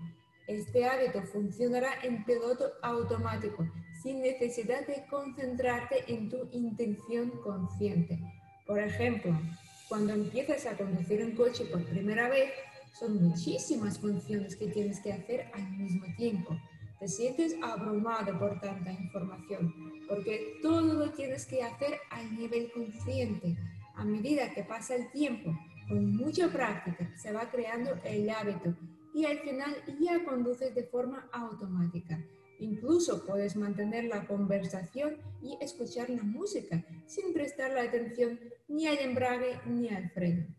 Este 0.46 0.87
hábito 0.87 1.22
funcionará 1.24 2.02
en 2.02 2.24
piloto 2.24 2.64
automático, 2.80 3.70
sin 4.02 4.22
necesidad 4.22 4.87
de 4.87 5.04
concentrarte 5.11 6.11
en 6.11 6.30
tu 6.30 6.48
intención 6.52 7.28
consciente. 7.42 8.18
Por 8.66 8.78
ejemplo, 8.80 9.38
cuando 9.87 10.14
empiezas 10.14 10.64
a 10.64 10.78
conducir 10.78 11.22
un 11.22 11.32
coche 11.32 11.66
por 11.66 11.84
primera 11.84 12.30
vez, 12.30 12.52
son 12.98 13.22
muchísimas 13.22 13.98
funciones 13.98 14.56
que 14.56 14.68
tienes 14.68 14.98
que 15.00 15.12
hacer 15.12 15.50
al 15.52 15.70
mismo 15.72 16.06
tiempo. 16.16 16.58
Te 16.98 17.06
sientes 17.06 17.54
abrumado 17.62 18.38
por 18.38 18.61
tanta 18.61 18.90
información, 18.92 19.72
porque 20.08 20.58
todo 20.62 20.94
lo 20.94 21.11
tienes 21.12 21.46
que 21.46 21.62
hacer 21.62 22.00
a 22.11 22.22
nivel 22.24 22.72
consciente. 22.72 23.56
A 23.94 24.04
medida 24.04 24.52
que 24.52 24.64
pasa 24.64 24.96
el 24.96 25.11
tiempo, 25.12 25.56
con 25.88 26.16
mucha 26.16 26.48
práctica, 26.48 27.11
se 27.16 27.32
va 27.32 27.50
creando 27.50 27.94
el 28.04 28.28
hábito 28.30 28.74
y 29.14 29.24
al 29.24 29.38
final 29.38 29.76
ya 30.00 30.24
conduces 30.24 30.74
de 30.74 30.84
forma 30.84 31.28
automática. 31.32 32.20
Incluso 32.61 33.24
puedes 33.24 33.56
mantener 33.56 34.04
la 34.04 34.26
conversación 34.26 35.16
y 35.40 35.56
escuchar 35.61 36.11
la 36.11 36.22
música 36.22 36.84
sin 37.06 37.32
prestar 37.32 37.72
la 37.72 37.82
atención 37.82 38.40
ni 38.66 38.87
al 38.87 38.98
embrague 38.98 39.61
ni 39.66 39.88
al 39.88 40.11
freno. 40.11 40.58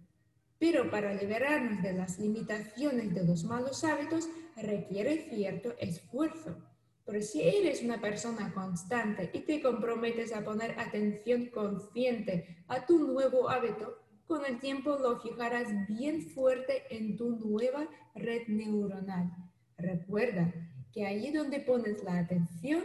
Pero 0.60 0.92
para 0.92 1.14
liberarnos 1.14 1.82
de 1.82 1.94
las 1.94 2.20
limitaciones 2.20 3.14
de 3.16 3.24
los 3.24 3.46
malos 3.46 3.84
hábitos 3.84 4.30
requiere 4.58 5.30
cierto 5.30 5.74
esfuerzo. 5.80 6.58
Pero 7.06 7.22
si 7.22 7.42
eres 7.42 7.82
una 7.82 8.00
persona 8.00 8.54
constante 8.54 9.32
y 9.34 9.40
te 9.40 9.62
comprometes 9.62 10.32
a 10.34 10.44
poner 10.44 10.78
atención 10.80 11.48
consciente 11.48 12.64
a 12.68 12.86
tu 12.86 13.00
nuevo 13.00 13.50
hábito, 13.50 13.98
con 14.28 14.46
el 14.46 14.60
tiempo 14.60 14.96
lo 15.00 15.20
fijarás 15.20 15.70
bien 15.88 16.22
fuerte 16.22 16.84
en 16.92 17.18
tu 17.18 17.32
nueva 17.38 17.90
red 18.14 18.48
neuronal. 18.48 19.32
Recuerda 19.76 20.54
que 20.94 21.08
allí 21.08 21.32
donde 21.32 21.62
pones 21.62 22.04
la 22.04 22.20
atención, 22.20 22.84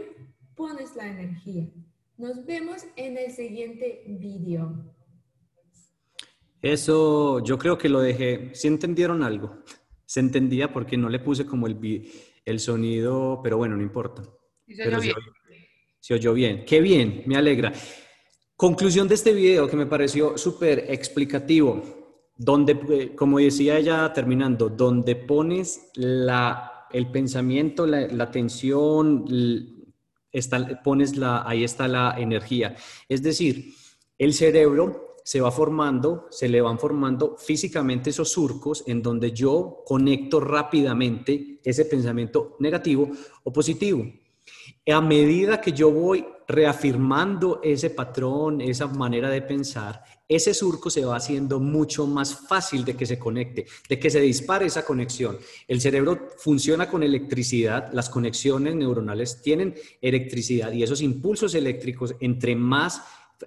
pones 0.54 0.96
la 0.96 1.06
energía. 1.06 1.68
Nos 2.16 2.46
vemos 2.46 2.86
en 2.96 3.18
el 3.18 3.30
siguiente 3.32 4.04
vídeo. 4.06 4.93
Eso 6.64 7.44
yo 7.44 7.58
creo 7.58 7.76
que 7.76 7.90
lo 7.90 8.00
dejé. 8.00 8.50
¿Sí 8.54 8.68
entendieron 8.68 9.22
algo? 9.22 9.58
Se 10.06 10.20
entendía 10.20 10.72
porque 10.72 10.96
no 10.96 11.10
le 11.10 11.18
puse 11.18 11.44
como 11.44 11.66
el, 11.66 12.10
el 12.42 12.58
sonido, 12.58 13.40
pero 13.42 13.58
bueno, 13.58 13.76
no 13.76 13.82
importa. 13.82 14.22
se 14.66 14.88
oyó 14.88 15.00
bien. 15.00 15.14
Se 16.00 16.14
oyó 16.14 16.32
bien. 16.32 16.64
Qué 16.64 16.80
bien, 16.80 17.22
me 17.26 17.36
alegra. 17.36 17.70
Conclusión 18.56 19.08
de 19.08 19.14
este 19.14 19.34
video 19.34 19.68
que 19.68 19.76
me 19.76 19.84
pareció 19.84 20.38
súper 20.38 20.86
explicativo, 20.88 21.82
donde, 22.34 22.80
eh, 22.88 23.14
como 23.14 23.40
decía 23.40 23.76
ella 23.76 24.10
terminando, 24.14 24.70
donde 24.70 25.16
pones 25.16 25.90
la, 25.96 26.86
el 26.92 27.10
pensamiento, 27.10 27.86
la, 27.86 28.06
la 28.06 28.24
atención, 28.24 29.26
está, 30.32 30.82
pones 30.82 31.18
la, 31.18 31.46
ahí 31.46 31.62
está 31.62 31.88
la 31.88 32.14
energía. 32.16 32.74
Es 33.06 33.22
decir, 33.22 33.74
el 34.16 34.32
cerebro 34.32 35.13
se 35.24 35.40
va 35.40 35.50
formando, 35.50 36.26
se 36.30 36.48
le 36.48 36.60
van 36.60 36.78
formando 36.78 37.36
físicamente 37.38 38.10
esos 38.10 38.30
surcos 38.30 38.84
en 38.86 39.02
donde 39.02 39.32
yo 39.32 39.82
conecto 39.86 40.38
rápidamente 40.38 41.58
ese 41.64 41.86
pensamiento 41.86 42.56
negativo 42.60 43.10
o 43.42 43.52
positivo. 43.52 44.04
A 44.86 45.00
medida 45.00 45.62
que 45.62 45.72
yo 45.72 45.90
voy 45.90 46.26
reafirmando 46.46 47.60
ese 47.62 47.88
patrón, 47.88 48.60
esa 48.60 48.86
manera 48.86 49.30
de 49.30 49.40
pensar, 49.40 50.04
ese 50.28 50.52
surco 50.52 50.90
se 50.90 51.06
va 51.06 51.16
haciendo 51.16 51.58
mucho 51.58 52.06
más 52.06 52.46
fácil 52.46 52.84
de 52.84 52.94
que 52.94 53.06
se 53.06 53.18
conecte, 53.18 53.64
de 53.88 53.98
que 53.98 54.10
se 54.10 54.20
dispare 54.20 54.66
esa 54.66 54.84
conexión. 54.84 55.38
El 55.66 55.80
cerebro 55.80 56.28
funciona 56.36 56.90
con 56.90 57.02
electricidad, 57.02 57.90
las 57.94 58.10
conexiones 58.10 58.74
neuronales 58.74 59.40
tienen 59.40 59.74
electricidad 60.02 60.70
y 60.72 60.82
esos 60.82 61.00
impulsos 61.00 61.54
eléctricos, 61.54 62.14
entre 62.20 62.54
más 62.56 63.00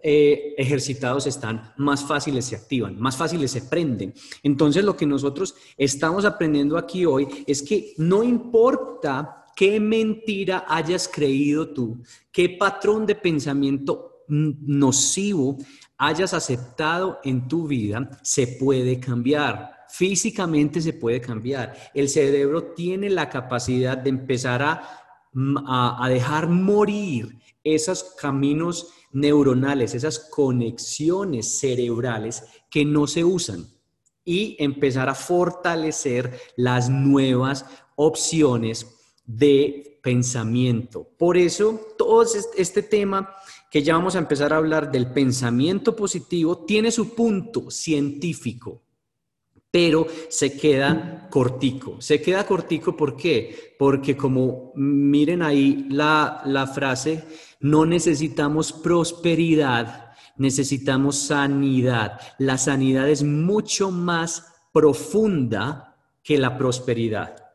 eh, 0.04 0.54
ejercitados 0.58 1.28
están, 1.28 1.74
más 1.78 2.04
fáciles 2.04 2.46
se 2.46 2.56
activan, 2.56 3.00
más 3.00 3.18
fáciles 3.18 3.52
se 3.52 3.62
prenden. 3.62 4.14
Entonces 4.44 4.84
lo 4.84 4.96
que 4.96 5.06
nosotros 5.06 5.56
estamos 5.78 6.26
aprendiendo 6.26 6.78
aquí 6.78 7.06
hoy 7.06 7.28
es 7.46 7.62
que 7.62 7.94
no 7.98 8.24
importa 8.24 9.46
qué 9.56 9.80
mentira 9.80 10.66
hayas 10.68 11.08
creído 11.08 11.70
tú, 11.70 12.02
qué 12.32 12.50
patrón 12.50 13.06
de 13.06 13.16
pensamiento 13.16 14.24
nocivo 14.28 15.58
hayas 15.98 16.34
aceptado 16.34 17.20
en 17.24 17.48
tu 17.48 17.68
vida, 17.68 18.10
se 18.22 18.48
puede 18.48 19.00
cambiar. 19.00 19.76
Físicamente 19.90 20.82
se 20.82 20.94
puede 20.94 21.22
cambiar. 21.22 21.76
El 21.94 22.10
cerebro 22.10 22.74
tiene 22.76 23.10
la 23.10 23.30
capacidad 23.30 23.98
de 23.98 24.10
empezar 24.10 24.62
a, 24.62 24.82
a 26.04 26.10
dejar 26.10 26.50
morir 26.50 27.40
esos 27.64 28.16
caminos 28.20 28.94
neuronales, 29.12 29.96
esas 29.96 30.20
conexiones 30.20 31.60
cerebrales 31.60 32.43
que 32.70 32.86
no 32.86 33.08
se 33.08 33.24
usan 33.24 33.67
y 34.24 34.56
empezar 34.60 35.10
a 35.10 35.15
fortalecer 35.15 36.39
las 36.56 36.89
nuevas 36.89 37.65
opciones 37.96 38.86
de 39.26 40.00
pensamiento. 40.04 41.10
Por 41.17 41.38
eso, 41.38 41.80
todo 41.98 42.24
este 42.56 42.84
tema 42.84 43.36
que 43.70 43.84
ya 43.84 43.96
vamos 43.96 44.15
a 44.15 44.20
empezar 44.20 44.54
a 44.54 44.58
hablar 44.58 44.91
del 44.91 45.12
pensamiento 45.12 45.96
positivo 45.96 46.60
tiene 46.60 46.91
su 46.91 47.13
punto 47.13 47.70
científico, 47.70 48.82
pero 49.72 50.08
se 50.30 50.58
queda 50.58 51.28
cortico. 51.30 52.02
Se 52.02 52.22
queda 52.22 52.46
cortico, 52.46 52.96
¿por 52.96 53.16
qué? 53.16 53.76
Porque 53.78 54.16
como 54.16 54.72
miren 54.76 55.42
ahí 55.42 55.88
la, 55.90 56.42
la 56.46 56.68
frase, 56.68 57.24
no 57.60 57.86
necesitamos 57.86 58.72
prosperidad, 58.72 60.14
necesitamos 60.38 61.18
sanidad. 61.18 62.20
La 62.38 62.58
sanidad 62.58 63.10
es 63.10 63.24
mucho 63.24 63.92
más 63.92 64.46
profunda 64.72 65.96
que 66.24 66.38
la 66.38 66.58
prosperidad. 66.58 67.47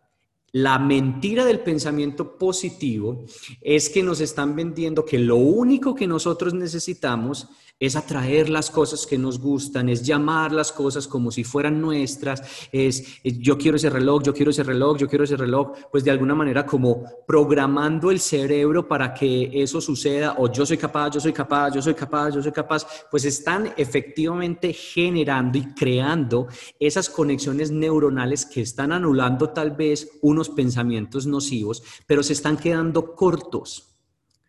La 0.55 0.79
mentira 0.79 1.47
del 1.47 1.61
pensamiento 1.61 2.37
positivo 2.37 3.25
es 3.63 3.89
que 3.89 4.03
nos 4.03 4.21
están 4.21 4.55
vendiendo 4.55 5.03
que 5.03 5.19
lo 5.19 5.37
único 5.37 5.95
que 5.95 6.07
nosotros 6.07 6.53
necesitamos 6.53 7.49
es 7.83 7.97
atraer 7.97 8.49
las 8.49 8.71
cosas 8.71 9.05
que 9.09 9.19
nos 9.19 9.41
gustan, 9.41 9.89
es 9.89 10.05
llamar 10.05 10.53
las 10.53 10.71
cosas 10.71 11.09
como 11.09 11.33
si 11.33 11.43
fueran 11.43 11.81
nuestras, 11.81 12.69
es, 12.71 13.21
yo 13.25 13.59
quiero 13.59 13.77
ese 13.77 13.91
reloj, 13.91 14.23
yo 14.23 14.33
quiero 14.33 14.53
ese 14.53 14.63
reloj, 14.63 14.99
yo 14.99 15.09
quiero 15.09 15.25
ese 15.25 15.37
reloj, 15.37 15.73
pues 15.91 16.05
de 16.05 16.13
alguna 16.13 16.37
manera 16.37 16.65
como 16.65 17.03
programando 17.27 18.13
el 18.13 18.21
cerebro 18.21 18.87
para 18.87 19.13
que 19.13 19.51
eso 19.53 19.81
suceda, 19.81 20.37
o 20.39 20.53
yo 20.53 20.65
soy 20.65 20.77
capaz, 20.77 21.11
yo 21.11 21.19
soy 21.19 21.33
capaz, 21.33 21.75
yo 21.75 21.83
soy 21.83 21.95
capaz, 21.95 22.31
yo 22.31 22.41
soy 22.41 22.53
capaz, 22.53 22.87
pues 23.11 23.25
están 23.25 23.73
efectivamente 23.77 24.73
generando 24.73 25.59
y 25.59 25.75
creando 25.75 26.47
esas 26.79 27.11
conexiones 27.11 27.73
neuronales 27.73 28.47
que 28.47 28.61
están 28.61 28.93
anulando 28.93 29.51
tal 29.51 29.73
vez 29.73 30.21
pensamientos 30.49 31.27
nocivos, 31.27 31.83
pero 32.07 32.23
se 32.23 32.33
están 32.33 32.57
quedando 32.57 33.15
cortos. 33.15 33.89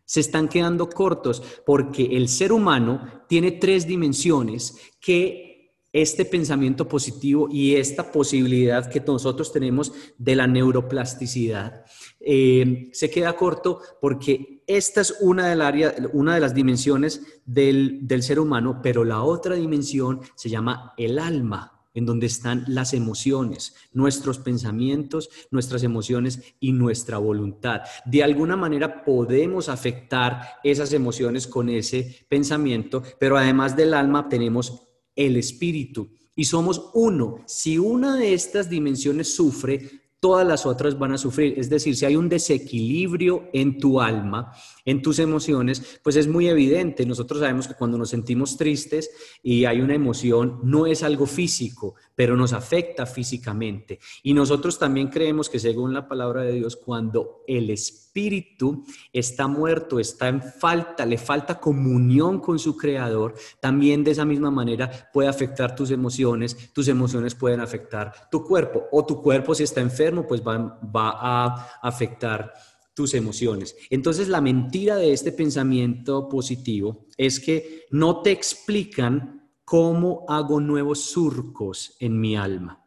Se 0.05 0.19
están 0.19 0.47
quedando 0.47 0.89
cortos 0.89 1.41
porque 1.65 2.17
el 2.17 2.27
ser 2.27 2.51
humano 2.51 3.23
tiene 3.27 3.51
tres 3.51 3.87
dimensiones 3.87 4.77
que 4.99 5.53
este 5.93 6.25
pensamiento 6.25 6.87
positivo 6.87 7.47
y 7.51 7.75
esta 7.75 8.11
posibilidad 8.11 8.89
que 8.89 8.99
nosotros 8.99 9.53
tenemos 9.53 9.93
de 10.17 10.35
la 10.35 10.47
neuroplasticidad 10.47 11.85
eh, 12.19 12.89
se 12.93 13.11
queda 13.11 13.35
corto 13.35 13.79
porque 14.01 14.63
esta 14.65 15.01
es 15.01 15.15
una 15.21 15.53
de, 15.53 15.63
área, 15.63 15.93
una 16.13 16.33
de 16.33 16.39
las 16.39 16.55
dimensiones 16.55 17.41
del, 17.45 17.99
del 18.07 18.23
ser 18.23 18.39
humano, 18.39 18.79
pero 18.81 19.03
la 19.03 19.21
otra 19.21 19.55
dimensión 19.55 20.21
se 20.35 20.49
llama 20.49 20.93
el 20.97 21.19
alma 21.19 21.72
en 21.93 22.05
donde 22.05 22.27
están 22.27 22.65
las 22.67 22.93
emociones, 22.93 23.75
nuestros 23.91 24.39
pensamientos, 24.39 25.29
nuestras 25.51 25.83
emociones 25.83 26.41
y 26.59 26.71
nuestra 26.71 27.17
voluntad. 27.17 27.81
De 28.05 28.23
alguna 28.23 28.55
manera 28.55 29.03
podemos 29.03 29.69
afectar 29.69 30.59
esas 30.63 30.93
emociones 30.93 31.47
con 31.47 31.69
ese 31.69 32.25
pensamiento, 32.29 33.03
pero 33.19 33.37
además 33.37 33.75
del 33.75 33.93
alma 33.93 34.29
tenemos 34.29 34.87
el 35.15 35.37
espíritu 35.37 36.11
y 36.35 36.45
somos 36.45 36.89
uno. 36.93 37.43
Si 37.45 37.77
una 37.77 38.15
de 38.17 38.33
estas 38.33 38.69
dimensiones 38.69 39.35
sufre, 39.35 40.02
todas 40.23 40.47
las 40.47 40.65
otras 40.65 40.97
van 40.97 41.11
a 41.11 41.17
sufrir. 41.17 41.59
Es 41.59 41.69
decir, 41.69 41.97
si 41.97 42.05
hay 42.05 42.15
un 42.15 42.29
desequilibrio 42.29 43.49
en 43.51 43.77
tu 43.77 43.99
alma, 43.99 44.53
en 44.85 45.01
tus 45.01 45.19
emociones, 45.19 45.99
pues 46.01 46.15
es 46.15 46.29
muy 46.29 46.47
evidente. 46.47 47.05
Nosotros 47.05 47.41
sabemos 47.41 47.67
que 47.67 47.73
cuando 47.73 47.97
nos 47.97 48.11
sentimos 48.11 48.55
tristes 48.55 49.11
y 49.43 49.65
hay 49.65 49.81
una 49.81 49.95
emoción, 49.95 50.61
no 50.63 50.87
es 50.87 51.03
algo 51.03 51.25
físico, 51.25 51.95
pero 52.15 52.37
nos 52.37 52.53
afecta 52.53 53.05
físicamente. 53.05 53.99
Y 54.23 54.33
nosotros 54.33 54.79
también 54.79 55.09
creemos 55.09 55.49
que 55.49 55.59
según 55.59 55.93
la 55.93 56.07
palabra 56.07 56.43
de 56.43 56.53
Dios, 56.53 56.77
cuando 56.77 57.43
el 57.45 57.69
espíritu 57.69 58.02
espíritu 58.13 58.85
está 59.11 59.47
muerto, 59.47 59.99
está 59.99 60.27
en 60.27 60.39
falta, 60.39 61.03
le 61.03 61.17
falta 61.17 61.59
comunión 61.59 62.39
con 62.39 62.59
su 62.59 62.77
creador, 62.77 63.33
también 63.59 64.03
de 64.03 64.11
esa 64.11 64.23
misma 64.23 64.51
manera 64.51 65.09
puede 65.11 65.27
afectar 65.27 65.75
tus 65.75 65.89
emociones, 65.89 66.71
tus 66.73 66.87
emociones 66.89 67.33
pueden 67.33 67.59
afectar 67.59 68.29
tu 68.29 68.43
cuerpo 68.43 68.83
o 68.91 69.03
tu 69.03 69.19
cuerpo 69.19 69.55
si 69.55 69.63
está 69.63 69.81
enfermo 69.81 70.27
pues 70.27 70.43
va, 70.43 70.79
va 70.95 71.17
a 71.19 71.79
afectar 71.81 72.53
tus 72.93 73.15
emociones. 73.15 73.75
Entonces 73.89 74.27
la 74.27 74.41
mentira 74.41 74.95
de 74.97 75.11
este 75.11 75.31
pensamiento 75.31 76.29
positivo 76.29 77.07
es 77.17 77.39
que 77.39 77.87
no 77.89 78.21
te 78.21 78.29
explican 78.29 79.49
cómo 79.65 80.23
hago 80.27 80.59
nuevos 80.59 81.05
surcos 81.05 81.95
en 81.99 82.21
mi 82.21 82.35
alma. 82.35 82.85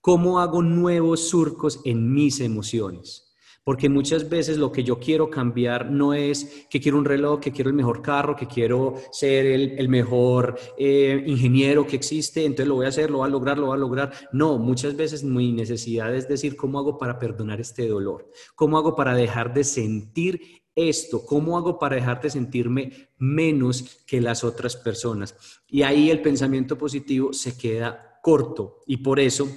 ¿Cómo 0.00 0.38
hago 0.38 0.62
nuevos 0.62 1.28
surcos 1.28 1.80
en 1.84 2.12
mis 2.12 2.38
emociones? 2.38 3.31
Porque 3.64 3.88
muchas 3.88 4.28
veces 4.28 4.58
lo 4.58 4.72
que 4.72 4.82
yo 4.82 4.98
quiero 4.98 5.30
cambiar 5.30 5.88
no 5.88 6.14
es 6.14 6.66
que 6.68 6.80
quiero 6.80 6.98
un 6.98 7.04
reloj, 7.04 7.38
que 7.38 7.52
quiero 7.52 7.70
el 7.70 7.76
mejor 7.76 8.02
carro, 8.02 8.34
que 8.34 8.48
quiero 8.48 8.94
ser 9.12 9.46
el, 9.46 9.88
mejor 9.88 10.58
eh, 10.76 11.22
ingeniero 11.26 11.86
que 11.86 11.94
existe, 11.94 12.44
entonces 12.44 12.66
lo 12.66 12.74
voy 12.74 12.86
a 12.86 12.88
hacer, 12.88 13.10
lo 13.10 13.18
voy 13.18 13.28
a 13.28 13.30
lograr, 13.30 13.58
lo 13.58 13.66
voy 13.66 13.76
a 13.76 13.80
lograr. 13.80 14.12
No, 14.32 14.58
muchas 14.58 14.96
veces 14.96 15.22
mi 15.22 15.52
necesidad 15.52 16.12
es 16.12 16.28
decir, 16.28 16.56
¿cómo 16.56 16.80
hago 16.80 16.98
para 16.98 17.20
perdonar 17.20 17.60
este 17.60 17.86
dolor? 17.86 18.28
¿Cómo 18.56 18.78
hago 18.78 18.96
para 18.96 19.14
dejar 19.14 19.54
de 19.54 19.62
sentir 19.62 20.62
esto? 20.74 21.24
¿Cómo 21.24 21.56
hago 21.56 21.78
para 21.78 21.94
dejar 21.94 22.20
de 22.20 22.30
sentirme 22.30 23.10
menos 23.18 24.02
que 24.06 24.20
las 24.20 24.42
otras 24.42 24.74
personas? 24.74 25.36
Y 25.68 25.82
ahí 25.82 26.10
el 26.10 26.20
pensamiento 26.20 26.76
positivo 26.76 27.32
se 27.32 27.56
queda 27.56 28.18
corto 28.22 28.80
y 28.86 28.96
por 28.98 29.20
eso 29.20 29.48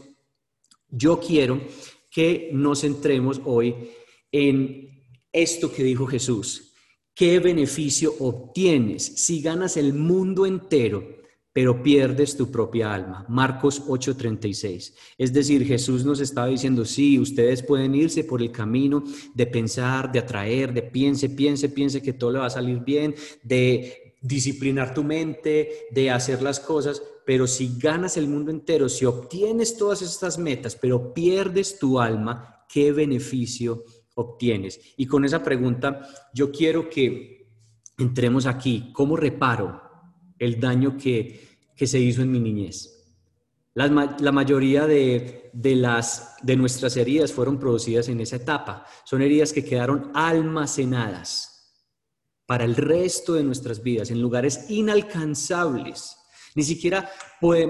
yo 0.90 1.20
quiero 1.20 1.60
que 2.16 2.50
nos 2.54 2.80
centremos 2.80 3.42
hoy 3.44 3.76
en 4.32 4.90
esto 5.34 5.70
que 5.70 5.84
dijo 5.84 6.08
Jesús. 6.08 6.72
¿Qué 7.14 7.40
beneficio 7.40 8.14
obtienes 8.20 9.04
si 9.04 9.42
ganas 9.42 9.76
el 9.76 9.94
mundo 9.94 10.46
entero, 10.46 11.06
pero 11.52 11.84
pierdes 11.84 12.38
tu 12.38 12.50
propia 12.50 12.94
alma? 12.94 13.26
Marcos 13.28 13.84
8:36. 13.86 14.94
Es 15.18 15.34
decir, 15.34 15.66
Jesús 15.66 16.06
nos 16.06 16.22
estaba 16.22 16.48
diciendo, 16.48 16.86
sí, 16.86 17.20
ustedes 17.20 17.62
pueden 17.62 17.94
irse 17.94 18.24
por 18.24 18.42
el 18.42 18.52
camino 18.52 19.04
de 19.34 19.48
pensar, 19.48 20.10
de 20.10 20.20
atraer, 20.20 20.74
de 20.74 20.84
piense, 20.84 21.28
piense, 21.30 21.68
piense 21.68 22.02
que 22.02 22.14
todo 22.14 22.32
le 22.32 22.40
va 22.40 22.46
a 22.46 22.50
salir 22.50 22.80
bien, 22.80 23.14
de 23.44 24.16
disciplinar 24.22 24.94
tu 24.94 25.04
mente, 25.04 25.88
de 25.92 26.12
hacer 26.12 26.42
las 26.42 26.62
cosas, 26.62 27.02
pero 27.26 27.48
si 27.48 27.78
ganas 27.80 28.18
el 28.18 28.28
mundo 28.28 28.52
entero, 28.52 28.88
si 28.88 29.04
obtienes 29.04 29.78
todas 29.78 30.02
estas 30.02 30.38
metas, 30.38 30.76
pero 30.76 31.14
pierdes 31.14 31.80
tu 31.80 32.00
alma, 32.00 32.66
¿qué 32.70 32.92
beneficio 32.92 33.84
obtienes? 34.14 34.80
Y 34.96 35.08
con 35.08 35.26
esa 35.26 35.44
pregunta 35.44 36.08
yo 36.34 36.52
quiero 36.52 36.88
que 36.88 37.48
entremos 37.98 38.46
aquí. 38.46 38.92
¿Cómo 38.94 39.16
reparo 39.16 39.82
el 40.38 40.60
daño 40.60 40.98
que, 40.98 41.58
se 41.76 42.00
hizo 42.00 42.22
en 42.22 42.32
mi 42.32 42.40
niñez? 42.40 42.92
La, 43.74 43.90
mayoría 43.90 44.86
de, 44.86 45.52
las, 45.54 46.38
de 46.44 46.56
nuestras 46.56 46.96
heridas 46.96 47.34
fueron 47.34 47.60
producidas 47.60 48.08
en 48.08 48.22
esa 48.22 48.38
etapa. 48.38 48.86
Son 49.04 49.22
heridas 49.22 49.52
que 49.52 49.66
quedaron 49.66 50.12
almacenadas 50.14 51.74
para 52.46 52.64
el 52.64 52.76
resto 52.76 53.34
de 53.34 53.44
nuestras 53.44 53.82
vidas, 53.82 54.12
en 54.12 54.22
lugares 54.22 54.70
inalcanzables 54.70 56.18
ni 56.56 56.64
siquiera 56.64 57.10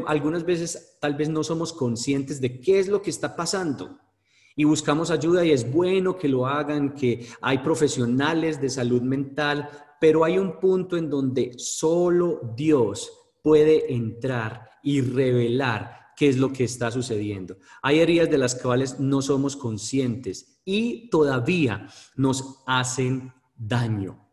algunas 0.08 0.45
veces 0.45 0.98
tal 1.02 1.15
vez 1.15 1.28
no 1.28 1.43
somos 1.43 1.74
conscientes 1.74 2.39
de 2.39 2.62
qué 2.62 2.80
es 2.80 2.88
lo 2.88 3.02
que 3.02 3.10
está 3.10 3.36
pasando 3.36 4.00
y 4.56 4.63
buscamos 4.63 5.12
ayuda 5.12 5.43
y 5.43 5.52
es 5.52 5.69
bueno 5.69 6.17
que 6.17 6.30
lo 6.30 6.48
hagan, 6.48 6.93
que 6.93 7.28
hay 7.41 7.58
profesionales 7.58 8.62
de 8.62 8.69
salud 8.69 9.02
mental, 9.02 9.69
pero 10.00 10.24
hay 10.24 10.38
un 10.38 10.60
punto 10.60 10.95
en 10.95 11.10
donde 11.10 11.54
solo 11.58 12.54
Dios 12.56 13.12
puede 13.43 13.93
entrar 13.93 14.69
y 14.82 15.02
revelar 15.02 16.06
qué 16.15 16.30
es 16.30 16.38
lo 16.38 16.54
que 16.54 16.63
está 16.63 16.89
sucediendo. 16.89 17.58
Hay 17.82 18.00
heridas 18.00 18.30
de 18.30 18.38
las 18.38 18.56
cuales 18.56 19.00
no 19.00 19.21
somos 19.21 19.58
conscientes 19.58 20.62
y 20.63 21.10
todavía 21.10 21.88
nos 22.15 22.63
hacen 22.65 23.34
daño. 23.58 24.24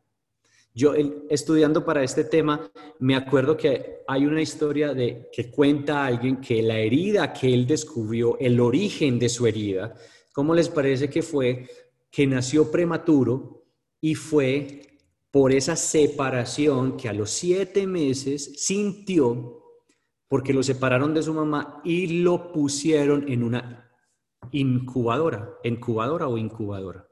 Yo 0.75 0.95
estudiando 1.29 1.85
para 1.85 2.03
este 2.03 2.25
tema, 2.25 2.71
me 2.99 3.15
acuerdo 3.15 3.59
que 3.59 3.99
hay 4.09 4.25
una 4.25 4.41
historia 4.41 4.95
de 4.95 5.29
que 5.31 5.51
cuenta 5.51 6.07
alguien 6.07 6.41
que 6.41 6.63
la 6.63 6.79
herida 6.79 7.33
que 7.35 7.53
él 7.53 7.67
descubrió, 7.67 8.39
el 8.39 8.59
origen 8.59 9.19
de 9.19 9.29
su 9.29 9.47
herida, 9.47 9.95
¿cómo 10.33 10.55
les 10.55 10.71
parece 10.71 11.11
que 11.11 11.23
fue? 11.23 11.69
Que 12.11 12.27
nació 12.27 12.71
prematuro 12.71 13.67
y 14.01 14.15
fue 14.15 14.99
por 15.31 15.53
esa 15.53 15.77
separación 15.77 16.97
que 16.97 17.11
a 17.11 17.13
los 17.13 17.31
siete 17.31 17.87
meses 17.87 18.65
sintió 18.65 19.59
porque 20.27 20.55
lo 20.55 20.63
separaron 20.63 21.13
de 21.13 21.23
su 21.23 21.35
mamá 21.35 21.83
y 21.85 22.23
lo 22.23 22.51
pusieron 22.51 23.31
en 23.31 23.43
una 23.43 23.91
incubadora, 24.53 25.51
incubadora 25.65 26.29
o 26.29 26.39
incubadora. 26.39 27.07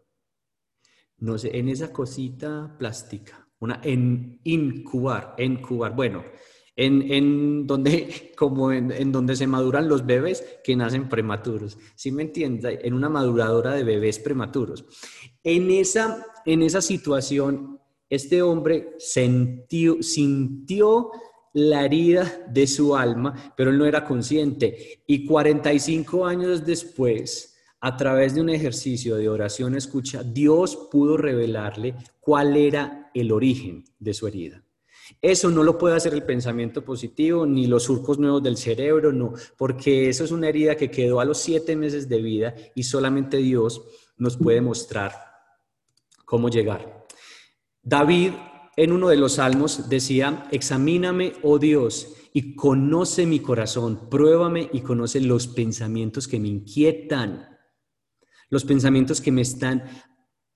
No 1.19 1.37
sé, 1.37 1.59
en 1.59 1.69
esa 1.69 1.93
cosita 1.93 2.75
plástica 2.79 3.50
una 3.61 3.81
en 3.85 4.41
incubar, 4.45 5.35
incubar, 5.39 5.95
bueno, 5.95 6.25
en, 6.77 7.13
en 7.13 7.67
donde, 7.67 8.33
como 8.37 8.73
en, 8.73 8.91
en, 8.91 9.13
donde 9.13 9.37
se 9.37 9.47
maduran 9.47 9.89
los 9.89 10.05
bebés 10.07 10.45
que 10.65 10.77
nacen 10.77 11.09
prematuros, 11.09 11.79
¿sí 11.95 12.11
me 12.11 12.23
entiendes? 12.23 12.81
En 12.83 12.95
una 12.95 13.09
maduradora 13.09 13.75
de 13.75 13.85
bebés 13.85 14.19
prematuros. 14.19 14.85
En 15.45 15.71
esa, 15.71 16.27
en 16.47 16.63
esa 16.63 16.81
situación, 16.81 17.79
este 18.09 18.43
hombre 18.43 18.95
sintió, 18.99 20.03
sintió 20.03 21.11
la 21.53 21.85
herida 21.85 22.45
de 22.49 22.67
su 22.67 22.97
alma, 22.97 23.55
pero 23.57 23.71
él 23.71 23.79
no 23.79 23.87
era 23.87 24.05
consciente. 24.05 25.03
Y 25.07 25.27
45 25.27 26.27
años 26.27 26.65
después, 26.65 27.50
a 27.81 27.97
través 27.97 28.35
de 28.35 28.43
un 28.43 28.51
ejercicio 28.51 29.17
de 29.17 29.29
oración 29.29 29.75
escucha, 29.75 30.23
Dios 30.23 30.89
pudo 30.91 31.17
revelarle 31.17 31.95
cuál 32.21 32.57
era 32.57 33.11
el 33.15 33.33
origen 33.33 33.85
de 33.99 34.15
su 34.15 34.27
herida. 34.27 34.63
Eso 35.23 35.51
no 35.51 35.63
lo 35.63 35.77
puede 35.77 35.97
hacer 35.97 36.15
el 36.15 36.23
pensamiento 36.23 36.85
positivo 36.85 37.47
ni 37.47 37.67
los 37.67 37.85
surcos 37.85 38.19
nuevos 38.19 38.43
del 38.43 38.57
cerebro, 38.57 39.13
no, 39.13 39.33
porque 39.57 40.09
eso 40.09 40.25
es 40.25 40.31
una 40.31 40.49
herida 40.49 40.77
que 40.77 40.91
quedó 40.91 41.21
a 41.21 41.25
los 41.25 41.39
siete 41.39 41.75
meses 41.75 42.09
de 42.09 42.23
vida 42.23 42.55
y 42.75 42.85
solamente 42.85 43.39
Dios 43.39 43.83
nos 44.17 44.37
puede 44.37 44.61
mostrar 44.61 45.13
cómo 46.25 46.49
llegar. 46.49 47.07
David 47.83 48.33
en 48.77 48.93
uno 48.93 49.09
de 49.09 49.17
los 49.17 49.35
salmos 49.35 49.89
decía, 49.89 50.47
examíname, 50.53 51.33
oh 51.43 51.59
Dios, 51.59 52.15
y 52.33 52.55
conoce 52.55 53.27
mi 53.27 53.41
corazón, 53.41 54.09
pruébame 54.09 54.71
y 54.73 54.81
conoce 54.81 55.21
los 55.21 55.49
pensamientos 55.49 56.29
que 56.29 56.39
me 56.39 56.49
inquietan 56.49 57.50
los 58.51 58.65
pensamientos 58.65 59.21
que 59.21 59.33
me 59.33 59.43
están 59.43 59.85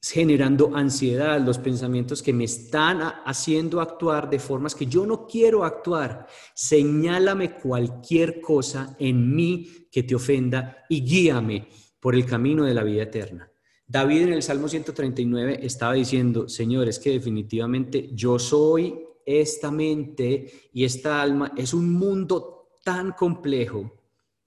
generando 0.03 0.77
ansiedad, 0.77 1.41
los 1.41 1.57
pensamientos 1.57 2.23
que 2.23 2.35
me 2.35 2.45
están 2.45 3.01
haciendo 3.25 3.81
actuar 3.81 4.29
de 4.29 4.39
formas 4.39 4.75
que 4.75 4.87
yo 4.87 5.07
no 5.07 5.27
quiero 5.27 5.65
actuar. 5.65 6.27
Señálame 6.55 7.55
cualquier 7.55 8.41
cosa 8.43 8.95
en 8.99 9.35
mí 9.35 9.89
que 9.91 10.03
te 10.03 10.15
ofenda 10.15 10.85
y 10.91 11.03
guíame 11.03 11.69
por 12.01 12.15
el 12.15 12.27
camino 12.27 12.65
de 12.65 12.75
la 12.75 12.83
vida 12.83 13.05
eterna. 13.05 13.51
David 13.87 14.23
en 14.23 14.33
el 14.35 14.43
Salmo 14.43 14.69
139 14.69 15.61
estaba 15.63 15.95
diciendo, 15.95 16.49
Señor, 16.49 16.89
es 16.89 16.99
que 16.99 17.11
definitivamente 17.11 18.11
yo 18.13 18.39
soy 18.39 18.99
esta 19.25 19.71
mente 19.71 20.69
y 20.73 20.85
esta 20.85 21.23
alma, 21.23 21.53
es 21.57 21.73
un 21.73 21.91
mundo 21.91 22.79
tan 22.83 23.13
complejo 23.13 23.91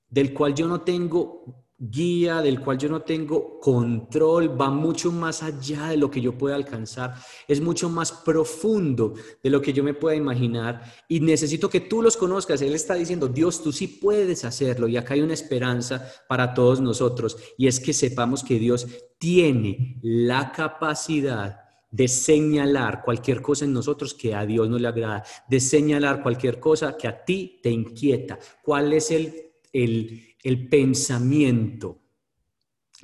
del 0.07 0.33
cual 0.33 0.53
yo 0.53 0.67
no 0.67 0.81
tengo 0.81 1.66
guía 1.79 2.41
del 2.41 2.59
cual 2.59 2.77
yo 2.77 2.89
no 2.89 3.03
tengo 3.03 3.59
control, 3.59 4.59
va 4.59 4.69
mucho 4.71 5.11
más 5.11 5.43
allá 5.43 5.87
de 5.89 5.97
lo 5.97 6.09
que 6.09 6.21
yo 6.21 6.35
pueda 6.35 6.55
alcanzar, 6.55 7.13
es 7.47 7.61
mucho 7.61 7.87
más 7.87 8.11
profundo 8.11 9.13
de 9.43 9.49
lo 9.49 9.61
que 9.61 9.73
yo 9.73 9.83
me 9.83 9.93
pueda 9.93 10.15
imaginar 10.15 10.81
y 11.07 11.19
necesito 11.19 11.69
que 11.69 11.81
tú 11.81 12.01
los 12.01 12.17
conozcas. 12.17 12.61
Él 12.61 12.73
está 12.73 12.95
diciendo, 12.95 13.27
Dios, 13.27 13.61
tú 13.61 13.71
sí 13.71 13.87
puedes 13.87 14.43
hacerlo 14.43 14.87
y 14.87 14.97
acá 14.97 15.13
hay 15.13 15.21
una 15.21 15.35
esperanza 15.35 16.11
para 16.27 16.53
todos 16.53 16.81
nosotros 16.81 17.37
y 17.57 17.67
es 17.67 17.79
que 17.79 17.93
sepamos 17.93 18.43
que 18.43 18.57
Dios 18.57 18.87
tiene 19.19 19.99
la 20.01 20.51
capacidad 20.51 21.61
de 21.91 22.07
señalar 22.07 23.03
cualquier 23.03 23.41
cosa 23.41 23.65
en 23.65 23.73
nosotros 23.73 24.13
que 24.13 24.35
a 24.35 24.45
Dios 24.45 24.67
no 24.67 24.77
le 24.77 24.87
agrada, 24.87 25.23
de 25.47 25.59
señalar 25.59 26.21
cualquier 26.21 26.59
cosa 26.59 26.97
que 26.97 27.07
a 27.07 27.23
ti 27.23 27.59
te 27.61 27.69
inquieta. 27.69 28.37
¿Cuál 28.61 28.93
es 28.93 29.11
el, 29.11 29.51
el 29.71 30.35
el 30.47 30.69
pensamiento, 30.69 31.99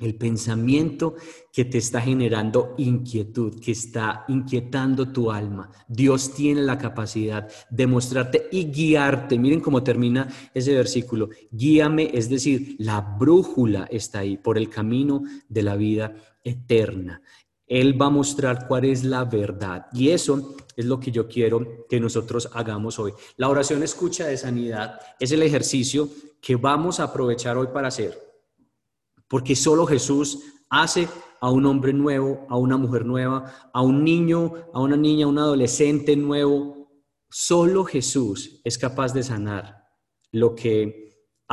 el 0.00 0.14
pensamiento 0.14 1.14
que 1.52 1.66
te 1.66 1.76
está 1.76 2.00
generando 2.00 2.74
inquietud, 2.78 3.60
que 3.60 3.72
está 3.72 4.24
inquietando 4.28 5.12
tu 5.12 5.30
alma. 5.30 5.70
Dios 5.86 6.32
tiene 6.32 6.62
la 6.62 6.78
capacidad 6.78 7.46
de 7.68 7.86
mostrarte 7.86 8.48
y 8.50 8.64
guiarte. 8.72 9.38
Miren 9.38 9.60
cómo 9.60 9.82
termina 9.82 10.26
ese 10.54 10.72
versículo. 10.72 11.28
Guíame, 11.50 12.12
es 12.14 12.30
decir, 12.30 12.76
la 12.78 13.02
brújula 13.02 13.86
está 13.90 14.20
ahí 14.20 14.38
por 14.38 14.56
el 14.56 14.70
camino 14.70 15.22
de 15.46 15.62
la 15.62 15.76
vida 15.76 16.16
eterna. 16.42 17.20
Él 17.66 18.00
va 18.00 18.06
a 18.06 18.10
mostrar 18.10 18.66
cuál 18.66 18.84
es 18.84 19.04
la 19.04 19.24
verdad. 19.24 19.86
Y 19.92 20.10
eso 20.10 20.56
es 20.76 20.84
lo 20.84 21.00
que 21.00 21.10
yo 21.10 21.28
quiero 21.28 21.86
que 21.88 22.00
nosotros 22.00 22.48
hagamos 22.52 22.98
hoy. 22.98 23.12
La 23.36 23.48
oración 23.48 23.82
escucha 23.82 24.26
de 24.26 24.36
sanidad 24.36 25.00
es 25.18 25.32
el 25.32 25.42
ejercicio 25.42 26.08
que 26.40 26.56
vamos 26.56 27.00
a 27.00 27.04
aprovechar 27.04 27.56
hoy 27.56 27.68
para 27.68 27.88
hacer. 27.88 28.18
Porque 29.28 29.56
solo 29.56 29.86
Jesús 29.86 30.40
hace 30.68 31.08
a 31.40 31.50
un 31.50 31.66
hombre 31.66 31.92
nuevo, 31.92 32.46
a 32.48 32.56
una 32.56 32.76
mujer 32.76 33.04
nueva, 33.04 33.70
a 33.72 33.82
un 33.82 34.02
niño, 34.02 34.52
a 34.72 34.80
una 34.80 34.96
niña, 34.96 35.26
a 35.26 35.28
un 35.28 35.38
adolescente 35.38 36.16
nuevo. 36.16 36.88
Solo 37.30 37.84
Jesús 37.84 38.60
es 38.64 38.78
capaz 38.78 39.12
de 39.12 39.22
sanar 39.22 39.84
lo 40.32 40.54
que 40.54 41.03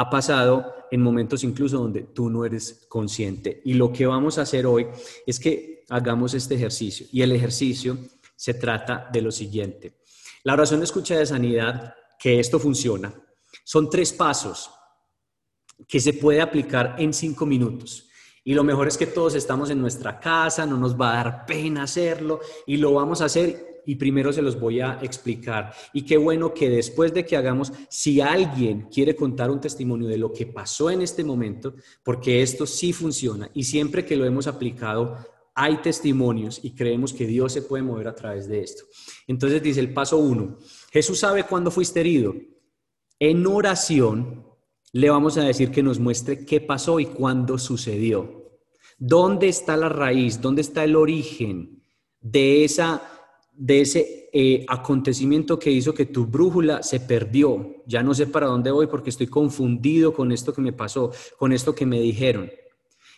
ha 0.02 0.10
pasado 0.10 0.74
en 0.90 1.00
momentos 1.00 1.44
incluso 1.44 1.78
donde 1.78 2.02
tú 2.02 2.30
no 2.30 2.44
eres 2.44 2.86
consciente. 2.90 3.62
Y 3.66 3.76
lo 3.76 3.94
que 3.94 4.08
vamos 4.08 4.38
a 4.38 4.42
hacer 4.42 4.66
hoy 4.66 4.88
es 5.28 5.40
que 5.40 5.86
hagamos 5.90 6.34
este 6.34 6.56
ejercicio. 6.56 7.06
Y 7.12 7.22
el 7.22 7.32
ejercicio 7.32 8.00
se 8.36 8.56
trata 8.56 9.08
de 9.14 9.22
lo 9.22 9.32
siguiente. 9.32 10.02
La 10.44 10.54
oración 10.54 10.80
de 10.80 10.86
escucha 10.86 11.20
de 11.20 11.26
sanidad, 11.28 11.94
que 12.18 12.40
esto 12.40 12.60
funciona, 12.60 13.14
son 13.64 13.92
tres 13.92 14.12
pasos 14.12 14.72
que 15.88 16.00
se 16.00 16.14
puede 16.14 16.42
aplicar 16.42 16.96
en 16.98 17.14
cinco 17.14 17.46
minutos. 17.46 18.10
Y 18.44 18.56
lo 18.56 18.64
mejor 18.64 18.88
es 18.88 18.98
que 18.98 19.06
todos 19.06 19.36
estamos 19.36 19.70
en 19.70 19.80
nuestra 19.80 20.20
casa, 20.20 20.66
no 20.66 20.78
nos 20.78 21.00
va 21.00 21.12
a 21.12 21.24
dar 21.24 21.46
pena 21.46 21.84
hacerlo 21.84 22.40
y 22.66 22.78
lo 22.78 22.94
vamos 22.94 23.22
a 23.22 23.26
hacer 23.26 23.71
y 23.86 23.96
primero 23.96 24.32
se 24.32 24.42
los 24.42 24.60
voy 24.60 24.80
a 24.80 25.00
explicar. 25.02 25.74
Y 25.94 26.04
qué 26.04 26.18
bueno 26.18 26.54
que 26.54 26.70
después 26.70 27.14
de 27.14 27.26
que 27.26 27.38
hagamos, 27.38 27.72
si 27.90 28.22
alguien 28.22 28.88
quiere 28.92 29.16
contar 29.16 29.52
un 29.52 29.62
testimonio 29.62 30.08
de 30.08 30.18
lo 30.18 30.32
que 30.32 30.46
pasó 30.46 30.90
en 30.90 31.02
este 31.02 31.24
momento, 31.24 31.76
porque 32.04 32.42
esto 32.42 32.66
sí 32.66 32.94
funciona 32.94 33.50
y 33.54 33.64
siempre 33.64 34.06
que 34.06 34.16
lo 34.16 34.26
hemos 34.26 34.48
aplicado, 34.48 35.18
hay 35.54 35.78
testimonios 35.78 36.60
y 36.64 36.72
creemos 36.72 37.14
que 37.14 37.28
Dios 37.28 37.54
se 37.54 37.62
puede 37.62 37.84
mover 37.84 38.08
a 38.08 38.16
través 38.16 38.48
de 38.48 38.62
esto. 38.62 38.84
Entonces 39.28 39.62
dice 39.62 39.80
el 39.80 39.94
paso 39.94 40.18
uno, 40.18 40.58
Jesús 40.92 41.20
sabe 41.20 41.44
cuándo 41.44 41.72
fuiste 41.72 42.00
herido. 42.00 42.36
En 43.20 43.46
oración 43.46 44.46
le 44.94 45.10
vamos 45.10 45.38
a 45.38 45.44
decir 45.44 45.72
que 45.72 45.84
nos 45.84 46.00
muestre 46.00 46.46
qué 46.46 46.62
pasó 46.62 47.00
y 47.00 47.06
cuándo 47.06 47.58
sucedió. 47.58 48.42
¿Dónde 48.98 49.48
está 49.48 49.78
la 49.78 49.90
raíz? 49.90 50.42
¿Dónde 50.42 50.62
está 50.62 50.84
el 50.84 50.96
origen 50.96 51.82
de, 52.20 52.64
esa, 52.64 53.02
de 53.64 53.82
ese 53.82 54.30
eh, 54.34 54.66
acontecimiento 54.68 55.60
que 55.60 55.70
hizo 55.70 55.94
que 55.94 56.08
tu 56.08 56.26
brújula 56.26 56.82
se 56.82 57.00
perdió? 57.00 57.84
Ya 57.86 58.02
no 58.02 58.16
sé 58.16 58.26
para 58.26 58.48
dónde 58.48 58.72
voy 58.72 58.88
porque 58.88 59.12
estoy 59.12 59.28
confundido 59.28 60.14
con 60.14 60.32
esto 60.32 60.52
que 60.52 60.62
me 60.62 60.74
pasó, 60.74 61.12
con 61.38 61.54
esto 61.54 61.76
que 61.76 61.86
me 61.86 62.00
dijeron. 62.00 62.50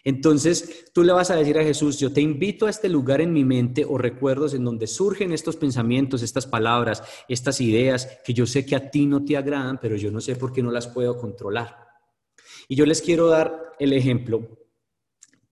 Entonces 0.03 0.91
tú 0.93 1.01
le 1.03 1.13
vas 1.13 1.31
a 1.31 1.37
decir 1.37 1.57
a 1.57 1.63
Jesús, 1.63 1.97
yo 1.97 2.11
te 2.11 2.19
invito 2.19 2.65
a 2.65 2.69
este 2.69 2.89
lugar 2.89 3.21
en 3.21 3.31
mi 3.31 3.45
mente 3.45 3.85
o 3.85 3.97
recuerdos 3.97 4.53
en 4.53 4.65
donde 4.65 4.85
surgen 4.85 5.31
estos 5.31 5.55
pensamientos, 5.55 6.21
estas 6.21 6.45
palabras, 6.45 7.01
estas 7.29 7.61
ideas 7.61 8.09
que 8.25 8.33
yo 8.33 8.45
sé 8.45 8.65
que 8.65 8.75
a 8.75 8.91
ti 8.91 9.05
no 9.05 9.23
te 9.23 9.37
agradan, 9.37 9.79
pero 9.81 9.95
yo 9.95 10.11
no 10.11 10.19
sé 10.19 10.35
por 10.35 10.51
qué 10.51 10.61
no 10.61 10.71
las 10.71 10.87
puedo 10.87 11.17
controlar. 11.17 11.77
Y 12.67 12.75
yo 12.75 12.85
les 12.85 13.01
quiero 13.01 13.27
dar 13.27 13.75
el 13.79 13.93
ejemplo 13.93 14.45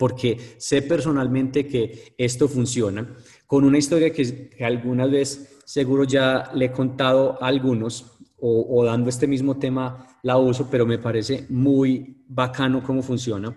porque 0.01 0.57
sé 0.57 0.80
personalmente 0.80 1.66
que 1.66 2.14
esto 2.16 2.49
funciona, 2.49 3.14
con 3.51 3.65
una 3.65 3.79
historia 3.79 4.13
que, 4.13 4.53
alguna 4.61 5.07
vez 5.07 5.59
seguro 5.65 6.05
ya 6.05 6.53
le 6.55 6.67
he 6.67 6.71
contado 6.71 7.37
a 7.43 7.49
algunos 7.49 8.17
o 8.39 8.85
dando 8.85 9.11
este 9.11 9.27
mismo 9.27 9.59
tema 9.59 10.07
la 10.23 10.39
uso, 10.39 10.69
pero 10.71 10.87
me 10.87 10.99
parece 10.99 11.47
muy 11.49 12.23
bacano 12.29 12.81
cómo 12.81 13.03
funciona. 13.03 13.53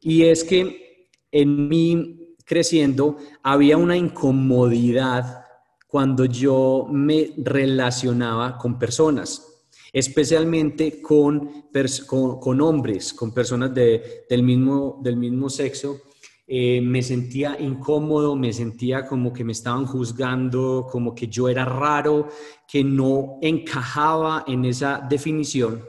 Y 0.00 0.22
es 0.22 0.44
que 0.44 1.08
en 1.32 1.68
mí 1.68 2.36
creciendo 2.44 3.16
había 3.42 3.76
una 3.76 3.96
incomodidad 3.96 5.44
cuando 5.88 6.24
yo 6.26 6.86
me 6.88 7.32
relacionaba 7.36 8.56
con 8.58 8.78
personas, 8.78 9.44
especialmente 9.92 11.02
con, 11.02 11.66
con, 12.06 12.60
hombres, 12.60 13.12
con 13.12 13.34
personas 13.34 13.74
del, 13.74 14.42
mismo, 14.44 15.00
del 15.02 15.16
mismo 15.16 15.50
sexo. 15.50 16.00
Eh, 16.48 16.80
me 16.80 17.02
sentía 17.02 17.56
incómodo, 17.60 18.36
me 18.36 18.52
sentía 18.52 19.06
como 19.06 19.32
que 19.32 19.42
me 19.42 19.52
estaban 19.52 19.84
juzgando, 19.84 20.86
como 20.90 21.14
que 21.14 21.26
yo 21.26 21.48
era 21.48 21.64
raro, 21.64 22.28
que 22.68 22.84
no 22.84 23.38
encajaba 23.42 24.44
en 24.46 24.64
esa 24.64 25.04
definición. 25.08 25.84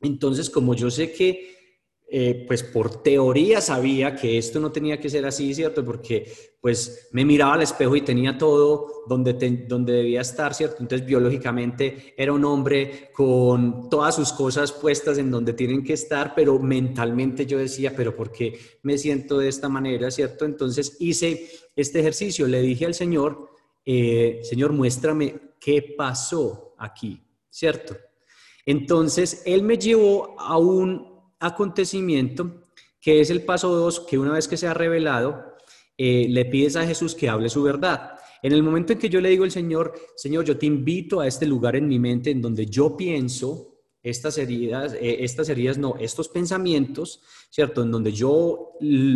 Entonces, 0.00 0.48
como 0.48 0.74
yo 0.74 0.90
sé 0.90 1.12
que 1.12 1.53
eh, 2.06 2.44
pues 2.46 2.62
por 2.62 3.02
teoría 3.02 3.60
sabía 3.60 4.14
que 4.14 4.36
esto 4.36 4.60
no 4.60 4.70
tenía 4.70 5.00
que 5.00 5.08
ser 5.08 5.24
así, 5.24 5.54
¿cierto? 5.54 5.84
Porque 5.84 6.30
pues 6.60 7.08
me 7.12 7.24
miraba 7.24 7.54
al 7.54 7.62
espejo 7.62 7.96
y 7.96 8.02
tenía 8.02 8.36
todo 8.36 9.04
donde, 9.08 9.32
donde 9.66 9.94
debía 9.94 10.20
estar, 10.20 10.54
¿cierto? 10.54 10.76
Entonces 10.80 11.06
biológicamente 11.06 12.14
era 12.16 12.32
un 12.32 12.44
hombre 12.44 13.10
con 13.12 13.88
todas 13.88 14.16
sus 14.16 14.32
cosas 14.32 14.70
puestas 14.70 15.18
en 15.18 15.30
donde 15.30 15.54
tienen 15.54 15.82
que 15.82 15.94
estar, 15.94 16.34
pero 16.34 16.58
mentalmente 16.58 17.46
yo 17.46 17.58
decía, 17.58 17.94
pero 17.96 18.14
¿por 18.14 18.30
qué 18.30 18.58
me 18.82 18.98
siento 18.98 19.38
de 19.38 19.48
esta 19.48 19.68
manera, 19.68 20.10
¿cierto? 20.10 20.44
Entonces 20.44 20.96
hice 21.00 21.48
este 21.74 22.00
ejercicio, 22.00 22.46
le 22.46 22.60
dije 22.60 22.86
al 22.86 22.94
Señor, 22.94 23.50
eh, 23.84 24.40
Señor, 24.42 24.72
muéstrame 24.72 25.34
qué 25.58 25.94
pasó 25.96 26.74
aquí, 26.78 27.22
¿cierto? 27.50 27.96
Entonces 28.66 29.42
Él 29.46 29.62
me 29.62 29.78
llevó 29.78 30.38
a 30.38 30.58
un 30.58 31.13
acontecimiento, 31.46 32.62
que 33.00 33.20
es 33.20 33.30
el 33.30 33.42
paso 33.42 33.74
2, 33.74 34.00
que 34.00 34.18
una 34.18 34.32
vez 34.32 34.48
que 34.48 34.56
se 34.56 34.66
ha 34.66 34.74
revelado, 34.74 35.54
eh, 35.96 36.26
le 36.28 36.44
pides 36.46 36.76
a 36.76 36.86
Jesús 36.86 37.14
que 37.14 37.28
hable 37.28 37.48
su 37.48 37.62
verdad. 37.62 38.12
En 38.42 38.52
el 38.52 38.62
momento 38.62 38.92
en 38.92 38.98
que 38.98 39.08
yo 39.08 39.20
le 39.20 39.30
digo 39.30 39.44
al 39.44 39.50
Señor, 39.50 39.94
Señor, 40.16 40.44
yo 40.44 40.58
te 40.58 40.66
invito 40.66 41.20
a 41.20 41.26
este 41.26 41.46
lugar 41.46 41.76
en 41.76 41.88
mi 41.88 41.98
mente 41.98 42.30
en 42.30 42.42
donde 42.42 42.66
yo 42.66 42.96
pienso 42.96 43.73
estas 44.04 44.36
heridas, 44.36 44.92
eh, 44.92 45.16
estas 45.20 45.48
heridas 45.48 45.78
no, 45.78 45.96
estos 45.98 46.28
pensamientos, 46.28 47.22
¿cierto? 47.48 47.82
En 47.82 47.90
donde 47.90 48.12
yo 48.12 48.72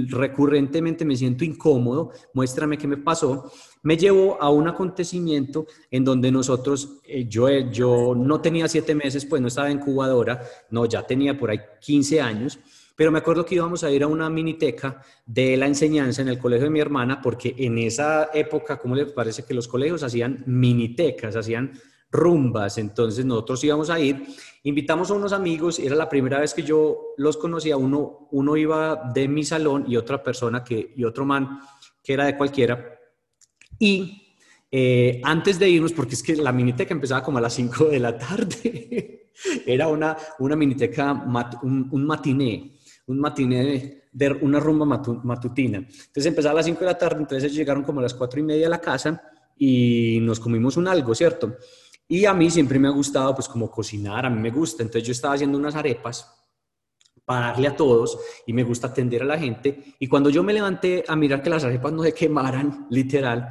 recurrentemente 0.09 1.05
me 1.05 1.15
siento 1.15 1.45
incómodo, 1.45 2.11
muéstrame 2.33 2.79
qué 2.79 2.89
me 2.89 2.97
pasó, 2.97 3.53
me 3.83 3.99
llevó 3.99 4.41
a 4.41 4.49
un 4.49 4.67
acontecimiento 4.67 5.67
en 5.91 6.05
donde 6.05 6.33
nosotros, 6.33 7.01
eh, 7.05 7.27
yo, 7.29 7.49
yo 7.71 8.15
no 8.17 8.41
tenía 8.41 8.67
siete 8.67 8.95
meses, 8.95 9.27
pues 9.27 9.43
no 9.43 9.49
estaba 9.49 9.71
incubadora, 9.71 10.43
no, 10.71 10.87
ya 10.87 11.07
tenía 11.07 11.39
por 11.39 11.51
ahí 11.51 11.61
15 11.81 12.23
años, 12.23 12.59
pero 12.97 13.13
me 13.13 13.19
acuerdo 13.19 13.45
que 13.45 13.55
íbamos 13.57 13.85
a 13.85 13.91
ir 13.91 14.03
a 14.03 14.07
una 14.07 14.31
miniteca 14.31 15.03
de 15.27 15.57
la 15.59 15.67
enseñanza 15.67 16.23
en 16.23 16.29
el 16.29 16.39
colegio 16.39 16.65
de 16.65 16.71
mi 16.71 16.81
hermana, 16.81 17.21
porque 17.21 17.55
en 17.59 17.77
esa 17.77 18.31
época, 18.33 18.79
¿cómo 18.79 18.97
les 18.97 19.13
parece 19.13 19.45
que 19.45 19.55
los 19.55 19.69
colegios 19.69 20.03
hacían 20.03 20.43
minitecas, 20.47 21.37
hacían 21.37 21.79
rumbas, 22.11 22.79
entonces 22.79 23.25
nosotros 23.25 23.63
íbamos 23.65 23.91
a 23.91 24.01
ir, 24.01 24.27
invitamos 24.63 25.11
a 25.11 25.15
unos 25.15 25.33
amigos, 25.33 25.79
era 25.79 25.95
la 25.95 26.09
primera 26.09 26.41
vez 26.41 26.55
que 26.55 26.63
yo 26.63 27.15
los 27.17 27.37
conocía, 27.37 27.77
uno, 27.77 28.29
uno 28.31 28.57
iba 28.57 29.11
de 29.15 29.29
mi 29.29 29.45
salón 29.45 29.85
y 29.89 29.97
otra 29.97 30.23
persona 30.23 30.65
que, 30.65 30.95
y 30.97 31.05
otro 31.05 31.25
man 31.25 31.61
que 32.03 32.15
era 32.15 32.25
de 32.25 32.37
cualquiera, 32.37 32.99
y 33.79 34.29
eh, 34.71 35.21
antes 35.25 35.59
de 35.59 35.69
irnos, 35.69 35.93
porque 35.93 36.15
es 36.15 36.23
que 36.23 36.37
la 36.37 36.53
miniteca 36.53 36.93
empezaba 36.93 37.23
como 37.23 37.39
a 37.39 37.41
las 37.41 37.55
5 37.55 37.87
de 37.87 38.01
la 38.01 38.19
tarde, 38.19 39.31
era 39.67 39.89
una, 39.89 40.17
una 40.39 40.57
miniteca, 40.57 41.13
un, 41.63 42.07
matiné, 42.07 42.79
un 43.07 43.19
matiné 43.21 44.03
de, 44.13 44.33
una 44.43 44.61
rumba 44.61 44.85
matutina. 44.85 45.79
Entonces 45.79 46.27
empezaba 46.27 46.53
a 46.53 46.57
las 46.57 46.67
5 46.67 46.81
de 46.81 46.87
la 46.87 46.99
tarde, 46.99 47.21
entonces 47.21 47.55
llegaron 47.55 47.85
como 47.85 48.01
a 48.01 48.03
las 48.03 48.15
4 48.15 48.41
y 48.41 48.43
media 48.43 48.67
a 48.67 48.71
la 48.71 48.81
casa 48.81 49.23
y 49.57 50.19
nos 50.21 50.39
comimos 50.39 50.77
un 50.77 50.89
algo, 50.89 51.15
¿cierto? 51.15 51.57
Y 52.09 52.25
a 52.25 52.33
mí 52.33 52.51
siempre 52.51 52.79
me 52.79 52.89
ha 52.89 52.93
gustado, 52.93 53.35
pues 53.35 53.47
como 53.47 53.71
cocinar, 53.71 54.25
a 54.25 54.31
mí 54.31 54.41
me 54.41 54.51
gusta. 54.51 54.83
Entonces 54.83 55.07
yo 55.07 55.13
estaba 55.13 55.35
haciendo 55.35 55.59
unas 55.59 55.75
arepas 55.75 56.35
para 57.25 57.49
darle 57.49 57.69
a 57.69 57.77
todos 57.77 58.19
y 58.47 58.55
me 58.55 58.65
gusta 58.65 58.87
atender 58.87 59.21
a 59.23 59.27
la 59.27 59.39
gente. 59.39 59.95
Y 59.99 60.07
cuando 60.07 60.31
yo 60.31 60.43
me 60.43 60.55
levanté 60.55 61.05
a 61.07 61.15
mirar 61.15 61.43
que 61.43 61.51
las 61.51 61.65
arepas 61.65 61.93
no 61.93 62.03
se 62.03 62.15
quemaran, 62.15 62.87
literal, 62.91 63.51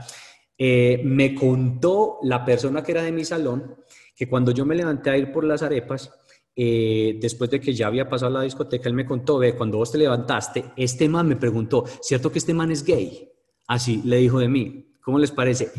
eh, 0.58 1.02
me 1.06 1.36
contó 1.36 2.18
la 2.24 2.44
persona 2.44 2.82
que 2.82 2.92
era 2.94 3.04
de 3.04 3.12
mi 3.12 3.24
salón 3.24 3.76
que 4.16 4.28
cuando 4.28 4.52
yo 4.52 4.66
me 4.66 4.74
levanté 4.74 5.12
a 5.12 5.18
ir 5.18 5.32
por 5.32 5.44
las 5.44 5.62
arepas, 5.62 6.12
eh, 6.56 7.20
después 7.22 7.52
de 7.52 7.60
que 7.60 7.72
ya 7.72 7.86
había 7.86 8.10
pasado 8.10 8.32
la 8.32 8.42
discoteca, 8.42 8.90
él 8.90 8.96
me 8.96 9.06
contó, 9.06 9.38
ve, 9.38 9.54
cuando 9.54 9.78
vos 9.78 9.92
te 9.92 10.00
levantaste, 10.00 10.72
este 10.76 11.08
man 11.08 11.28
me 11.28 11.36
preguntó, 11.36 11.86
¿cierto 12.02 12.32
que 12.32 12.40
este 12.40 12.56
man 12.56 12.72
es 12.72 12.84
gay? 12.84 13.32
Así 13.68 14.02
le 14.04 14.18
dijo 14.18 14.40
de 14.40 14.48
mí, 14.48 14.96
¿cómo 15.04 15.20
les 15.20 15.30
parece? 15.30 15.72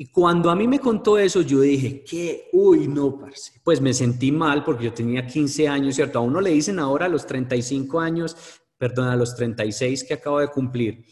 Y 0.00 0.06
cuando 0.06 0.48
a 0.48 0.56
mí 0.56 0.66
me 0.66 0.78
contó 0.78 1.18
eso, 1.18 1.42
yo 1.42 1.60
dije, 1.60 2.02
¿qué? 2.02 2.48
Uy, 2.54 2.88
no, 2.88 3.18
parce. 3.18 3.60
Pues 3.62 3.82
me 3.82 3.92
sentí 3.92 4.32
mal 4.32 4.64
porque 4.64 4.84
yo 4.84 4.94
tenía 4.94 5.26
15 5.26 5.68
años, 5.68 5.94
¿cierto? 5.94 6.18
A 6.18 6.22
uno 6.22 6.40
le 6.40 6.48
dicen 6.48 6.78
ahora 6.78 7.04
a 7.04 7.08
los 7.10 7.26
35 7.26 8.00
años, 8.00 8.34
perdón, 8.78 9.08
a 9.08 9.16
los 9.16 9.36
36 9.36 10.04
que 10.04 10.14
acabo 10.14 10.40
de 10.40 10.48
cumplir, 10.48 11.04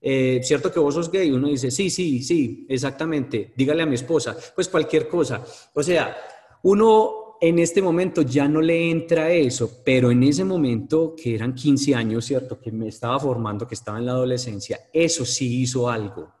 eh, 0.00 0.38
¿cierto 0.44 0.70
que 0.70 0.78
vos 0.78 0.94
sos 0.94 1.10
gay? 1.10 1.32
Uno 1.32 1.48
dice, 1.48 1.72
sí, 1.72 1.90
sí, 1.90 2.22
sí, 2.22 2.64
exactamente. 2.68 3.52
Dígale 3.56 3.82
a 3.82 3.86
mi 3.86 3.96
esposa, 3.96 4.36
pues 4.54 4.68
cualquier 4.68 5.08
cosa. 5.08 5.44
O 5.74 5.82
sea, 5.82 6.16
uno 6.62 7.38
en 7.40 7.58
este 7.58 7.82
momento 7.82 8.22
ya 8.22 8.46
no 8.46 8.60
le 8.60 8.88
entra 8.88 9.32
eso, 9.32 9.82
pero 9.84 10.12
en 10.12 10.22
ese 10.22 10.44
momento, 10.44 11.16
que 11.20 11.34
eran 11.34 11.56
15 11.56 11.92
años, 11.92 12.26
¿cierto? 12.26 12.60
Que 12.60 12.70
me 12.70 12.86
estaba 12.86 13.18
formando, 13.18 13.66
que 13.66 13.74
estaba 13.74 13.98
en 13.98 14.06
la 14.06 14.12
adolescencia, 14.12 14.78
eso 14.92 15.24
sí 15.24 15.62
hizo 15.62 15.90
algo. 15.90 16.32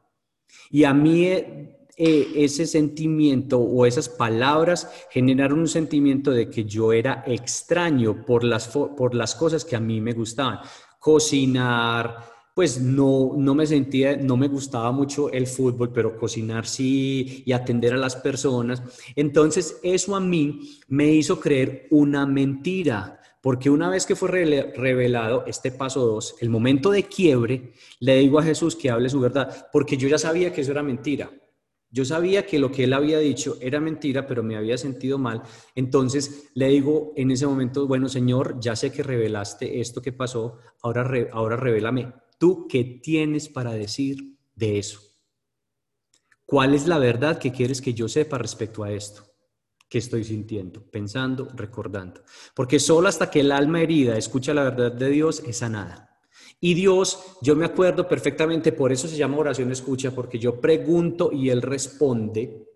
Y 0.70 0.84
a 0.84 0.94
mí 0.94 1.26
eh, 2.00 2.32
ese 2.36 2.64
sentimiento 2.64 3.58
o 3.58 3.84
esas 3.84 4.08
palabras 4.08 4.88
generaron 5.10 5.58
un 5.58 5.68
sentimiento 5.68 6.30
de 6.30 6.48
que 6.48 6.64
yo 6.64 6.92
era 6.92 7.24
extraño 7.26 8.24
por 8.24 8.44
las, 8.44 8.68
por 8.68 9.16
las 9.16 9.34
cosas 9.34 9.64
que 9.64 9.74
a 9.74 9.80
mí 9.80 10.00
me 10.00 10.12
gustaban. 10.12 10.60
Cocinar, 11.00 12.24
pues 12.54 12.80
no, 12.80 13.32
no 13.36 13.52
me 13.52 13.66
sentía, 13.66 14.16
no 14.16 14.36
me 14.36 14.46
gustaba 14.46 14.92
mucho 14.92 15.32
el 15.32 15.48
fútbol, 15.48 15.92
pero 15.92 16.16
cocinar 16.16 16.66
sí 16.66 17.42
y 17.44 17.50
atender 17.50 17.94
a 17.94 17.98
las 17.98 18.14
personas. 18.14 18.80
Entonces 19.16 19.80
eso 19.82 20.14
a 20.14 20.20
mí 20.20 20.78
me 20.86 21.06
hizo 21.12 21.40
creer 21.40 21.88
una 21.90 22.26
mentira, 22.26 23.20
porque 23.40 23.70
una 23.70 23.90
vez 23.90 24.06
que 24.06 24.14
fue 24.14 24.28
revelado 24.28 25.44
este 25.48 25.72
paso 25.72 26.06
2, 26.06 26.36
el 26.42 26.50
momento 26.50 26.92
de 26.92 27.02
quiebre, 27.02 27.72
le 27.98 28.18
digo 28.18 28.38
a 28.38 28.44
Jesús 28.44 28.76
que 28.76 28.88
hable 28.88 29.08
su 29.08 29.18
verdad, 29.18 29.68
porque 29.72 29.96
yo 29.96 30.06
ya 30.06 30.18
sabía 30.18 30.52
que 30.52 30.60
eso 30.60 30.70
era 30.70 30.84
mentira. 30.84 31.28
Yo 31.90 32.04
sabía 32.04 32.44
que 32.44 32.58
lo 32.58 32.70
que 32.70 32.84
él 32.84 32.92
había 32.92 33.18
dicho 33.18 33.56
era 33.60 33.80
mentira, 33.80 34.26
pero 34.26 34.42
me 34.42 34.56
había 34.56 34.76
sentido 34.76 35.18
mal. 35.18 35.42
Entonces 35.74 36.50
le 36.54 36.68
digo 36.68 37.12
en 37.16 37.30
ese 37.30 37.46
momento, 37.46 37.86
bueno, 37.86 38.08
Señor, 38.08 38.58
ya 38.60 38.76
sé 38.76 38.92
que 38.92 39.02
revelaste 39.02 39.80
esto 39.80 40.02
que 40.02 40.12
pasó, 40.12 40.58
ahora, 40.82 41.08
ahora 41.32 41.56
revélame 41.56 42.12
¿Tú 42.38 42.68
qué 42.68 42.84
tienes 42.84 43.48
para 43.48 43.72
decir 43.72 44.38
de 44.54 44.78
eso? 44.78 45.00
¿Cuál 46.44 46.74
es 46.74 46.86
la 46.86 46.98
verdad 46.98 47.38
que 47.38 47.52
quieres 47.52 47.80
que 47.80 47.94
yo 47.94 48.08
sepa 48.08 48.38
respecto 48.38 48.84
a 48.84 48.92
esto? 48.92 49.28
que 49.88 49.98
estoy 49.98 50.24
sintiendo, 50.24 50.82
pensando, 50.90 51.48
recordando. 51.54 52.22
Porque 52.54 52.78
solo 52.78 53.08
hasta 53.08 53.30
que 53.30 53.40
el 53.40 53.52
alma 53.52 53.80
herida 53.80 54.16
escucha 54.16 54.52
la 54.52 54.64
verdad 54.64 54.92
de 54.92 55.08
Dios 55.08 55.42
es 55.46 55.58
sanada. 55.58 56.07
Y 56.60 56.74
Dios, 56.74 57.36
yo 57.40 57.54
me 57.54 57.66
acuerdo 57.66 58.08
perfectamente, 58.08 58.72
por 58.72 58.90
eso 58.90 59.06
se 59.06 59.16
llama 59.16 59.38
oración 59.38 59.70
escucha, 59.70 60.10
porque 60.10 60.38
yo 60.38 60.60
pregunto 60.60 61.30
y 61.32 61.50
Él 61.50 61.62
responde. 61.62 62.66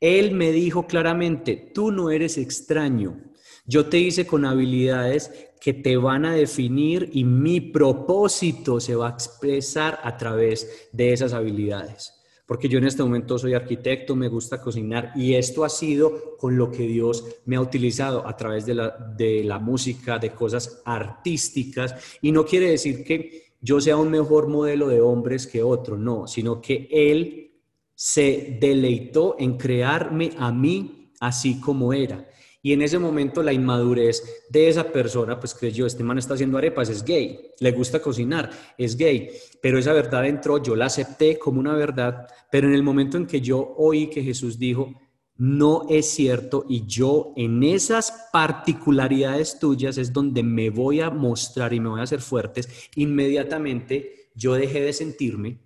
Él 0.00 0.32
me 0.32 0.50
dijo 0.50 0.86
claramente, 0.86 1.70
tú 1.74 1.92
no 1.92 2.10
eres 2.10 2.38
extraño, 2.38 3.20
yo 3.66 3.86
te 3.86 3.98
hice 3.98 4.26
con 4.26 4.44
habilidades 4.44 5.30
que 5.60 5.74
te 5.74 5.96
van 5.96 6.24
a 6.24 6.32
definir 6.32 7.10
y 7.12 7.24
mi 7.24 7.60
propósito 7.60 8.80
se 8.80 8.94
va 8.94 9.08
a 9.08 9.12
expresar 9.12 10.00
a 10.02 10.16
través 10.16 10.88
de 10.92 11.12
esas 11.12 11.32
habilidades. 11.32 12.17
Porque 12.48 12.66
yo 12.66 12.78
en 12.78 12.86
este 12.86 13.02
momento 13.02 13.38
soy 13.38 13.52
arquitecto, 13.52 14.16
me 14.16 14.28
gusta 14.28 14.58
cocinar 14.58 15.12
y 15.14 15.34
esto 15.34 15.66
ha 15.66 15.68
sido 15.68 16.38
con 16.38 16.56
lo 16.56 16.70
que 16.70 16.84
Dios 16.84 17.22
me 17.44 17.56
ha 17.56 17.60
utilizado 17.60 18.26
a 18.26 18.34
través 18.38 18.64
de 18.64 18.72
la, 18.72 18.88
de 19.18 19.44
la 19.44 19.58
música, 19.58 20.18
de 20.18 20.30
cosas 20.30 20.80
artísticas. 20.86 21.94
Y 22.22 22.32
no 22.32 22.46
quiere 22.46 22.70
decir 22.70 23.04
que 23.04 23.52
yo 23.60 23.82
sea 23.82 23.98
un 23.98 24.10
mejor 24.10 24.48
modelo 24.48 24.88
de 24.88 25.02
hombres 25.02 25.46
que 25.46 25.62
otro, 25.62 25.98
no, 25.98 26.26
sino 26.26 26.62
que 26.62 26.88
Él 26.90 27.50
se 27.94 28.56
deleitó 28.58 29.36
en 29.38 29.58
crearme 29.58 30.30
a 30.38 30.50
mí 30.50 31.12
así 31.20 31.60
como 31.60 31.92
era. 31.92 32.27
Y 32.60 32.72
en 32.72 32.82
ese 32.82 32.98
momento 32.98 33.42
la 33.42 33.52
inmadurez 33.52 34.44
de 34.50 34.68
esa 34.68 34.90
persona, 34.90 35.38
pues 35.38 35.54
creyó, 35.54 35.86
este 35.86 36.02
man 36.02 36.18
está 36.18 36.34
haciendo 36.34 36.58
arepas, 36.58 36.88
es 36.88 37.04
gay, 37.04 37.52
le 37.60 37.70
gusta 37.70 38.00
cocinar, 38.00 38.50
es 38.76 38.96
gay, 38.96 39.30
pero 39.62 39.78
esa 39.78 39.92
verdad 39.92 40.26
entró, 40.26 40.60
yo 40.60 40.74
la 40.74 40.86
acepté 40.86 41.38
como 41.38 41.60
una 41.60 41.74
verdad, 41.74 42.26
pero 42.50 42.66
en 42.66 42.74
el 42.74 42.82
momento 42.82 43.16
en 43.16 43.26
que 43.26 43.40
yo 43.40 43.74
oí 43.76 44.08
que 44.08 44.24
Jesús 44.24 44.58
dijo, 44.58 44.92
no 45.36 45.86
es 45.88 46.06
cierto 46.10 46.64
y 46.68 46.84
yo 46.84 47.32
en 47.36 47.62
esas 47.62 48.28
particularidades 48.32 49.60
tuyas 49.60 49.96
es 49.96 50.12
donde 50.12 50.42
me 50.42 50.68
voy 50.68 51.00
a 51.00 51.10
mostrar 51.10 51.72
y 51.72 51.78
me 51.78 51.88
voy 51.88 52.00
a 52.00 52.04
hacer 52.04 52.20
fuertes, 52.20 52.68
inmediatamente 52.96 54.30
yo 54.34 54.54
dejé 54.54 54.82
de 54.82 54.92
sentirme 54.92 55.60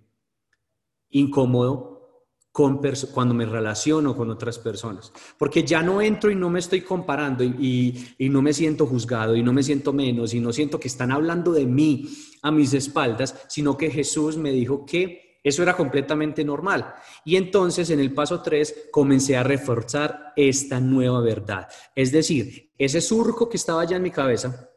incómodo 1.09 1.92
cuando 2.53 3.33
me 3.33 3.47
relaciono 3.47 4.15
con 4.15 4.29
otras 4.29 4.59
personas. 4.59 5.11
Porque 5.39 5.63
ya 5.63 5.81
no 5.81 6.01
entro 6.01 6.29
y 6.29 6.35
no 6.35 6.51
me 6.51 6.59
estoy 6.59 6.81
comparando 6.81 7.43
y, 7.43 8.15
y, 8.17 8.29
no 8.29 8.43
me 8.43 8.53
siento 8.53 8.85
juzgado 8.85 9.35
y 9.35 9.41
no 9.41 9.51
me 9.51 9.63
siento 9.63 9.91
menos 9.91 10.35
y 10.35 10.39
no 10.39 10.53
siento 10.53 10.79
que 10.79 10.87
están 10.87 11.11
hablando 11.11 11.51
de 11.51 11.65
mí 11.65 12.07
a 12.43 12.51
mis 12.51 12.73
espaldas, 12.73 13.43
sino 13.47 13.75
que 13.75 13.89
Jesús 13.89 14.37
me 14.37 14.51
dijo 14.51 14.85
que 14.85 15.39
eso 15.43 15.63
era 15.63 15.75
completamente 15.75 16.45
normal. 16.45 16.93
Y 17.25 17.37
entonces 17.37 17.89
en 17.89 17.99
el 17.99 18.13
paso 18.13 18.41
3 18.41 18.89
comencé 18.91 19.35
a 19.35 19.43
reforzar 19.43 20.33
esta 20.35 20.79
nueva 20.79 21.21
verdad. 21.21 21.67
Es 21.95 22.11
decir, 22.11 22.71
ese 22.77 23.01
surco 23.01 23.49
que 23.49 23.57
estaba 23.57 23.83
ya 23.83 23.97
en 23.97 24.03
mi 24.03 24.11
cabeza, 24.11 24.69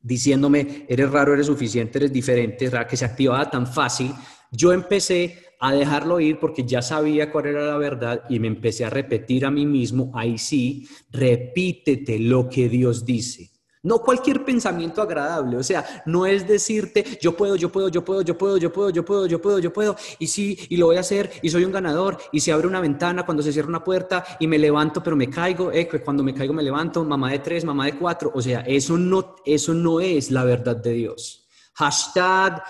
diciéndome, 0.00 0.86
eres 0.88 1.10
raro, 1.10 1.34
eres 1.34 1.46
suficiente, 1.46 1.98
eres 1.98 2.12
diferente, 2.12 2.70
que 2.88 2.96
se 2.96 3.04
activaba 3.04 3.48
tan 3.48 3.66
fácil, 3.66 4.12
yo 4.50 4.72
empecé 4.72 5.45
a 5.60 5.72
dejarlo 5.72 6.20
ir 6.20 6.38
porque 6.38 6.64
ya 6.64 6.82
sabía 6.82 7.30
cuál 7.30 7.46
era 7.46 7.66
la 7.66 7.76
verdad 7.78 8.24
y 8.28 8.38
me 8.38 8.48
empecé 8.48 8.84
a 8.84 8.90
repetir 8.90 9.44
a 9.44 9.50
mí 9.50 9.66
mismo, 9.66 10.10
ahí 10.14 10.38
sí, 10.38 10.88
repítete 11.10 12.18
lo 12.18 12.48
que 12.48 12.68
Dios 12.68 13.04
dice. 13.04 13.50
No 13.82 14.00
cualquier 14.00 14.44
pensamiento 14.44 15.00
agradable, 15.00 15.56
o 15.56 15.62
sea, 15.62 16.02
no 16.06 16.26
es 16.26 16.48
decirte 16.48 17.04
yo 17.22 17.36
puedo, 17.36 17.54
yo 17.54 17.70
puedo, 17.70 17.88
yo 17.88 18.04
puedo, 18.04 18.20
yo 18.22 18.36
puedo, 18.36 18.56
yo 18.58 18.72
puedo, 18.72 18.90
yo 18.90 19.04
puedo, 19.04 19.26
yo 19.26 19.40
puedo, 19.40 19.58
yo 19.60 19.72
puedo, 19.72 19.96
y 20.18 20.26
sí, 20.26 20.58
y 20.68 20.76
lo 20.76 20.86
voy 20.86 20.96
a 20.96 21.00
hacer, 21.00 21.30
y 21.40 21.50
soy 21.50 21.64
un 21.64 21.70
ganador, 21.70 22.18
y 22.32 22.40
se 22.40 22.50
abre 22.50 22.66
una 22.66 22.80
ventana 22.80 23.24
cuando 23.24 23.44
se 23.44 23.52
cierra 23.52 23.68
una 23.68 23.84
puerta, 23.84 24.24
y 24.40 24.48
me 24.48 24.58
levanto, 24.58 25.04
pero 25.04 25.14
me 25.14 25.30
caigo, 25.30 25.70
eh, 25.70 25.88
cuando 26.04 26.24
me 26.24 26.34
caigo 26.34 26.52
me 26.52 26.64
levanto, 26.64 27.04
mamá 27.04 27.30
de 27.30 27.38
tres, 27.38 27.64
mamá 27.64 27.86
de 27.86 27.96
cuatro, 27.96 28.32
o 28.34 28.42
sea, 28.42 28.62
eso 28.62 28.98
no, 28.98 29.36
eso 29.44 29.72
no 29.72 30.00
es 30.00 30.32
la 30.32 30.42
verdad 30.42 30.74
de 30.74 30.92
Dios 30.92 31.45
hashtag, 31.76 32.62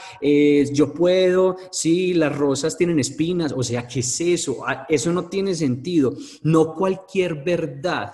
yo 0.73 0.93
puedo, 0.93 1.57
sí, 1.71 2.15
las 2.15 2.37
rosas 2.37 2.77
tienen 2.77 2.99
espinas, 2.99 3.53
o 3.53 3.63
sea, 3.63 3.87
¿qué 3.87 4.01
es 4.01 4.21
eso? 4.21 4.67
Ah, 4.67 4.85
eso 4.89 5.13
no 5.13 5.29
tiene 5.29 5.55
sentido. 5.55 6.15
No 6.43 6.75
cualquier 6.75 7.45
verdad, 7.45 8.13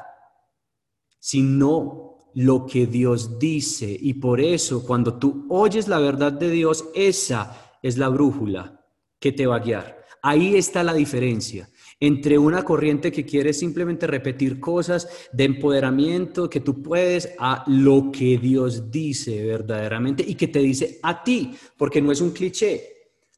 sino 1.19 2.19
lo 2.35 2.67
que 2.67 2.87
Dios 2.87 3.39
dice. 3.39 3.97
Y 3.99 4.15
por 4.15 4.41
eso, 4.41 4.85
cuando 4.85 5.19
tú 5.19 5.47
oyes 5.49 5.89
la 5.89 5.99
verdad 5.99 6.33
de 6.33 6.51
Dios, 6.51 6.85
esa 6.95 7.79
es 7.83 7.97
la 7.97 8.09
brújula 8.09 8.85
que 9.19 9.33
te 9.33 9.47
va 9.47 9.57
a 9.57 9.61
guiar. 9.61 10.05
Ahí 10.23 10.57
está 10.57 10.83
la 10.83 10.95
diferencia 10.95 11.69
entre 12.03 12.37
una 12.37 12.65
corriente 12.65 13.13
que 13.13 13.25
quiere 13.25 13.53
simplemente 13.53 14.09
repetir 14.09 14.59
cosas 14.59 15.09
de 15.33 15.45
empoderamiento 15.45 16.51
que 16.51 16.59
tú 16.59 16.83
puedes 16.83 17.33
a 17.39 17.63
lo 17.69 18.11
que 18.11 18.39
Dios 18.39 18.91
dice 18.91 19.47
verdaderamente 19.47 20.25
y 20.27 20.35
que 20.35 20.49
te 20.49 20.59
dice 20.59 20.99
a 21.05 21.23
ti, 21.23 21.57
porque 21.77 22.03
no 22.03 22.11
es 22.11 22.21
un 22.21 22.33
cliché. 22.33 22.89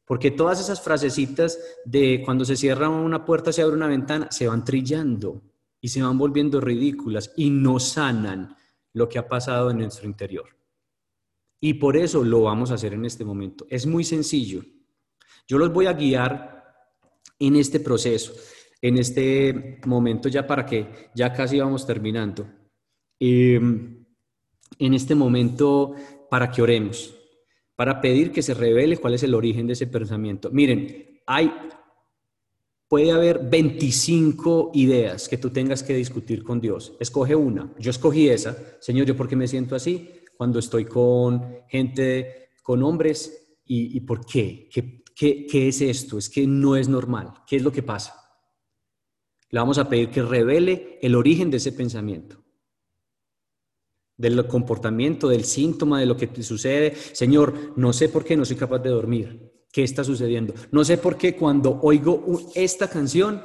Porque 0.06 0.30
todas 0.30 0.60
esas 0.60 0.80
frasecitas 0.80 1.58
de 1.84 2.22
cuando 2.24 2.46
se 2.46 2.56
cierra 2.56 2.88
una 2.88 3.26
puerta, 3.26 3.52
se 3.52 3.60
abre 3.60 3.76
una 3.76 3.86
ventana, 3.86 4.28
se 4.30 4.48
van 4.48 4.64
trillando 4.64 5.42
y 5.78 5.88
se 5.88 6.02
van 6.02 6.16
volviendo 6.16 6.58
ridículas 6.58 7.32
y 7.36 7.50
no 7.50 7.78
sanan 7.78 8.56
lo 8.94 9.10
que 9.10 9.18
ha 9.18 9.28
pasado 9.28 9.72
en 9.72 9.78
nuestro 9.78 10.06
interior. 10.06 10.48
Y 11.60 11.74
por 11.74 11.98
eso 11.98 12.24
lo 12.24 12.40
vamos 12.40 12.70
a 12.70 12.74
hacer 12.74 12.94
en 12.94 13.04
este 13.04 13.26
momento. 13.26 13.66
Es 13.68 13.84
muy 13.84 14.04
sencillo. 14.04 14.62
Yo 15.46 15.58
los 15.58 15.70
voy 15.70 15.84
a 15.84 15.92
guiar 15.92 16.64
en 17.38 17.56
este 17.56 17.78
proceso 17.78 18.32
en 18.84 18.98
este 18.98 19.80
momento 19.86 20.28
ya 20.28 20.46
para 20.46 20.66
que 20.66 21.08
ya 21.14 21.32
casi 21.32 21.58
vamos 21.58 21.86
terminando. 21.86 22.46
Em, 23.18 24.04
en 24.78 24.92
este 24.92 25.14
momento 25.14 25.94
para 26.28 26.50
que 26.50 26.60
oremos, 26.60 27.14
para 27.76 28.02
pedir 28.02 28.30
que 28.30 28.42
se 28.42 28.52
revele 28.52 28.98
cuál 28.98 29.14
es 29.14 29.22
el 29.22 29.34
origen 29.34 29.66
de 29.66 29.72
ese 29.72 29.86
pensamiento. 29.86 30.50
Miren, 30.50 31.18
hay, 31.26 31.50
puede 32.86 33.10
haber 33.10 33.48
25 33.48 34.72
ideas 34.74 35.30
que 35.30 35.38
tú 35.38 35.48
tengas 35.48 35.82
que 35.82 35.94
discutir 35.94 36.44
con 36.44 36.60
Dios. 36.60 36.92
Escoge 37.00 37.34
una. 37.34 37.72
Yo 37.78 37.90
escogí 37.90 38.28
esa. 38.28 38.54
Señor, 38.80 39.06
¿yo 39.06 39.16
por 39.16 39.28
qué 39.28 39.36
me 39.36 39.48
siento 39.48 39.74
así? 39.74 40.10
Cuando 40.36 40.58
estoy 40.58 40.84
con 40.84 41.60
gente, 41.70 42.50
con 42.62 42.82
hombres. 42.82 43.56
¿Y, 43.64 43.98
por 44.00 44.26
qué? 44.26 44.68
¿Qué, 44.70 45.02
qué? 45.16 45.46
¿Qué 45.46 45.68
es 45.68 45.80
esto? 45.80 46.18
Es 46.18 46.28
que 46.28 46.46
no 46.46 46.76
es 46.76 46.86
normal. 46.86 47.32
¿Qué 47.46 47.56
es 47.56 47.62
lo 47.62 47.72
que 47.72 47.82
pasa? 47.82 48.23
Le 49.50 49.58
vamos 49.58 49.78
a 49.78 49.88
pedir 49.88 50.10
que 50.10 50.22
revele 50.22 50.98
el 51.00 51.14
origen 51.14 51.50
de 51.50 51.58
ese 51.58 51.72
pensamiento, 51.72 52.42
del 54.16 54.46
comportamiento, 54.46 55.28
del 55.28 55.44
síntoma, 55.44 56.00
de 56.00 56.06
lo 56.06 56.16
que 56.16 56.42
sucede. 56.42 56.94
Señor, 57.12 57.74
no 57.76 57.92
sé 57.92 58.08
por 58.08 58.24
qué 58.24 58.36
no 58.36 58.44
soy 58.44 58.56
capaz 58.56 58.80
de 58.80 58.90
dormir. 58.90 59.52
¿Qué 59.72 59.82
está 59.82 60.04
sucediendo? 60.04 60.54
No 60.70 60.84
sé 60.84 60.98
por 60.98 61.16
qué 61.16 61.34
cuando 61.34 61.80
oigo 61.82 62.24
esta 62.54 62.88
canción 62.88 63.42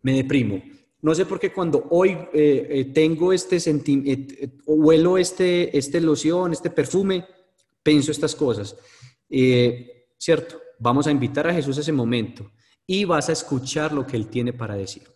me 0.00 0.14
deprimo. 0.14 0.62
No 1.04 1.14
sé 1.14 1.26
por 1.26 1.38
qué 1.38 1.52
cuando 1.52 1.86
hoy 1.90 2.12
eh, 2.32 2.66
eh, 2.70 2.84
tengo 2.94 3.30
este 3.30 3.60
sentimiento, 3.60 4.34
eh, 4.38 4.48
huelo 4.64 5.18
este, 5.18 5.76
este 5.76 6.00
loción, 6.00 6.52
este 6.52 6.70
perfume, 6.70 7.26
pienso 7.82 8.10
estas 8.10 8.34
cosas. 8.34 8.74
¿Cierto? 10.16 10.58
Vamos 10.78 11.06
a 11.06 11.10
invitar 11.10 11.46
a 11.46 11.52
Jesús 11.52 11.76
a 11.76 11.82
ese 11.82 11.92
momento 11.92 12.50
y 12.86 13.04
vas 13.04 13.28
a 13.28 13.32
escuchar 13.32 13.92
lo 13.92 14.06
que 14.06 14.16
Él 14.16 14.28
tiene 14.28 14.52
para 14.52 14.74
decir. 14.74 15.14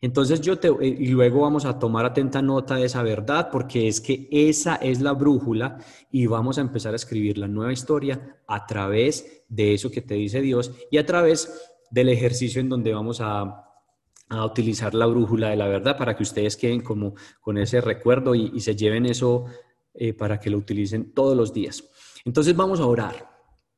Entonces 0.00 0.40
yo 0.40 0.58
te, 0.58 0.68
eh, 0.68 0.74
y 0.86 1.08
luego 1.08 1.42
vamos 1.42 1.64
a 1.64 1.78
tomar 1.78 2.04
atenta 2.04 2.42
nota 2.42 2.76
de 2.76 2.86
esa 2.86 3.02
verdad, 3.02 3.48
porque 3.50 3.88
es 3.88 4.00
que 4.00 4.28
esa 4.30 4.76
es 4.76 5.00
la 5.00 5.12
brújula 5.12 5.78
y 6.10 6.26
vamos 6.26 6.58
a 6.58 6.60
empezar 6.60 6.92
a 6.92 6.96
escribir 6.96 7.38
la 7.38 7.48
nueva 7.48 7.72
historia 7.72 8.38
a 8.46 8.66
través 8.66 9.44
de 9.48 9.74
eso 9.74 9.90
que 9.90 10.02
te 10.02 10.14
dice 10.14 10.40
Dios 10.40 10.72
y 10.90 10.98
a 10.98 11.06
través 11.06 11.72
del 11.90 12.08
ejercicio 12.08 12.60
en 12.60 12.68
donde 12.68 12.92
vamos 12.92 13.20
a, 13.20 13.62
utilizar 14.44 14.92
la 14.92 15.06
brújula 15.06 15.50
de 15.50 15.56
la 15.56 15.68
verdad 15.68 15.96
para 15.96 16.16
que 16.16 16.24
ustedes 16.24 16.56
queden 16.56 16.80
como 16.80 17.14
con 17.40 17.58
ese 17.58 17.80
recuerdo 17.80 18.34
y, 18.34 18.58
se 18.58 18.74
lleven 18.74 19.06
eso 19.06 19.44
eh, 19.94 20.14
para 20.14 20.40
que 20.40 20.50
lo 20.50 20.58
utilicen 20.58 21.14
todos 21.14 21.36
los 21.36 21.54
días. 21.54 21.84
Entonces 22.24 22.56
vamos 22.56 22.80
a 22.80 22.86
orar. 22.86 23.30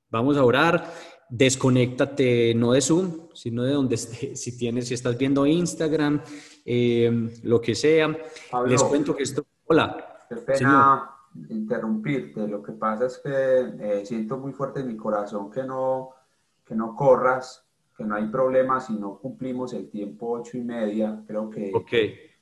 Vamos 0.09 0.39
a 0.39 0.45
orar 0.45 0.91
desconéctate 1.29 2.55
no 2.55 2.73
de 2.73 2.81
Zoom, 2.81 3.29
sino 3.35 3.63
de 3.63 3.73
donde 3.73 3.95
estés, 3.95 4.41
si 4.41 4.57
tienes, 4.57 4.89
si 4.89 4.95
estás 4.95 5.17
viendo 5.17 5.47
Instagram, 5.47 6.23
eh, 6.65 7.31
lo 7.43 7.61
que 7.61 7.75
sea. 7.75 8.17
Les 8.67 8.83
cuento 8.83 9.15
que 9.15 9.23
esto... 9.23 9.45
Hola. 9.67 10.27
Qué 10.29 10.37
pena 10.37 11.11
interrumpirte. 11.49 12.47
Lo 12.49 12.63
que 12.63 12.73
pasa 12.73 13.07
es 13.07 13.19
que 13.19 13.31
eh, 13.31 14.07
siento 14.07 14.39
muy 14.39 14.53
fuerte 14.53 14.81
en 14.81 14.89
mi 14.89 14.97
corazón 14.97 15.51
que 15.51 15.63
no, 15.63 16.11
que 16.65 16.75
no 16.75 16.95
corras, 16.95 17.67
que 17.97 18.05
no 18.05 18.15
hay 18.15 18.27
problema 18.29 18.81
si 18.81 18.95
no 18.95 19.19
cumplimos 19.19 19.73
el 19.73 19.89
tiempo 19.91 20.31
ocho 20.33 20.57
y 20.57 20.63
media. 20.63 21.23
Creo 21.27 21.51
que, 21.51 21.73
que, 21.87 22.33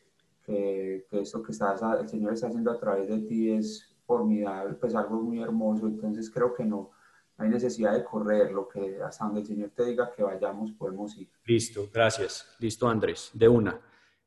que 0.44 1.20
esto 1.20 1.42
que 1.42 1.52
estás, 1.52 1.80
el 2.00 2.08
Señor 2.08 2.32
está 2.32 2.46
haciendo 2.46 2.70
a 2.70 2.78
través 2.78 3.08
de 3.08 3.18
ti 3.20 3.50
es 3.50 3.96
formidable, 4.06 4.74
pues 4.74 4.94
algo 4.94 5.20
muy 5.20 5.42
hermoso. 5.42 5.86
Entonces 5.86 6.30
creo 6.30 6.54
que 6.54 6.64
no 6.64 6.90
hay 7.38 7.48
necesidad 7.48 7.92
de 7.92 8.04
correr, 8.04 8.52
lo 8.52 8.68
que 8.68 8.98
hasta 9.02 9.24
donde 9.24 9.40
el 9.40 9.46
Señor 9.46 9.70
te 9.74 9.84
diga 9.84 10.10
que 10.14 10.22
vayamos 10.22 10.72
podemos 10.72 11.16
ir. 11.16 11.28
Listo, 11.44 11.88
gracias. 11.92 12.56
Listo, 12.58 12.88
Andrés, 12.88 13.30
de 13.34 13.48
una. 13.48 13.80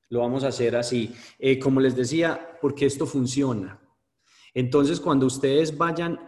Lo 0.10 0.20
vamos 0.20 0.43
a 0.43 0.47
hacer 0.47 0.76
así. 0.76 1.16
Eh, 1.38 1.60
como 1.60 1.80
les 1.80 1.95
decía, 1.95 2.57
porque 2.62 2.86
esto 2.86 3.05
funciona. 3.05 3.80
Entonces, 4.53 4.99
cuando 4.99 5.26
ustedes 5.26 5.78
vayan, 5.78 6.20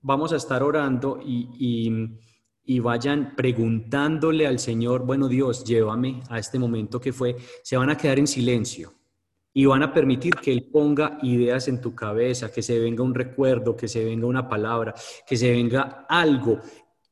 vamos 0.00 0.32
a 0.32 0.36
estar 0.36 0.62
orando 0.62 1.20
y, 1.22 2.18
y 2.64 2.80
vayan 2.80 3.34
preguntándole 3.36 4.46
al 4.46 4.58
Señor, 4.58 5.06
bueno 5.06 5.28
Dios, 5.28 5.64
llévame 5.64 6.22
a 6.28 6.38
este 6.38 6.58
momento 6.58 7.00
que 7.00 7.12
fue, 7.12 7.36
se 7.62 7.76
van 7.76 7.90
a 7.90 7.96
quedar 7.96 8.18
en 8.18 8.26
silencio 8.26 8.95
y 9.56 9.64
van 9.64 9.82
a 9.82 9.90
permitir 9.90 10.34
que 10.34 10.52
Él 10.52 10.68
ponga 10.70 11.16
ideas 11.22 11.66
en 11.68 11.80
tu 11.80 11.94
cabeza, 11.94 12.52
que 12.52 12.60
se 12.60 12.78
venga 12.78 13.02
un 13.02 13.14
recuerdo, 13.14 13.74
que 13.74 13.88
se 13.88 14.04
venga 14.04 14.26
una 14.26 14.46
palabra, 14.46 14.94
que 15.26 15.34
se 15.34 15.50
venga 15.50 16.04
algo. 16.10 16.60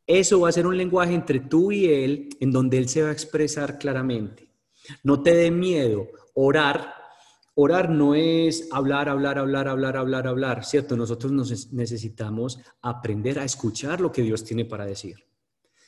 Eso 0.06 0.40
va 0.40 0.50
a 0.50 0.52
ser 0.52 0.66
un 0.66 0.76
lenguaje 0.76 1.14
entre 1.14 1.40
tú 1.40 1.72
y 1.72 1.86
Él 1.86 2.28
en 2.40 2.52
donde 2.52 2.76
Él 2.76 2.86
se 2.86 3.02
va 3.02 3.08
a 3.08 3.12
expresar 3.12 3.78
claramente. 3.78 4.50
No 5.04 5.22
te 5.22 5.34
dé 5.34 5.50
miedo. 5.50 6.06
Orar, 6.34 6.92
orar 7.54 7.88
no 7.88 8.14
es 8.14 8.68
hablar, 8.70 9.08
hablar, 9.08 9.38
hablar, 9.38 9.66
hablar, 9.66 9.96
hablar, 9.96 10.26
hablar, 10.26 10.64
¿cierto? 10.66 10.98
Nosotros 10.98 11.32
nos 11.32 11.72
necesitamos 11.72 12.60
aprender 12.82 13.38
a 13.38 13.44
escuchar 13.44 14.02
lo 14.02 14.12
que 14.12 14.20
Dios 14.20 14.44
tiene 14.44 14.66
para 14.66 14.84
decir. 14.84 15.16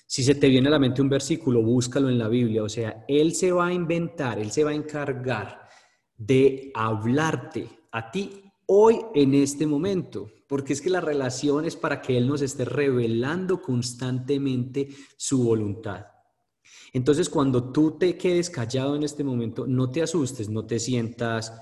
Si 0.07 0.23
se 0.23 0.37
te 0.37 0.49
viene 0.49 0.69
a 0.69 0.71
la 0.71 0.79
mente 0.79 1.03
un 1.03 1.11
versículo, 1.11 1.61
búscalo 1.61 2.09
en 2.09 2.17
la 2.17 2.29
Biblia. 2.29 2.63
O 2.63 2.69
sea, 2.71 3.05
Él 3.07 3.35
se 3.35 3.53
va 3.53 3.67
a 3.67 3.75
inventar, 3.75 4.39
Él 4.39 4.51
se 4.51 4.65
va 4.65 4.71
a 4.71 4.75
encargar 4.75 5.66
de 6.19 6.71
hablarte 6.75 7.69
a 7.93 8.11
ti 8.11 8.43
hoy 8.67 9.01
en 9.15 9.35
este 9.35 9.67
momento, 9.67 10.31
porque 10.49 10.73
es 10.73 10.81
que 10.81 10.91
la 10.91 11.01
relación 11.01 11.65
es 11.65 11.77
para 11.77 12.01
que 12.01 12.17
Él 12.17 12.27
nos 12.27 12.43
esté 12.43 12.65
revelando 12.65 13.63
constantemente 13.63 14.89
su 15.17 15.45
voluntad. 15.45 16.07
Entonces, 16.93 17.29
cuando 17.29 17.73
tú 17.73 17.99
te 17.99 18.17
quedes 18.17 18.51
callado 18.51 18.97
en 18.97 19.03
este 19.03 19.23
momento, 19.23 19.67
no 19.67 19.91
te 19.91 20.03
asustes, 20.03 20.49
no 20.49 20.67
te 20.67 20.79
sientas 20.79 21.53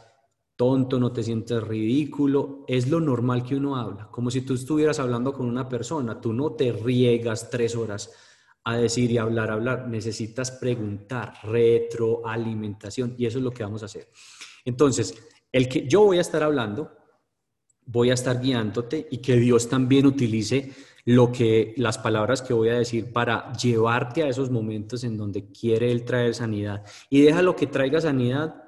tonto, 0.57 1.01
no 1.01 1.13
te 1.13 1.23
sientas 1.23 1.67
ridículo, 1.67 2.65
es 2.69 2.89
lo 2.89 3.01
normal 3.01 3.43
que 3.43 3.57
uno 3.57 3.77
habla, 3.77 4.09
como 4.11 4.31
si 4.31 4.43
tú 4.43 4.55
estuvieras 4.55 5.01
hablando 5.01 5.33
con 5.33 5.47
una 5.47 5.69
persona, 5.69 6.21
tú 6.21 6.33
no 6.33 6.53
te 6.53 6.73
riegas 6.73 7.51
tres 7.51 7.75
horas 7.75 8.13
a 8.63 8.77
decir 8.77 9.11
y 9.11 9.19
hablar, 9.19 9.51
hablar, 9.51 9.89
necesitas 9.89 10.51
preguntar, 10.53 11.35
retroalimentación, 11.43 13.15
y 13.19 13.27
eso 13.27 13.39
es 13.39 13.45
lo 13.45 13.51
que 13.51 13.63
vamos 13.63 13.83
a 13.83 13.87
hacer. 13.87 14.09
Entonces, 14.65 15.15
el 15.53 15.69
que 15.69 15.87
yo 15.87 16.03
voy 16.03 16.19
a 16.19 16.23
estar 16.23 16.43
hablando, 16.43 16.91
voy 17.87 18.11
a 18.11 18.15
estar 18.15 18.41
guiándote 18.41 19.07
y 19.11 19.19
que 19.19 19.37
Dios 19.37 19.69
también 19.69 20.07
utilice 20.07 20.73
lo 21.05 21.31
que 21.31 21.75
las 21.77 21.99
palabras 21.99 22.41
que 22.41 22.55
voy 22.55 22.71
a 22.71 22.79
decir 22.79 23.13
para 23.13 23.53
llevarte 23.53 24.23
a 24.23 24.29
esos 24.29 24.51
momentos 24.51 25.05
en 25.05 25.19
donde 25.19 25.51
quiere 25.53 25.93
él 25.93 26.05
traer 26.05 26.35
sanidad 26.35 26.85
y 27.11 27.21
déjalo 27.21 27.55
que 27.57 27.67
traiga 27.67 28.01
sanidad 28.01 28.65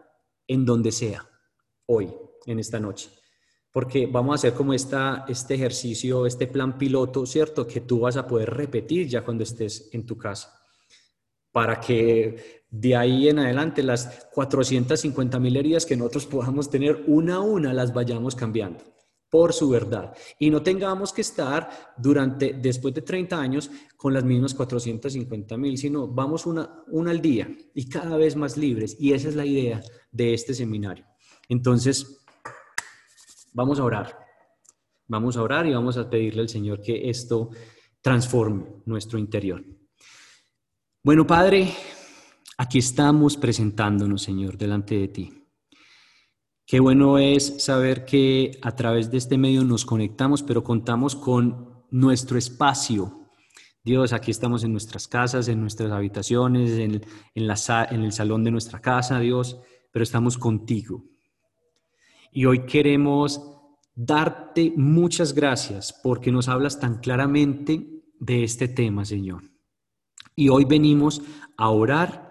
en 0.46 0.66
donde 0.66 0.92
sea 0.92 1.28
hoy, 1.86 2.12
en 2.44 2.58
esta 2.58 2.78
noche. 2.78 3.10
Porque 3.72 4.06
vamos 4.06 4.32
a 4.32 4.36
hacer 4.36 4.54
como 4.54 4.72
esta, 4.72 5.24
este 5.28 5.54
ejercicio, 5.54 6.26
este 6.26 6.46
plan 6.46 6.78
piloto, 6.78 7.26
¿cierto? 7.26 7.66
Que 7.66 7.82
tú 7.82 8.00
vas 8.00 8.16
a 8.16 8.26
poder 8.26 8.50
repetir 8.50 9.08
ya 9.08 9.22
cuando 9.22 9.44
estés 9.44 9.88
en 9.92 10.06
tu 10.06 10.16
casa. 10.16 10.55
Para 11.56 11.80
que 11.80 12.66
de 12.68 12.94
ahí 12.94 13.30
en 13.30 13.38
adelante 13.38 13.82
las 13.82 14.28
450 14.34 15.40
mil 15.40 15.56
heridas 15.56 15.86
que 15.86 15.96
nosotros 15.96 16.26
podamos 16.26 16.68
tener 16.68 17.02
una 17.06 17.36
a 17.36 17.40
una 17.40 17.72
las 17.72 17.94
vayamos 17.94 18.36
cambiando 18.36 18.84
por 19.30 19.54
su 19.54 19.70
verdad 19.70 20.14
y 20.38 20.50
no 20.50 20.62
tengamos 20.62 21.14
que 21.14 21.22
estar 21.22 21.94
durante 21.96 22.52
después 22.52 22.92
de 22.92 23.00
30 23.00 23.40
años 23.40 23.70
con 23.96 24.12
las 24.12 24.22
mismas 24.22 24.52
450 24.52 25.56
mil, 25.56 25.78
sino 25.78 26.06
vamos 26.06 26.44
una, 26.44 26.84
una 26.88 27.10
al 27.10 27.22
día 27.22 27.48
y 27.72 27.88
cada 27.88 28.18
vez 28.18 28.36
más 28.36 28.58
libres 28.58 28.94
y 29.00 29.14
esa 29.14 29.30
es 29.30 29.34
la 29.34 29.46
idea 29.46 29.80
de 30.12 30.34
este 30.34 30.52
seminario. 30.52 31.06
Entonces, 31.48 32.18
vamos 33.54 33.80
a 33.80 33.84
orar. 33.84 34.18
Vamos 35.08 35.38
a 35.38 35.42
orar 35.42 35.66
y 35.66 35.72
vamos 35.72 35.96
a 35.96 36.10
pedirle 36.10 36.42
al 36.42 36.50
Señor 36.50 36.82
que 36.82 37.08
esto 37.08 37.48
transforme 38.02 38.66
nuestro 38.84 39.18
interior. 39.18 39.64
Bueno, 41.06 41.24
Padre, 41.24 41.72
Aquí 42.58 42.78
estamos 42.78 43.36
presentándonos, 43.36 44.22
Señor, 44.22 44.58
delante 44.58 44.98
de 44.98 45.06
ti. 45.06 45.44
Qué 46.66 46.80
bueno 46.80 47.18
es 47.18 47.62
saber 47.62 48.04
que 48.04 48.58
a 48.60 48.74
través 48.74 49.12
de 49.12 49.18
este 49.18 49.38
medio 49.38 49.62
nos 49.62 49.84
conectamos, 49.84 50.42
pero 50.42 50.64
contamos 50.64 51.14
con 51.14 51.84
nuestro 51.92 52.36
espacio. 52.38 53.28
Dios, 53.84 54.12
aquí 54.12 54.32
estamos 54.32 54.64
en 54.64 54.72
nuestras 54.72 55.06
casas, 55.06 55.46
en 55.46 55.60
nuestras 55.60 55.92
habitaciones, 55.92 56.72
en, 56.72 57.00
en 57.36 58.00
el 58.02 58.12
salón 58.12 58.42
de 58.42 58.50
nuestra 58.50 58.80
casa, 58.80 59.20
Dios, 59.20 59.60
pero 59.92 60.02
estamos 60.02 60.36
contigo. 60.36 61.04
Y 62.32 62.46
hoy 62.46 62.66
queremos 62.66 63.40
darte 63.94 64.72
muchas 64.74 65.34
gracias 65.34 65.94
porque 66.02 66.32
nos 66.32 66.48
hablas 66.48 66.80
tan 66.80 66.98
claramente 66.98 68.02
de 68.18 68.42
este 68.42 68.66
tema, 68.66 69.04
Señor. 69.04 69.55
Y 70.36 70.50
hoy 70.50 70.66
venimos 70.66 71.22
a 71.56 71.70
orar 71.70 72.26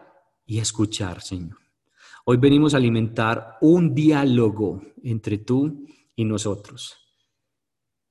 y 0.45 0.59
escuchar, 0.59 1.21
Señor. 1.21 1.57
Hoy 2.23 2.37
venimos 2.37 2.73
a 2.73 2.77
alimentar 2.77 3.57
un 3.61 3.95
diálogo 3.95 4.81
entre 5.03 5.39
tú 5.39 5.87
y 6.15 6.23
nosotros. 6.23 6.95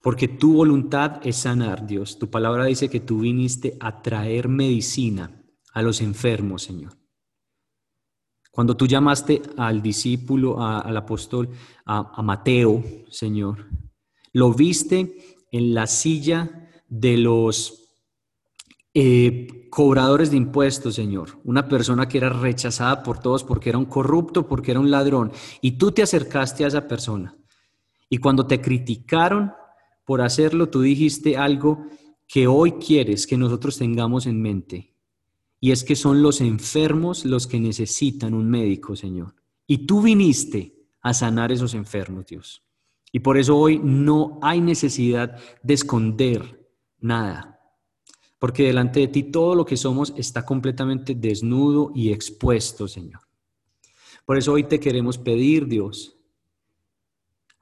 Porque 0.03 0.29
tu 0.29 0.55
voluntad 0.55 1.25
es 1.27 1.37
sanar, 1.37 1.87
Dios. 1.87 2.19
Tu 2.19 2.29
palabra 2.29 2.67
dice 2.67 2.91
que 2.91 3.01
tú 3.01 3.21
viniste 3.21 3.77
a 3.81 4.03
traer 4.03 4.49
medicina 4.49 5.43
a 5.73 5.81
los 5.81 6.01
enfermos, 6.01 6.63
Señor. 6.63 6.93
Cuando 8.51 8.77
tú 8.77 8.87
llamaste 8.87 9.43
al 9.57 9.81
discípulo, 9.81 10.63
al 10.63 10.97
apóstol, 10.97 11.51
a, 11.87 12.23
Mateo, 12.23 12.85
Señor, 13.09 13.69
lo 14.33 14.53
viste 14.53 15.41
en 15.51 15.75
la 15.75 15.87
silla 15.87 16.71
de 16.89 17.17
los 17.17 17.84
eh, 18.95 19.69
cobradores 19.71 20.31
de 20.31 20.37
impuestos, 20.37 20.95
Señor, 20.95 21.41
una 21.43 21.69
persona 21.69 22.07
que 22.09 22.19
era 22.19 22.29
rechazada 22.29 23.03
por 23.03 23.19
todos 23.19 23.43
porque 23.43 23.71
era 23.71 23.79
un 23.79 23.87
corrupto, 23.87 24.47
porque 24.47 24.71
era 24.71 24.79
un 24.79 24.91
ladrón, 24.91 25.33
y 25.61 25.73
tú 25.73 25.91
te 25.91 26.03
acercaste 26.03 26.65
a 26.65 26.69
esa 26.69 26.87
persona. 26.87 27.37
Y 28.09 28.19
cuando 28.19 28.47
te 28.47 28.61
criticaron 28.61 29.53
por 30.05 30.23
hacerlo, 30.23 30.69
tú 30.69 30.83
dijiste 30.83 31.37
algo 31.37 31.87
que 32.29 32.47
hoy 32.47 32.73
quieres 32.73 33.27
que 33.27 33.37
nosotros 33.37 33.77
tengamos 33.77 34.27
en 34.27 34.41
mente, 34.41 34.95
y 35.59 35.73
es 35.73 35.83
que 35.83 35.97
son 35.97 36.23
los 36.23 36.41
enfermos 36.41 37.25
los 37.25 37.49
que 37.49 37.59
necesitan 37.59 38.33
un 38.33 38.49
médico, 38.49 38.95
Señor. 38.95 39.35
Y 39.67 39.87
tú 39.87 40.03
viniste 40.03 40.77
a 41.01 41.15
sanar 41.15 41.51
esos 41.51 41.75
enfermos, 41.75 42.27
Dios. 42.27 42.63
Y 43.11 43.21
por 43.21 43.39
eso 43.39 43.57
hoy 43.57 43.81
no 43.83 44.39
hay 44.41 44.61
necesidad 44.61 45.37
de 45.63 45.75
esconder 45.75 46.69
nada 47.01 47.54
porque 48.45 48.65
delante 48.65 49.01
de 49.01 49.09
ti 49.09 49.23
todo 49.23 49.55
lo 49.55 49.65
que 49.65 49.75
somos 49.75 50.13
está 50.19 50.45
completamente 50.45 51.15
desnudo 51.15 51.93
y 51.95 52.13
expuesto, 52.13 52.87
Señor. 52.87 53.23
Por 54.27 54.37
eso 54.37 54.53
hoy 54.53 54.65
te 54.65 54.79
queremos 54.79 55.17
pedir, 55.17 55.67
Dios, 55.67 56.19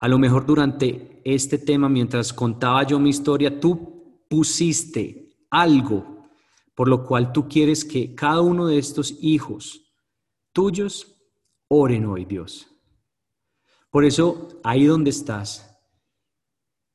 a 0.01 0.09
lo 0.09 0.19
mejor 0.19 0.45
durante 0.45 1.23
este 1.25 1.59
tema, 1.59 1.89
mientras 1.89 2.33
contaba 2.33 2.85
yo 2.85 2.99
mi 2.99 3.11
historia, 3.11 3.61
tú 3.61 4.25
pusiste 4.29 5.37
algo 5.51 6.27
por 6.75 6.89
lo 6.89 7.07
cual 7.07 7.31
tú 7.31 7.49
quieres 7.49 7.85
que 7.85 8.17
cada 8.17 8.41
uno 8.41 8.67
de 8.67 8.79
estos 8.79 9.17
hijos 9.21 9.95
tuyos 10.53 11.17
Oren 11.69 12.07
hoy, 12.07 12.25
Dios. 12.25 12.67
Por 13.89 14.05
eso, 14.05 14.61
ahí 14.65 14.87
donde 14.87 15.11
estás, 15.11 15.79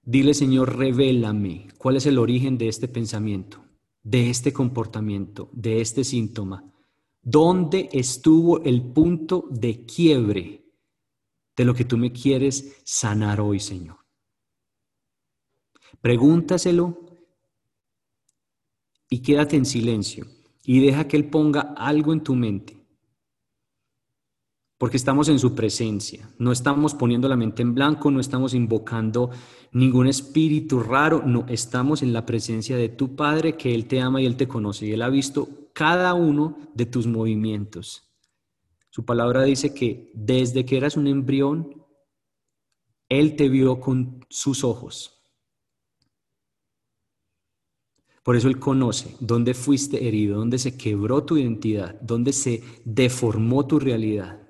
dile, 0.02 0.34
Señor, 0.34 0.76
revélame 0.76 1.70
cuál 1.78 1.96
es 1.96 2.06
el 2.06 2.20
origen 2.20 2.58
de 2.58 2.68
este 2.68 2.90
pensamiento, 2.90 3.64
de 4.10 4.30
este 4.30 4.54
comportamiento, 4.54 5.50
de 5.52 5.82
este 5.82 6.06
síntoma. 6.06 6.64
¿Dónde 7.22 7.90
estuvo 7.92 8.64
el 8.64 8.82
punto 8.82 9.48
de 9.50 9.86
quiebre 9.86 10.64
de 11.58 11.66
lo 11.66 11.74
que 11.74 11.84
tú 11.84 11.98
me 11.98 12.14
quieres 12.14 12.82
sanar 12.86 13.42
hoy, 13.42 13.60
Señor? 13.60 13.98
Pregúntaselo 16.00 16.98
y 19.10 19.20
quédate 19.22 19.58
en 19.58 19.66
silencio 19.66 20.26
y 20.64 20.80
deja 20.80 21.06
que 21.06 21.18
Él 21.18 21.30
ponga 21.30 21.74
algo 21.76 22.14
en 22.14 22.24
tu 22.24 22.34
mente 22.34 22.77
porque 24.78 24.98
estamos 24.98 25.28
en 25.30 25.40
su 25.40 25.56
presencia. 25.56 26.30
No 26.38 26.52
estamos 26.52 26.94
poniendo 26.94 27.28
la 27.28 27.36
mente 27.36 27.64
en 27.64 27.74
blanco, 27.74 28.12
no 28.12 28.20
estamos 28.20 28.54
invocando 28.54 29.32
ningún 29.72 30.08
espíritu 30.08 30.80
raro, 30.80 31.24
no, 31.26 31.46
estamos 31.48 32.04
en 32.04 32.14
la 32.14 32.26
presencia 32.26 32.78
de 32.78 32.90
tu 32.90 33.16
Padre 33.16 33.58
que 33.58 33.74
Él 33.74 33.88
te 33.88 34.02
ama 34.02 34.22
y 34.22 34.26
Él 34.26 34.38
te 34.38 34.48
conoce 34.48 34.86
y 34.86 34.92
Él 34.92 35.02
ha 35.02 35.10
visto 35.10 35.72
cada 35.74 36.14
uno 36.14 36.58
de 36.76 36.86
tus 36.86 37.08
movimientos. 37.08 38.04
Su 38.92 39.04
palabra 39.06 39.44
dice 39.44 39.74
que 39.74 40.12
desde 40.14 40.66
que 40.66 40.78
eras 40.78 40.96
un 40.96 41.08
embrión, 41.08 41.84
Él 43.10 43.36
te 43.36 43.50
vio 43.50 43.80
con 43.80 44.26
sus 44.30 44.64
ojos. 44.64 45.14
Por 48.24 48.36
eso 48.36 48.48
Él 48.48 48.60
conoce 48.60 49.16
dónde 49.20 49.54
fuiste 49.54 50.08
herido, 50.08 50.38
dónde 50.38 50.60
se 50.60 50.78
quebró 50.78 51.24
tu 51.24 51.38
identidad, 51.38 52.00
dónde 52.02 52.34
se 52.34 52.62
deformó 52.84 53.66
tu 53.66 53.80
realidad. 53.80 54.47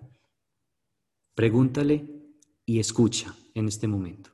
Pregúntale 1.37 2.03
y 2.65 2.79
escucha 2.79 3.31
en 3.53 3.67
este 3.67 3.87
momento. 3.87 4.31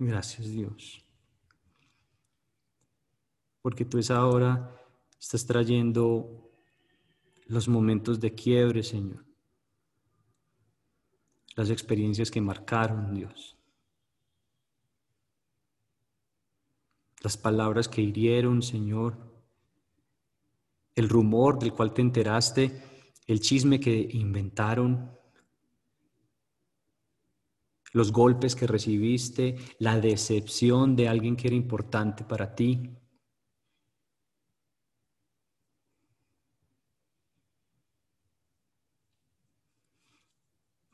Gracias 0.00 0.48
Dios. 0.48 1.04
Porque 3.60 3.84
tú 3.84 3.98
es 3.98 4.10
ahora 4.10 4.74
estás 5.20 5.46
trayendo 5.46 6.50
los 7.46 7.68
momentos 7.68 8.18
de 8.18 8.34
quiebre, 8.34 8.82
Señor 8.82 9.31
las 11.54 11.70
experiencias 11.70 12.30
que 12.30 12.40
marcaron 12.40 13.14
Dios, 13.14 13.56
las 17.22 17.36
palabras 17.36 17.88
que 17.88 18.02
hirieron, 18.02 18.62
Señor, 18.62 19.16
el 20.94 21.08
rumor 21.08 21.58
del 21.58 21.72
cual 21.72 21.94
te 21.94 22.02
enteraste, 22.02 22.82
el 23.26 23.40
chisme 23.40 23.80
que 23.80 24.08
inventaron, 24.12 25.10
los 27.92 28.10
golpes 28.10 28.56
que 28.56 28.66
recibiste, 28.66 29.56
la 29.78 30.00
decepción 30.00 30.96
de 30.96 31.08
alguien 31.08 31.36
que 31.36 31.48
era 31.48 31.56
importante 31.56 32.24
para 32.24 32.54
ti. 32.54 32.90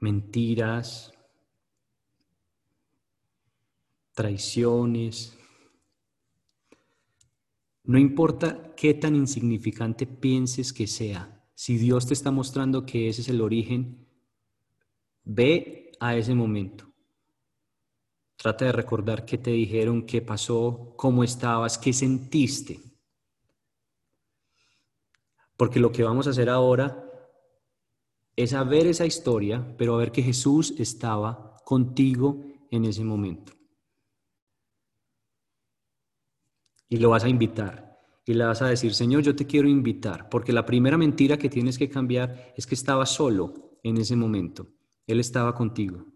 Mentiras, 0.01 1.13
traiciones. 4.15 5.37
No 7.85 7.99
importa 7.99 8.75
qué 8.77 8.95
tan 8.95 9.17
insignificante 9.17 10.07
pienses 10.07 10.73
que 10.73 10.87
sea, 10.87 11.45
si 11.55 11.79
Dios 11.79 12.07
te 12.07 12.15
está 12.15 12.31
mostrando 12.31 12.85
que 12.85 13.09
ese 13.09 13.23
es 13.23 13.29
el 13.29 13.41
origen, 13.41 14.07
ve 15.25 15.93
a 16.01 16.17
ese 16.17 16.35
momento. 16.35 16.87
Trata 18.37 18.67
de 18.67 18.73
recordar 18.73 19.25
qué 19.25 19.37
te 19.39 19.51
dijeron, 19.51 20.07
qué 20.07 20.23
pasó, 20.23 20.95
cómo 20.97 21.25
estabas, 21.25 21.77
qué 21.77 21.93
sentiste. 21.93 22.81
Porque 25.57 25.81
lo 25.81 25.91
que 25.91 26.05
vamos 26.05 26.29
a 26.29 26.31
hacer 26.31 26.49
ahora 26.49 27.08
es 28.39 28.55
a 28.55 28.63
ver 28.63 28.87
esa 28.87 29.05
historia, 29.05 29.75
pero 29.77 29.95
a 29.95 29.99
ver 29.99 30.13
que 30.13 30.23
Jesús 30.23 30.73
estaba 30.79 31.57
contigo 31.65 32.41
en 32.71 32.85
ese 32.85 33.03
momento. 33.03 33.53
Y 36.89 36.99
lo 36.99 37.11
vas 37.11 37.25
a 37.25 37.29
invitar. 37.29 37.99
Y 38.25 38.35
le 38.35 38.45
vas 38.45 38.63
a 38.63 38.69
decir, 38.69 38.95
Señor, 38.95 39.23
yo 39.23 39.35
te 39.35 39.45
quiero 39.45 39.69
invitar, 39.69 40.29
porque 40.29 40.53
la 40.53 40.65
primera 40.65 40.97
mentira 40.97 41.37
que 41.37 41.49
tienes 41.49 41.79
que 41.79 41.89
cambiar 41.89 42.55
es 42.57 42.65
que 42.65 42.77
estaba 42.77 43.07
solo 43.07 43.77
en 43.83 43.97
ese 43.97 44.15
momento. 44.15 44.69
Él 45.09 45.19
estaba 45.19 45.53
contigo. 45.57 46.07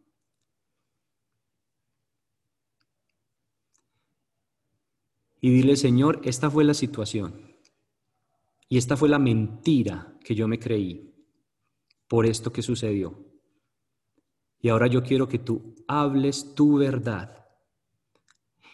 Y 5.41 5.51
dile, 5.51 5.75
Señor, 5.75 6.21
esta 6.23 6.49
fue 6.49 6.63
la 6.63 6.75
situación. 6.75 7.57
Y 8.69 8.79
esta 8.79 8.97
fue 8.97 9.09
la 9.09 9.19
mentira 9.19 10.17
que 10.23 10.37
yo 10.37 10.47
me 10.47 10.61
creí 10.61 11.12
por 12.13 12.27
esto 12.27 12.53
que 12.53 12.61
sucedió. 12.61 13.19
Y 14.61 14.69
ahora 14.69 14.87
yo 14.87 15.03
quiero 15.03 15.27
que 15.29 15.39
tú 15.39 15.75
hables 15.89 16.55
tu 16.55 16.77
verdad. 16.77 17.49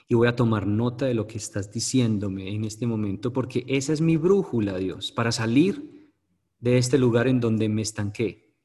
Y 0.09 0.17
voy 0.17 0.27
a 0.27 0.35
tomar 0.35 0.67
nota 0.67 1.07
de 1.07 1.15
lo 1.15 1.29
que 1.29 1.39
estás 1.39 1.71
diciéndome 1.71 2.53
en 2.53 2.65
este 2.65 2.85
momento, 2.85 3.33
porque 3.33 3.65
esa 3.69 3.93
es 3.93 4.01
mi 4.01 4.17
brújula, 4.17 4.77
Dios, 4.77 5.13
para 5.13 5.31
salir 5.31 6.11
de 6.59 6.79
este 6.79 6.99
lugar 6.99 7.29
en 7.29 7.39
donde 7.39 7.69
me 7.69 7.83
estanqué. 7.83 8.57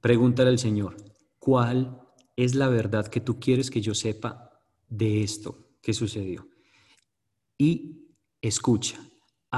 Pregúntale 0.00 0.50
al 0.50 0.58
Señor, 0.58 0.96
¿cuál 1.38 2.02
es 2.34 2.56
la 2.56 2.66
verdad 2.66 3.06
que 3.06 3.20
tú 3.20 3.38
quieres 3.38 3.70
que 3.70 3.80
yo 3.80 3.94
sepa 3.94 4.50
de 4.88 5.22
esto 5.22 5.76
que 5.80 5.94
sucedió? 5.94 6.48
Y 7.56 8.08
escucha, 8.42 8.98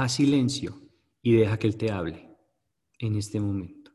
a 0.02 0.08
silencio 0.10 0.78
y 1.22 1.36
deja 1.36 1.58
que 1.58 1.66
Él 1.66 1.76
te 1.76 1.90
hable 1.90 2.36
en 2.98 3.16
este 3.16 3.40
momento. 3.40 3.92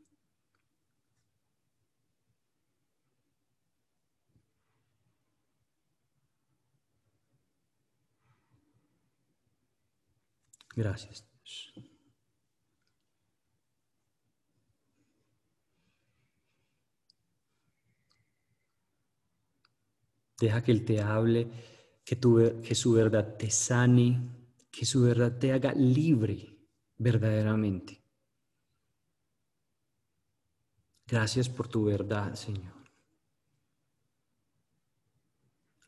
Gracias. 10.74 11.24
Deja 20.40 20.64
que 20.64 20.72
Él 20.72 20.84
te 20.84 21.00
hable, 21.00 21.48
que, 22.04 22.16
tu, 22.16 22.60
que 22.60 22.74
su 22.74 22.92
verdad 22.92 23.36
te 23.38 23.48
sane, 23.50 24.41
que 24.72 24.86
su 24.86 25.02
verdad 25.02 25.38
te 25.38 25.52
haga 25.52 25.72
libre 25.74 26.58
verdaderamente. 26.96 28.02
Gracias 31.06 31.48
por 31.48 31.68
tu 31.68 31.84
verdad, 31.84 32.34
Señor. 32.34 32.72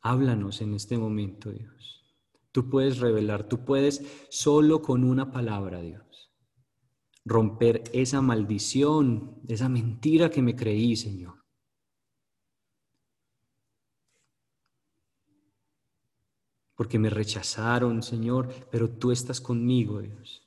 Háblanos 0.02 0.60
en 0.60 0.74
este 0.74 0.98
momento, 0.98 1.50
Dios. 1.50 2.04
Tú 2.52 2.68
puedes 2.68 2.98
revelar, 2.98 3.48
tú 3.48 3.64
puedes 3.64 4.26
solo 4.28 4.82
con 4.82 5.02
una 5.02 5.32
palabra, 5.32 5.80
Dios, 5.80 6.30
romper 7.24 7.82
esa 7.94 8.20
maldición, 8.20 9.40
esa 9.48 9.68
mentira 9.70 10.30
que 10.30 10.42
me 10.42 10.54
creí, 10.54 10.94
Señor. 10.94 11.43
Porque 16.74 16.98
me 16.98 17.10
rechazaron, 17.10 18.02
Señor, 18.02 18.48
pero 18.70 18.90
tú 18.90 19.12
estás 19.12 19.40
conmigo, 19.40 20.00
Dios. 20.00 20.42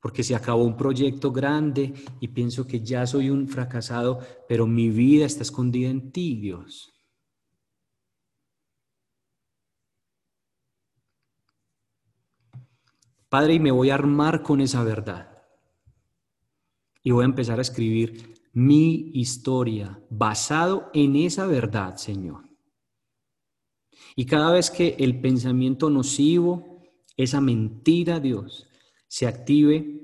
Porque 0.00 0.22
se 0.22 0.34
acabó 0.34 0.64
un 0.64 0.76
proyecto 0.76 1.32
grande 1.32 1.94
y 2.20 2.28
pienso 2.28 2.66
que 2.66 2.80
ya 2.80 3.06
soy 3.06 3.30
un 3.30 3.48
fracasado, 3.48 4.20
pero 4.48 4.66
mi 4.66 4.88
vida 4.88 5.26
está 5.26 5.42
escondida 5.42 5.90
en 5.90 6.12
ti, 6.12 6.36
Dios. 6.36 6.92
Padre, 13.28 13.54
y 13.54 13.60
me 13.60 13.72
voy 13.72 13.90
a 13.90 13.94
armar 13.94 14.42
con 14.42 14.60
esa 14.60 14.82
verdad. 14.84 15.42
Y 17.02 17.10
voy 17.10 17.22
a 17.22 17.26
empezar 17.26 17.58
a 17.58 17.62
escribir 17.62 18.34
mi 18.52 19.10
historia 19.12 20.00
basado 20.08 20.90
en 20.94 21.16
esa 21.16 21.46
verdad, 21.46 21.96
Señor. 21.96 22.45
Y 24.18 24.24
cada 24.24 24.50
vez 24.50 24.70
que 24.70 24.96
el 24.98 25.20
pensamiento 25.20 25.90
nocivo, 25.90 26.80
esa 27.18 27.42
mentira, 27.42 28.18
Dios, 28.18 28.66
se 29.06 29.26
active, 29.26 30.00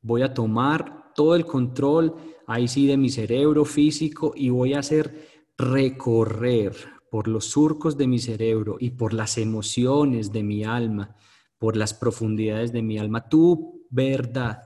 voy 0.00 0.22
a 0.22 0.32
tomar 0.32 1.12
todo 1.14 1.36
el 1.36 1.44
control, 1.44 2.14
ahí 2.46 2.66
sí, 2.66 2.86
de 2.86 2.96
mi 2.96 3.10
cerebro 3.10 3.66
físico 3.66 4.32
y 4.34 4.48
voy 4.48 4.72
a 4.72 4.78
hacer 4.78 5.28
recorrer 5.58 6.74
por 7.10 7.28
los 7.28 7.44
surcos 7.44 7.98
de 7.98 8.06
mi 8.06 8.18
cerebro 8.18 8.78
y 8.80 8.90
por 8.90 9.12
las 9.12 9.36
emociones 9.36 10.32
de 10.32 10.42
mi 10.42 10.64
alma, 10.64 11.14
por 11.58 11.76
las 11.76 11.92
profundidades 11.92 12.72
de 12.72 12.80
mi 12.80 12.96
alma, 12.96 13.28
tu 13.28 13.86
verdad. 13.90 14.62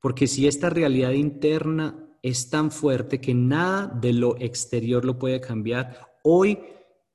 Porque 0.00 0.26
si 0.26 0.48
esta 0.48 0.70
realidad 0.70 1.12
interna 1.12 2.04
es 2.20 2.50
tan 2.50 2.72
fuerte 2.72 3.20
que 3.20 3.32
nada 3.32 3.86
de 3.86 4.12
lo 4.12 4.36
exterior 4.38 5.04
lo 5.04 5.20
puede 5.20 5.40
cambiar, 5.40 6.18
hoy 6.24 6.58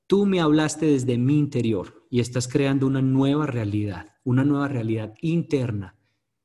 tú 0.08 0.26
me 0.26 0.40
hablaste 0.40 0.86
desde 0.86 1.16
mi 1.16 1.38
interior 1.38 2.06
y 2.10 2.18
estás 2.18 2.48
creando 2.48 2.88
una 2.88 3.02
nueva 3.02 3.46
realidad, 3.46 4.16
una 4.24 4.42
nueva 4.42 4.66
realidad 4.66 5.14
interna 5.20 5.96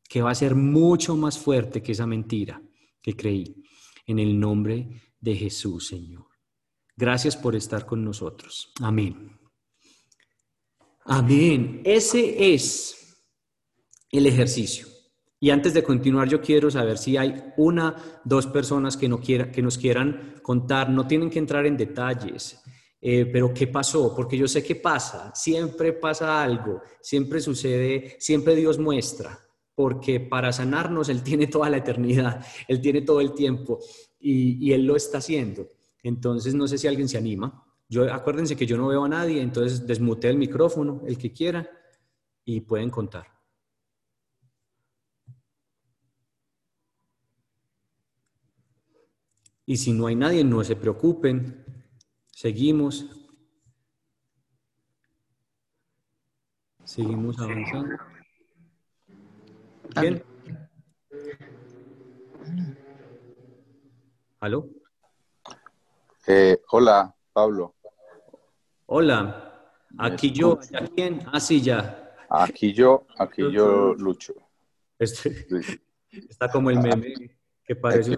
que 0.07 0.21
va 0.21 0.29
a 0.29 0.35
ser 0.35 0.53
mucho 0.53 1.17
más 1.17 1.39
fuerte 1.39 1.81
que 1.81 1.93
esa 1.93 2.05
mentira 2.05 2.61
que 3.01 3.15
creí. 3.15 3.63
En 4.05 4.19
el 4.19 4.37
nombre 4.37 5.01
de 5.19 5.33
Jesús, 5.33 5.87
Señor. 5.87 6.27
Gracias 6.95 7.37
por 7.37 7.55
estar 7.55 7.85
con 7.85 8.03
nosotros. 8.03 8.73
Amén. 8.81 9.39
Amén. 11.05 11.81
Ese 11.85 12.53
es 12.53 13.23
el 14.11 14.27
ejercicio. 14.27 14.87
Y 15.39 15.49
antes 15.49 15.73
de 15.73 15.83
continuar, 15.83 16.29
yo 16.29 16.41
quiero 16.41 16.69
saber 16.69 16.97
si 16.97 17.17
hay 17.17 17.43
una, 17.57 17.95
dos 18.23 18.45
personas 18.47 18.95
que, 18.95 19.09
no 19.09 19.19
quiera, 19.19 19.51
que 19.51 19.61
nos 19.61 19.77
quieran 19.77 20.35
contar. 20.41 20.89
No 20.89 21.07
tienen 21.07 21.29
que 21.29 21.39
entrar 21.39 21.65
en 21.65 21.75
detalles, 21.75 22.61
eh, 23.05 23.25
pero 23.25 23.53
¿qué 23.53 23.67
pasó? 23.67 24.15
Porque 24.15 24.37
yo 24.37 24.47
sé 24.47 24.63
que 24.63 24.75
pasa, 24.75 25.35
siempre 25.35 25.91
pasa 25.91 26.41
algo, 26.41 26.81
siempre 27.01 27.41
sucede, 27.41 28.15
siempre 28.17 28.55
Dios 28.55 28.79
muestra, 28.79 29.37
porque 29.75 30.21
para 30.21 30.53
sanarnos 30.53 31.09
Él 31.09 31.21
tiene 31.21 31.47
toda 31.47 31.69
la 31.69 31.77
eternidad, 31.77 32.45
Él 32.69 32.79
tiene 32.79 33.01
todo 33.01 33.19
el 33.19 33.33
tiempo 33.33 33.79
y, 34.21 34.65
y 34.65 34.71
Él 34.71 34.85
lo 34.85 34.95
está 34.95 35.17
haciendo. 35.17 35.67
Entonces, 36.01 36.55
no 36.55 36.65
sé 36.65 36.77
si 36.77 36.87
alguien 36.87 37.09
se 37.09 37.17
anima. 37.17 37.65
Yo, 37.89 38.11
acuérdense 38.11 38.55
que 38.55 38.65
yo 38.65 38.77
no 38.77 38.87
veo 38.87 39.03
a 39.03 39.09
nadie, 39.09 39.41
entonces 39.41 39.85
desmute 39.85 40.29
el 40.29 40.37
micrófono, 40.37 41.01
el 41.05 41.17
que 41.17 41.33
quiera, 41.33 41.69
y 42.45 42.61
pueden 42.61 42.89
contar. 42.89 43.27
Y 49.65 49.75
si 49.75 49.91
no 49.91 50.07
hay 50.07 50.15
nadie, 50.15 50.45
no 50.45 50.63
se 50.63 50.77
preocupen. 50.77 51.62
Seguimos. 52.43 53.05
Seguimos 56.83 57.39
avanzando. 57.39 57.95
¿Quién? 59.95 60.21
¿Aló? 64.41 64.67
Eh, 66.27 66.61
hola, 66.71 67.15
Pablo. 67.31 67.75
Hola. 68.87 69.71
Aquí 69.97 70.33
yo, 70.33 70.59
¿a 70.73 70.85
quién? 70.87 71.21
Ah, 71.31 71.39
sí, 71.39 71.61
ya. 71.61 72.13
Aquí 72.27 72.73
yo, 72.73 73.07
aquí 73.19 73.49
yo, 73.53 73.93
Lucho. 73.93 74.33
Este, 74.99 75.47
está 76.11 76.49
como 76.49 76.71
el 76.71 76.79
meme 76.79 77.37
que 77.63 77.73
parece. 77.77 78.17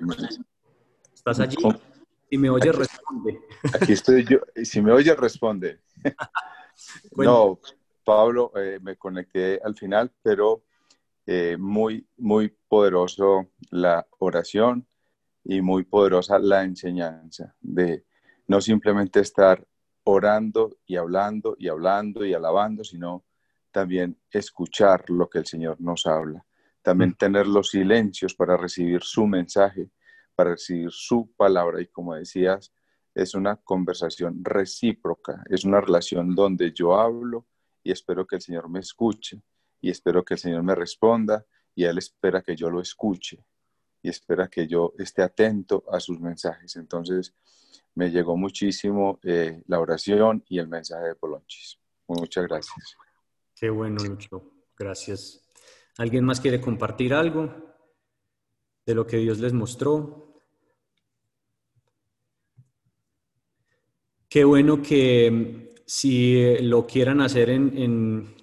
¿Estás 1.13 1.39
allí? 1.41 1.57
Si 2.29 2.37
me 2.37 2.49
oye, 2.49 2.71
responde. 2.71 3.39
Aquí 3.73 3.93
estoy 3.93 4.25
yo. 4.25 4.39
Si 4.63 4.81
me 4.81 4.91
oye, 4.91 5.15
responde. 5.15 5.81
no, 7.17 7.59
Pablo, 8.03 8.51
eh, 8.55 8.79
me 8.81 8.97
conecté 8.97 9.59
al 9.63 9.75
final, 9.75 10.11
pero 10.21 10.63
eh, 11.25 11.57
muy, 11.57 12.07
muy 12.17 12.55
poderoso 12.67 13.51
la 13.71 14.05
oración 14.19 14.87
y 15.43 15.61
muy 15.61 15.83
poderosa 15.83 16.39
la 16.39 16.63
enseñanza 16.63 17.55
de 17.59 18.05
no 18.47 18.61
simplemente 18.61 19.19
estar 19.19 19.65
orando 20.03 20.77
y 20.85 20.97
hablando 20.97 21.55
y 21.57 21.67
hablando 21.67 22.25
y 22.25 22.33
alabando, 22.33 22.83
sino 22.83 23.25
también 23.71 24.17
escuchar 24.29 25.09
lo 25.09 25.29
que 25.29 25.39
el 25.39 25.45
Señor 25.45 25.81
nos 25.81 26.05
habla. 26.05 26.45
También 26.81 27.11
mm. 27.11 27.15
tener 27.15 27.47
los 27.47 27.69
silencios 27.69 28.35
para 28.35 28.55
recibir 28.55 29.01
su 29.01 29.25
mensaje 29.25 29.89
para 30.35 30.51
recibir 30.51 30.91
su 30.91 31.31
palabra. 31.35 31.81
Y 31.81 31.87
como 31.87 32.15
decías, 32.15 32.71
es 33.13 33.33
una 33.33 33.55
conversación 33.55 34.43
recíproca, 34.43 35.43
es 35.49 35.63
una 35.63 35.81
relación 35.81 36.35
donde 36.35 36.71
yo 36.73 36.99
hablo 36.99 37.47
y 37.83 37.91
espero 37.91 38.27
que 38.27 38.35
el 38.35 38.41
Señor 38.41 38.69
me 38.69 38.79
escuche 38.79 39.41
y 39.81 39.89
espero 39.89 40.23
que 40.25 40.33
el 40.33 40.39
Señor 40.39 40.63
me 40.63 40.75
responda 40.75 41.45
y 41.73 41.85
Él 41.85 41.97
espera 41.97 42.41
que 42.41 42.55
yo 42.55 42.69
lo 42.69 42.81
escuche 42.81 43.45
y 44.01 44.09
espera 44.09 44.47
que 44.49 44.67
yo 44.67 44.93
esté 44.97 45.21
atento 45.23 45.83
a 45.91 45.99
sus 45.99 46.19
mensajes. 46.19 46.75
Entonces, 46.75 47.33
me 47.95 48.11
llegó 48.11 48.35
muchísimo 48.35 49.19
eh, 49.23 49.63
la 49.67 49.79
oración 49.79 50.43
y 50.47 50.59
el 50.59 50.67
mensaje 50.67 51.07
de 51.07 51.15
Polonchis. 51.15 51.79
Muchas 52.07 52.45
gracias. 52.45 52.95
Qué 53.55 53.69
bueno, 53.69 54.03
Lucho. 54.03 54.51
Gracias. 54.77 55.41
¿Alguien 55.97 56.25
más 56.25 56.41
quiere 56.41 56.59
compartir 56.59 57.13
algo 57.13 57.74
de 58.85 58.95
lo 58.95 59.05
que 59.05 59.17
Dios 59.17 59.39
les 59.39 59.53
mostró? 59.53 60.25
Qué 64.29 64.43
bueno 64.43 64.81
que 64.81 65.31
mm, 65.31 65.75
si 65.85 66.57
lo 66.61 66.85
quieran 66.85 67.21
hacer 67.21 67.49
en, 67.49 68.33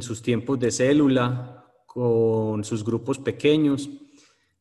sus 0.00 0.22
tiempos 0.22 0.58
de 0.58 0.70
célula, 0.70 1.66
con 1.86 2.64
sus 2.64 2.84
grupos 2.84 3.18
pequeños, 3.18 3.90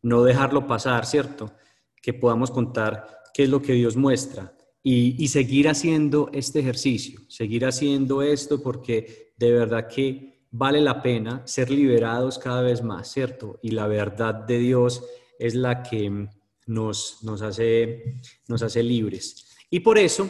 no 0.01 0.23
dejarlo 0.23 0.67
pasar, 0.67 1.05
¿cierto? 1.05 1.53
Que 2.01 2.13
podamos 2.13 2.51
contar 2.51 3.21
qué 3.33 3.43
es 3.43 3.49
lo 3.49 3.61
que 3.61 3.73
Dios 3.73 3.95
muestra 3.95 4.53
y, 4.83 5.23
y, 5.23 5.27
seguir 5.29 5.69
haciendo 5.69 6.29
este 6.33 6.59
ejercicio, 6.59 7.21
seguir 7.29 7.65
haciendo 7.65 8.21
esto 8.21 8.61
porque 8.61 9.33
de 9.37 9.51
verdad 9.51 9.87
que 9.87 10.47
vale 10.49 10.81
la 10.81 11.01
pena 11.01 11.43
ser 11.45 11.69
liberados 11.69 12.37
cada 12.37 12.61
vez 12.61 12.83
más, 12.83 13.09
¿cierto? 13.09 13.59
Y 13.61 13.71
la 13.71 13.87
verdad 13.87 14.33
de 14.33 14.57
Dios 14.57 15.03
es 15.41 15.55
la 15.55 15.81
que 15.81 16.27
nos, 16.67 17.23
nos, 17.23 17.41
hace, 17.41 18.15
nos 18.47 18.61
hace 18.61 18.83
libres. 18.83 19.57
Y 19.69 19.79
por 19.79 19.97
eso 19.97 20.29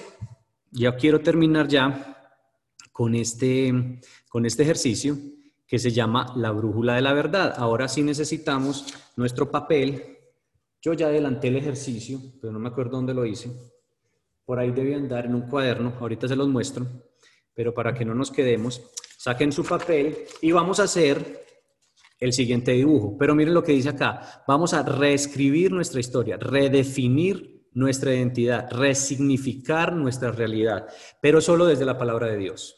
ya 0.71 0.95
quiero 0.95 1.19
terminar 1.19 1.67
ya 1.67 2.17
con 2.91 3.13
este, 3.15 3.99
con 4.29 4.45
este 4.45 4.63
ejercicio 4.63 5.17
que 5.67 5.79
se 5.79 5.91
llama 5.91 6.33
la 6.35 6.51
brújula 6.51 6.95
de 6.95 7.01
la 7.01 7.13
verdad. 7.13 7.53
Ahora 7.57 7.87
sí 7.87 8.03
necesitamos 8.03 8.85
nuestro 9.15 9.51
papel. 9.51 10.17
Yo 10.81 10.93
ya 10.93 11.07
adelanté 11.07 11.49
el 11.49 11.57
ejercicio, 11.57 12.19
pero 12.39 12.53
no 12.53 12.59
me 12.59 12.69
acuerdo 12.69 12.91
dónde 12.91 13.13
lo 13.13 13.25
hice. 13.25 13.51
Por 14.45 14.59
ahí 14.59 14.71
debe 14.71 14.95
andar 14.95 15.25
en 15.25 15.35
un 15.35 15.43
cuaderno, 15.43 15.93
ahorita 15.99 16.27
se 16.27 16.35
los 16.35 16.47
muestro, 16.47 16.87
pero 17.53 17.73
para 17.73 17.93
que 17.93 18.03
no 18.03 18.15
nos 18.15 18.31
quedemos, 18.31 18.81
saquen 19.17 19.51
su 19.51 19.63
papel 19.63 20.17
y 20.41 20.51
vamos 20.51 20.79
a 20.79 20.83
hacer 20.83 21.45
el 22.21 22.31
siguiente 22.31 22.71
dibujo. 22.71 23.17
Pero 23.17 23.35
miren 23.35 23.53
lo 23.53 23.63
que 23.63 23.73
dice 23.73 23.89
acá, 23.89 24.43
vamos 24.47 24.73
a 24.73 24.83
reescribir 24.83 25.73
nuestra 25.73 25.99
historia, 25.99 26.37
redefinir 26.37 27.67
nuestra 27.73 28.13
identidad, 28.13 28.69
resignificar 28.71 29.93
nuestra 29.93 30.31
realidad, 30.31 30.87
pero 31.21 31.41
solo 31.41 31.65
desde 31.65 31.85
la 31.85 31.97
palabra 31.97 32.27
de 32.27 32.37
Dios. 32.37 32.77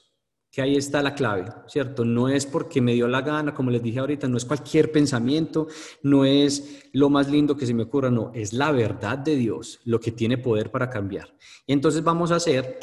Que 0.49 0.61
ahí 0.61 0.75
está 0.75 1.01
la 1.01 1.15
clave, 1.15 1.45
¿cierto? 1.65 2.05
No 2.05 2.29
es 2.29 2.45
porque 2.45 2.79
me 2.79 2.93
dio 2.93 3.07
la 3.07 3.21
gana, 3.21 3.55
como 3.55 3.71
les 3.71 3.81
dije 3.81 3.99
ahorita, 3.99 4.27
no 4.27 4.37
es 4.37 4.45
cualquier 4.45 4.91
pensamiento, 4.91 5.67
no 6.03 6.25
es 6.25 6.89
lo 6.93 7.09
más 7.09 7.27
lindo 7.27 7.57
que 7.57 7.65
se 7.65 7.73
me 7.73 7.83
ocurra, 7.83 8.11
no, 8.11 8.31
es 8.35 8.53
la 8.53 8.71
verdad 8.71 9.17
de 9.17 9.35
Dios 9.35 9.79
lo 9.83 9.99
que 9.99 10.11
tiene 10.11 10.37
poder 10.37 10.69
para 10.69 10.91
cambiar. 10.91 11.35
Y 11.65 11.73
entonces 11.73 12.03
vamos 12.03 12.31
a 12.31 12.35
hacer 12.35 12.77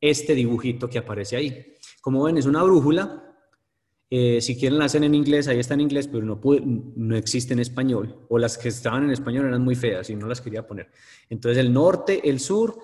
este 0.00 0.34
dibujito 0.34 0.88
que 0.88 0.98
aparece 0.98 1.36
ahí. 1.36 1.74
Como 2.00 2.22
ven, 2.22 2.38
es 2.38 2.46
una 2.46 2.62
brújula, 2.62 3.29
eh, 4.12 4.40
si 4.40 4.58
quieren 4.58 4.80
la 4.80 4.86
hacen 4.86 5.04
en 5.04 5.14
inglés, 5.14 5.46
ahí 5.46 5.60
está 5.60 5.74
en 5.74 5.82
inglés, 5.82 6.08
pero 6.08 6.24
no, 6.24 6.40
no 6.96 7.16
existe 7.16 7.52
en 7.52 7.60
español. 7.60 8.16
O 8.28 8.38
las 8.38 8.58
que 8.58 8.68
estaban 8.68 9.04
en 9.04 9.12
español 9.12 9.46
eran 9.46 9.62
muy 9.62 9.76
feas 9.76 10.10
y 10.10 10.16
no 10.16 10.26
las 10.26 10.40
quería 10.40 10.66
poner. 10.66 10.90
Entonces 11.28 11.58
el 11.58 11.72
norte, 11.72 12.28
el 12.28 12.40
sur, 12.40 12.76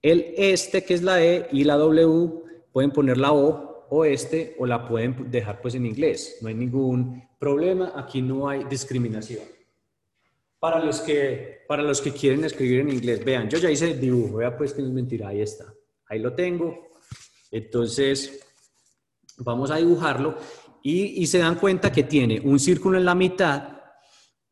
el 0.00 0.32
este, 0.38 0.82
que 0.82 0.94
es 0.94 1.02
la 1.02 1.22
E, 1.22 1.48
y 1.52 1.64
la 1.64 1.76
W, 1.76 2.30
pueden 2.72 2.92
poner 2.92 3.18
la 3.18 3.32
O, 3.32 3.88
oeste, 3.90 4.56
o 4.58 4.64
la 4.64 4.88
pueden 4.88 5.30
dejar 5.30 5.60
pues 5.60 5.74
en 5.74 5.84
inglés. 5.84 6.38
No 6.40 6.48
hay 6.48 6.54
ningún 6.54 7.28
problema, 7.38 7.92
aquí 7.94 8.22
no 8.22 8.48
hay 8.48 8.64
discriminación. 8.64 9.42
Para 10.58 10.82
los 10.82 11.00
que, 11.00 11.62
para 11.68 11.82
los 11.82 12.00
que 12.00 12.12
quieren 12.12 12.44
escribir 12.44 12.80
en 12.80 12.90
inglés, 12.90 13.22
vean, 13.22 13.50
yo 13.50 13.58
ya 13.58 13.70
hice 13.70 13.90
el 13.90 14.00
dibujo, 14.00 14.36
vea 14.36 14.56
pues 14.56 14.72
que 14.72 14.80
no 14.80 14.88
es 14.88 14.94
mentira, 14.94 15.28
ahí 15.28 15.42
está. 15.42 15.74
Ahí 16.06 16.20
lo 16.20 16.32
tengo. 16.32 16.88
Entonces, 17.50 18.40
vamos 19.38 19.70
a 19.70 19.76
dibujarlo 19.76 20.36
y, 20.82 21.26
se 21.26 21.38
dan 21.38 21.56
cuenta 21.56 21.92
que 21.92 22.04
tiene 22.04 22.40
un 22.40 22.58
círculo 22.58 22.98
en 22.98 23.04
la 23.04 23.14
mitad 23.14 23.80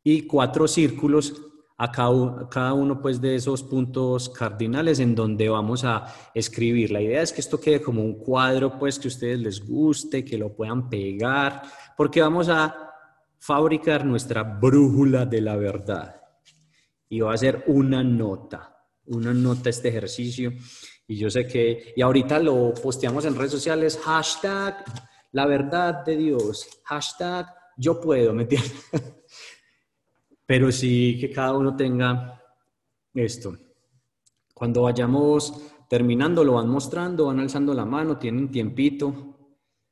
y 0.03 0.23
cuatro 0.23 0.67
círculos 0.67 1.33
a 1.77 1.91
cada, 1.91 2.73
uno 2.73 3.01
pues 3.01 3.21
de 3.21 3.35
esos 3.35 3.63
puntos 3.63 4.29
cardinales 4.29 4.99
en 4.99 5.15
donde 5.15 5.47
vamos 5.47 5.85
a 5.85 6.13
escribir. 6.33 6.91
La 6.91 7.01
idea 7.01 7.21
es 7.21 7.31
que 7.31 7.39
esto 7.39 7.59
quede 7.59 7.81
como 7.81 8.03
un 8.03 8.19
cuadro 8.19 8.77
pues 8.77 8.99
que 8.99 9.07
a 9.07 9.09
ustedes 9.09 9.39
les 9.39 9.65
guste, 9.65 10.25
que 10.25 10.37
lo 10.37 10.53
puedan 10.53 10.89
pegar, 10.89 11.63
porque 11.95 12.21
vamos 12.21 12.49
a 12.49 12.75
fabricar 13.39 14.05
nuestra 14.05 14.43
brújula 14.43 15.25
de 15.25 15.41
la 15.41 15.55
verdad. 15.55 16.21
Y 17.07 17.21
va 17.21 17.33
a 17.33 17.37
ser 17.37 17.63
una 17.67 18.03
nota, 18.03 18.77
una 19.05 19.33
nota 19.33 19.69
este 19.69 19.87
ejercicio. 19.87 20.51
Y 21.07 21.15
yo 21.15 21.29
sé 21.29 21.47
que, 21.47 21.93
y 21.95 22.01
ahorita 22.01 22.39
lo 22.39 22.73
posteamos 22.73 23.25
en 23.25 23.35
redes 23.35 23.53
sociales, 23.53 23.97
hashtag 24.03 24.83
la 25.31 25.45
verdad 25.45 26.03
de 26.05 26.17
Dios, 26.17 26.67
hashtag 26.83 27.47
yo 27.77 27.99
puedo, 28.01 28.33
¿me 28.33 28.43
entiendes? 28.43 28.73
Pero 30.45 30.71
sí 30.71 31.17
que 31.19 31.31
cada 31.31 31.55
uno 31.55 31.75
tenga 31.75 32.41
esto. 33.13 33.55
Cuando 34.53 34.83
vayamos 34.83 35.53
terminando, 35.87 36.43
lo 36.43 36.53
van 36.53 36.69
mostrando, 36.69 37.27
van 37.27 37.39
alzando 37.39 37.73
la 37.73 37.85
mano, 37.85 38.17
tienen 38.17 38.51
tiempito, 38.51 39.37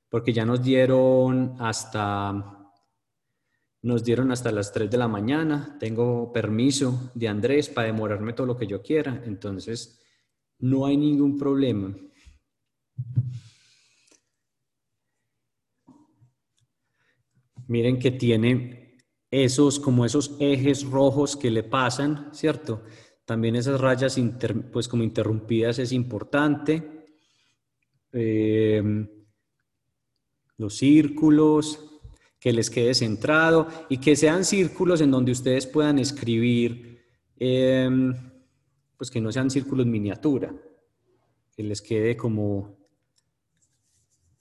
porque 0.10 0.34
ya 0.34 0.46
nos 0.46 0.62
dieron 0.62 1.56
hasta 1.60 2.54
nos 3.84 4.04
dieron 4.04 4.32
hasta 4.32 4.52
las 4.52 4.74
3 4.74 4.90
de 4.90 4.98
la 4.98 5.08
mañana. 5.08 5.78
Tengo 5.80 6.34
permiso 6.34 7.12
de 7.14 7.28
Andrés 7.28 7.70
para 7.70 7.88
demorarme 7.88 8.34
todo 8.34 8.48
lo 8.48 8.58
que 8.58 8.68
yo 8.68 8.82
quiera. 8.82 9.22
Entonces, 9.26 10.02
no 10.60 10.86
hay 10.86 10.98
ningún 10.98 11.38
problema. 11.38 11.96
Miren 17.68 17.99
que 17.99 18.11
tiene 18.11 18.97
esos, 19.30 19.80
como 19.80 20.05
esos 20.05 20.36
ejes 20.39 20.84
rojos 20.86 21.36
que 21.36 21.51
le 21.51 21.63
pasan, 21.63 22.30
¿cierto? 22.34 22.84
También 23.26 23.55
esas 23.55 23.80
rayas, 23.80 24.18
pues 24.72 24.88
como 24.88 25.03
interrumpidas 25.03 25.80
es 25.80 25.91
importante. 25.91 27.05
Eh, 28.13 28.82
los 30.57 30.76
círculos, 30.76 31.97
que 32.39 32.53
les 32.53 32.70
quede 32.70 32.93
centrado 32.93 33.68
y 33.89 33.97
que 33.97 34.15
sean 34.15 34.45
círculos 34.45 35.01
en 35.01 35.11
donde 35.11 35.32
ustedes 35.32 35.65
puedan 35.65 35.99
escribir, 35.99 37.03
em, 37.38 38.13
pues 38.95 39.09
que 39.11 39.22
no 39.22 39.32
sean 39.32 39.49
círculos 39.49 39.86
miniatura, 39.86 40.55
que 41.55 41.63
les 41.63 41.82
quede 41.82 42.15
como, 42.15 42.78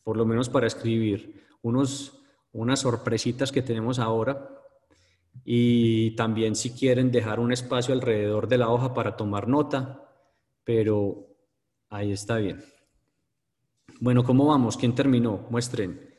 por 0.03 0.17
lo 0.17 0.27
menos 0.27 0.49
para 0.49 0.67
escribir, 0.67 1.43
unos, 1.63 2.23
unas 2.57 2.81
sorpresitas 2.81 3.53
que 3.53 3.63
tenemos 3.63 3.99
ahora 3.99 4.49
y 5.45 6.17
también 6.17 6.57
si 6.57 6.71
quieren 6.71 7.13
dejar 7.13 7.39
un 7.39 7.53
espacio 7.53 7.95
alrededor 7.95 8.49
de 8.49 8.59
la 8.59 8.71
hoja 8.71 8.95
para 8.95 9.17
tomar 9.17 9.47
nota, 9.47 10.03
pero 10.65 11.29
ahí 11.91 12.13
está 12.13 12.39
bien. 12.39 12.65
Bueno, 14.01 14.25
¿cómo 14.25 14.47
vamos? 14.47 14.77
¿Quién 14.77 14.95
terminó? 14.95 15.47
Muestren. 15.51 16.15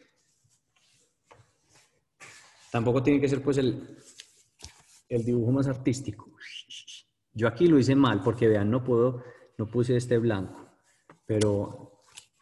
Tampoco 2.72 3.02
tiene 3.02 3.20
que 3.20 3.30
ser 3.30 3.42
pues 3.42 3.58
el, 3.58 3.98
el 5.10 5.26
dibujo 5.26 5.52
más 5.52 5.68
artístico. 5.68 6.32
Yo 7.34 7.48
aquí 7.48 7.68
lo 7.68 7.80
hice 7.80 7.96
mal 7.96 8.22
porque 8.22 8.48
vean, 8.48 8.70
no 8.70 8.84
puedo, 8.84 9.24
no 9.58 9.68
puse 9.68 9.96
este 9.96 10.18
blanco, 10.18 10.70
pero 11.26 11.87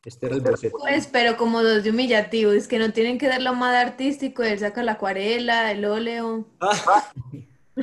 este 0.05 0.27
era 0.27 0.35
el 0.35 0.41
boceto. 0.41 0.77
Pues, 0.77 1.07
pero 1.07 1.35
como 1.35 1.63
dos 1.63 1.83
de 1.83 1.89
humillativo, 1.89 2.51
es 2.51 2.67
que 2.67 2.77
no 2.77 2.93
tienen 2.93 3.17
que 3.17 3.27
dar 3.27 3.41
lo 3.41 3.53
más 3.55 3.75
artístico, 3.75 4.43
él 4.43 4.59
saca 4.59 4.83
la 4.83 4.93
acuarela, 4.93 5.71
el 5.71 5.83
óleo. 5.83 6.45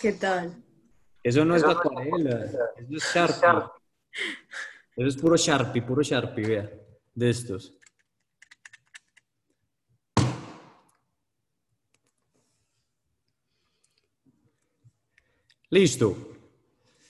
¿Qué 0.00 0.12
tal? 0.12 0.54
Eso 1.22 1.44
no 1.44 1.54
es 1.54 1.62
acuarela, 1.62 2.44
eso 2.44 2.96
es 2.96 3.14
Sharpie. 3.14 3.70
Eso 4.96 5.08
es 5.08 5.16
puro 5.16 5.36
Sharpie, 5.36 5.82
puro 5.82 6.02
Sharpie, 6.02 6.46
vea, 6.46 6.70
de 7.14 7.30
estos. 7.30 7.78
Listo. 15.70 16.16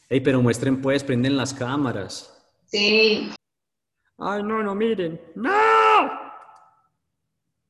Ey, 0.09 0.20
pero 0.20 0.40
muestren 0.40 0.80
pues, 0.80 1.02
prenden 1.02 1.36
las 1.36 1.52
cámaras. 1.52 2.30
Sí. 2.66 3.30
Ay, 4.18 4.42
no, 4.42 4.62
no 4.62 4.74
miren. 4.74 5.20
¡No! 5.34 5.50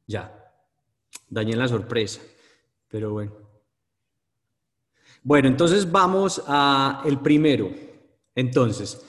Ya. 0.07 0.53
Dañé 1.29 1.57
la 1.57 1.69
sorpresa. 1.69 2.21
Pero 2.89 3.13
bueno. 3.13 3.33
Bueno, 5.23 5.49
entonces 5.49 5.91
vamos 5.91 6.43
a 6.47 7.03
el 7.07 7.19
primero. 7.19 7.71
Entonces, 8.35 9.05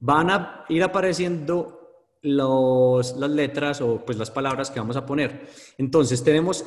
van 0.00 0.30
a 0.30 0.64
ir 0.68 0.82
apareciendo 0.82 2.14
los, 2.22 3.16
las 3.16 3.30
letras 3.30 3.80
o 3.80 4.04
pues 4.04 4.16
las 4.16 4.30
palabras 4.30 4.70
que 4.70 4.80
vamos 4.80 4.96
a 4.96 5.04
poner. 5.04 5.48
Entonces, 5.76 6.24
tenemos 6.24 6.64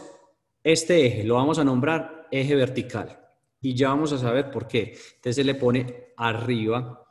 este 0.63 1.07
eje, 1.07 1.23
lo 1.23 1.35
vamos 1.35 1.57
a 1.57 1.63
nombrar 1.63 2.27
eje 2.31 2.55
vertical. 2.55 3.17
Y 3.59 3.75
ya 3.75 3.89
vamos 3.89 4.11
a 4.13 4.17
saber 4.17 4.51
por 4.51 4.67
qué. 4.67 4.97
Entonces 5.15 5.35
se 5.35 5.43
le 5.43 5.55
pone 5.55 6.13
arriba, 6.17 7.01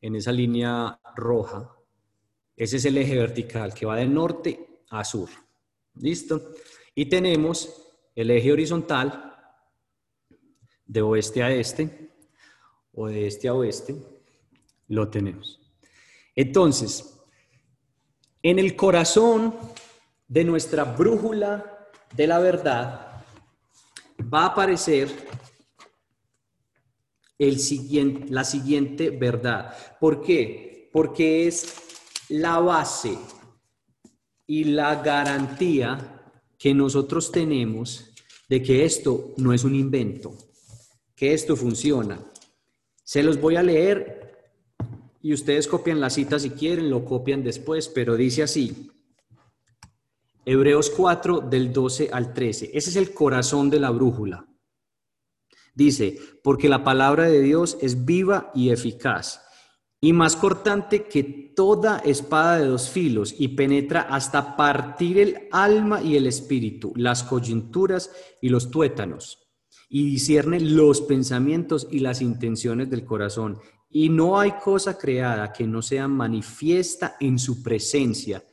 en 0.00 0.16
esa 0.16 0.32
línea 0.32 1.00
roja. 1.14 1.75
Ese 2.56 2.78
es 2.78 2.84
el 2.86 2.96
eje 2.96 3.16
vertical 3.16 3.74
que 3.74 3.84
va 3.84 3.96
de 3.96 4.06
norte 4.06 4.80
a 4.90 5.04
sur. 5.04 5.28
¿Listo? 5.96 6.52
Y 6.94 7.06
tenemos 7.06 7.82
el 8.14 8.30
eje 8.30 8.52
horizontal 8.52 9.34
de 10.86 11.02
oeste 11.02 11.42
a 11.42 11.52
este 11.52 12.10
o 12.92 13.08
de 13.08 13.26
este 13.26 13.48
a 13.48 13.54
oeste. 13.54 13.94
Lo 14.88 15.10
tenemos. 15.10 15.60
Entonces, 16.34 17.18
en 18.42 18.58
el 18.58 18.74
corazón 18.74 19.54
de 20.28 20.44
nuestra 20.44 20.84
brújula 20.84 21.88
de 22.14 22.26
la 22.26 22.38
verdad 22.38 23.22
va 24.32 24.42
a 24.42 24.46
aparecer 24.46 25.08
el 27.38 27.58
siguiente, 27.58 28.26
la 28.30 28.44
siguiente 28.44 29.10
verdad. 29.10 29.74
¿Por 30.00 30.22
qué? 30.22 30.88
Porque 30.92 31.46
es 31.46 31.85
la 32.28 32.58
base 32.58 33.18
y 34.46 34.64
la 34.64 35.02
garantía 35.02 36.22
que 36.58 36.74
nosotros 36.74 37.30
tenemos 37.30 38.12
de 38.48 38.62
que 38.62 38.84
esto 38.84 39.34
no 39.36 39.52
es 39.52 39.64
un 39.64 39.74
invento, 39.74 40.36
que 41.14 41.32
esto 41.32 41.56
funciona. 41.56 42.24
Se 43.04 43.22
los 43.22 43.40
voy 43.40 43.56
a 43.56 43.62
leer 43.62 44.36
y 45.22 45.32
ustedes 45.32 45.66
copian 45.66 46.00
la 46.00 46.10
cita 46.10 46.38
si 46.38 46.50
quieren, 46.50 46.90
lo 46.90 47.04
copian 47.04 47.42
después, 47.42 47.88
pero 47.88 48.16
dice 48.16 48.42
así. 48.42 48.90
Hebreos 50.44 50.90
4 50.90 51.40
del 51.40 51.72
12 51.72 52.10
al 52.12 52.32
13. 52.32 52.70
Ese 52.72 52.90
es 52.90 52.96
el 52.96 53.12
corazón 53.12 53.68
de 53.68 53.80
la 53.80 53.90
brújula. 53.90 54.46
Dice, 55.74 56.18
porque 56.42 56.68
la 56.68 56.84
palabra 56.84 57.24
de 57.24 57.42
Dios 57.42 57.76
es 57.80 58.04
viva 58.04 58.52
y 58.54 58.70
eficaz 58.70 59.45
y 60.00 60.12
más 60.12 60.36
cortante 60.36 61.04
que 61.04 61.52
toda 61.56 61.98
espada 62.00 62.58
de 62.58 62.66
dos 62.66 62.90
filos 62.90 63.34
y 63.38 63.48
penetra 63.48 64.02
hasta 64.02 64.56
partir 64.56 65.18
el 65.18 65.48
alma 65.50 66.02
y 66.02 66.16
el 66.16 66.26
espíritu, 66.26 66.92
las 66.96 67.24
coyunturas 67.24 68.10
y 68.42 68.50
los 68.50 68.70
tuétanos 68.70 69.46
y 69.88 70.10
discierne 70.10 70.60
los 70.60 71.00
pensamientos 71.02 71.86
y 71.90 72.00
las 72.00 72.20
intenciones 72.20 72.90
del 72.90 73.04
corazón. 73.04 73.58
Y 73.88 74.08
no 74.08 74.38
hay 74.38 74.52
cosa 74.62 74.98
creada 74.98 75.52
que 75.52 75.66
no 75.66 75.80
sea 75.80 76.08
manifiesta 76.08 77.16
en 77.20 77.38
su 77.38 77.62
presencia. 77.62 78.44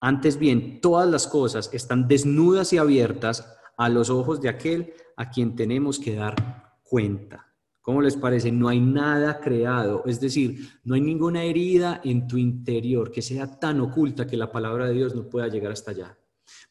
Antes 0.00 0.38
bien, 0.38 0.80
todas 0.80 1.08
las 1.08 1.26
cosas 1.26 1.70
están 1.72 2.06
desnudas 2.06 2.72
y 2.72 2.78
abiertas 2.78 3.54
a 3.76 3.88
los 3.88 4.10
ojos 4.10 4.40
de 4.40 4.48
aquel 4.48 4.92
a 5.16 5.30
quien 5.30 5.56
tenemos 5.56 5.98
que 5.98 6.14
dar 6.14 6.78
cuenta. 6.82 7.47
¿Cómo 7.88 8.02
les 8.02 8.16
parece? 8.18 8.52
No 8.52 8.68
hay 8.68 8.80
nada 8.80 9.40
creado, 9.40 10.02
es 10.04 10.20
decir, 10.20 10.58
no 10.84 10.94
hay 10.94 11.00
ninguna 11.00 11.42
herida 11.42 12.02
en 12.04 12.28
tu 12.28 12.36
interior 12.36 13.10
que 13.10 13.22
sea 13.22 13.58
tan 13.58 13.80
oculta 13.80 14.26
que 14.26 14.36
la 14.36 14.52
palabra 14.52 14.86
de 14.86 14.92
Dios 14.92 15.14
no 15.14 15.26
pueda 15.26 15.48
llegar 15.48 15.72
hasta 15.72 15.92
allá. 15.92 16.18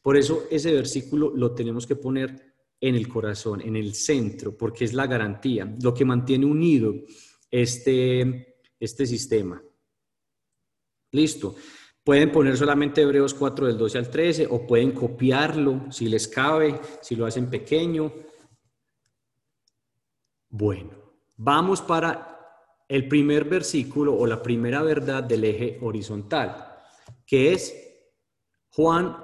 Por 0.00 0.16
eso 0.16 0.44
ese 0.48 0.72
versículo 0.72 1.32
lo 1.34 1.56
tenemos 1.56 1.88
que 1.88 1.96
poner 1.96 2.54
en 2.80 2.94
el 2.94 3.08
corazón, 3.08 3.60
en 3.62 3.74
el 3.74 3.94
centro, 3.94 4.56
porque 4.56 4.84
es 4.84 4.92
la 4.92 5.08
garantía, 5.08 5.74
lo 5.82 5.92
que 5.92 6.04
mantiene 6.04 6.46
unido 6.46 6.94
este, 7.50 8.62
este 8.78 9.04
sistema. 9.04 9.60
Listo. 11.10 11.56
Pueden 12.04 12.30
poner 12.30 12.56
solamente 12.56 13.02
Hebreos 13.02 13.34
4 13.34 13.66
del 13.66 13.76
12 13.76 13.98
al 13.98 14.08
13 14.08 14.46
o 14.48 14.64
pueden 14.64 14.92
copiarlo 14.92 15.90
si 15.90 16.08
les 16.08 16.28
cabe, 16.28 16.80
si 17.02 17.16
lo 17.16 17.26
hacen 17.26 17.50
pequeño. 17.50 18.12
Bueno, 20.50 20.97
vamos 21.38 21.80
para 21.80 22.84
el 22.88 23.08
primer 23.08 23.44
versículo 23.44 24.14
o 24.14 24.26
la 24.26 24.42
primera 24.42 24.82
verdad 24.82 25.22
del 25.22 25.44
eje 25.44 25.78
horizontal, 25.80 26.76
que 27.26 27.52
es 27.52 27.74
Juan 28.70 29.16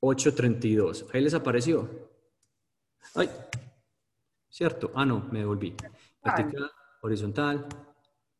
8:32. 0.00 1.06
Ahí 1.12 1.20
les 1.20 1.34
apareció. 1.34 1.88
Ay, 3.14 3.30
cierto. 4.48 4.90
Ah, 4.94 5.04
no, 5.04 5.28
me 5.30 5.40
devolví. 5.40 5.74
Vertical, 6.22 6.70
horizontal, 7.02 7.66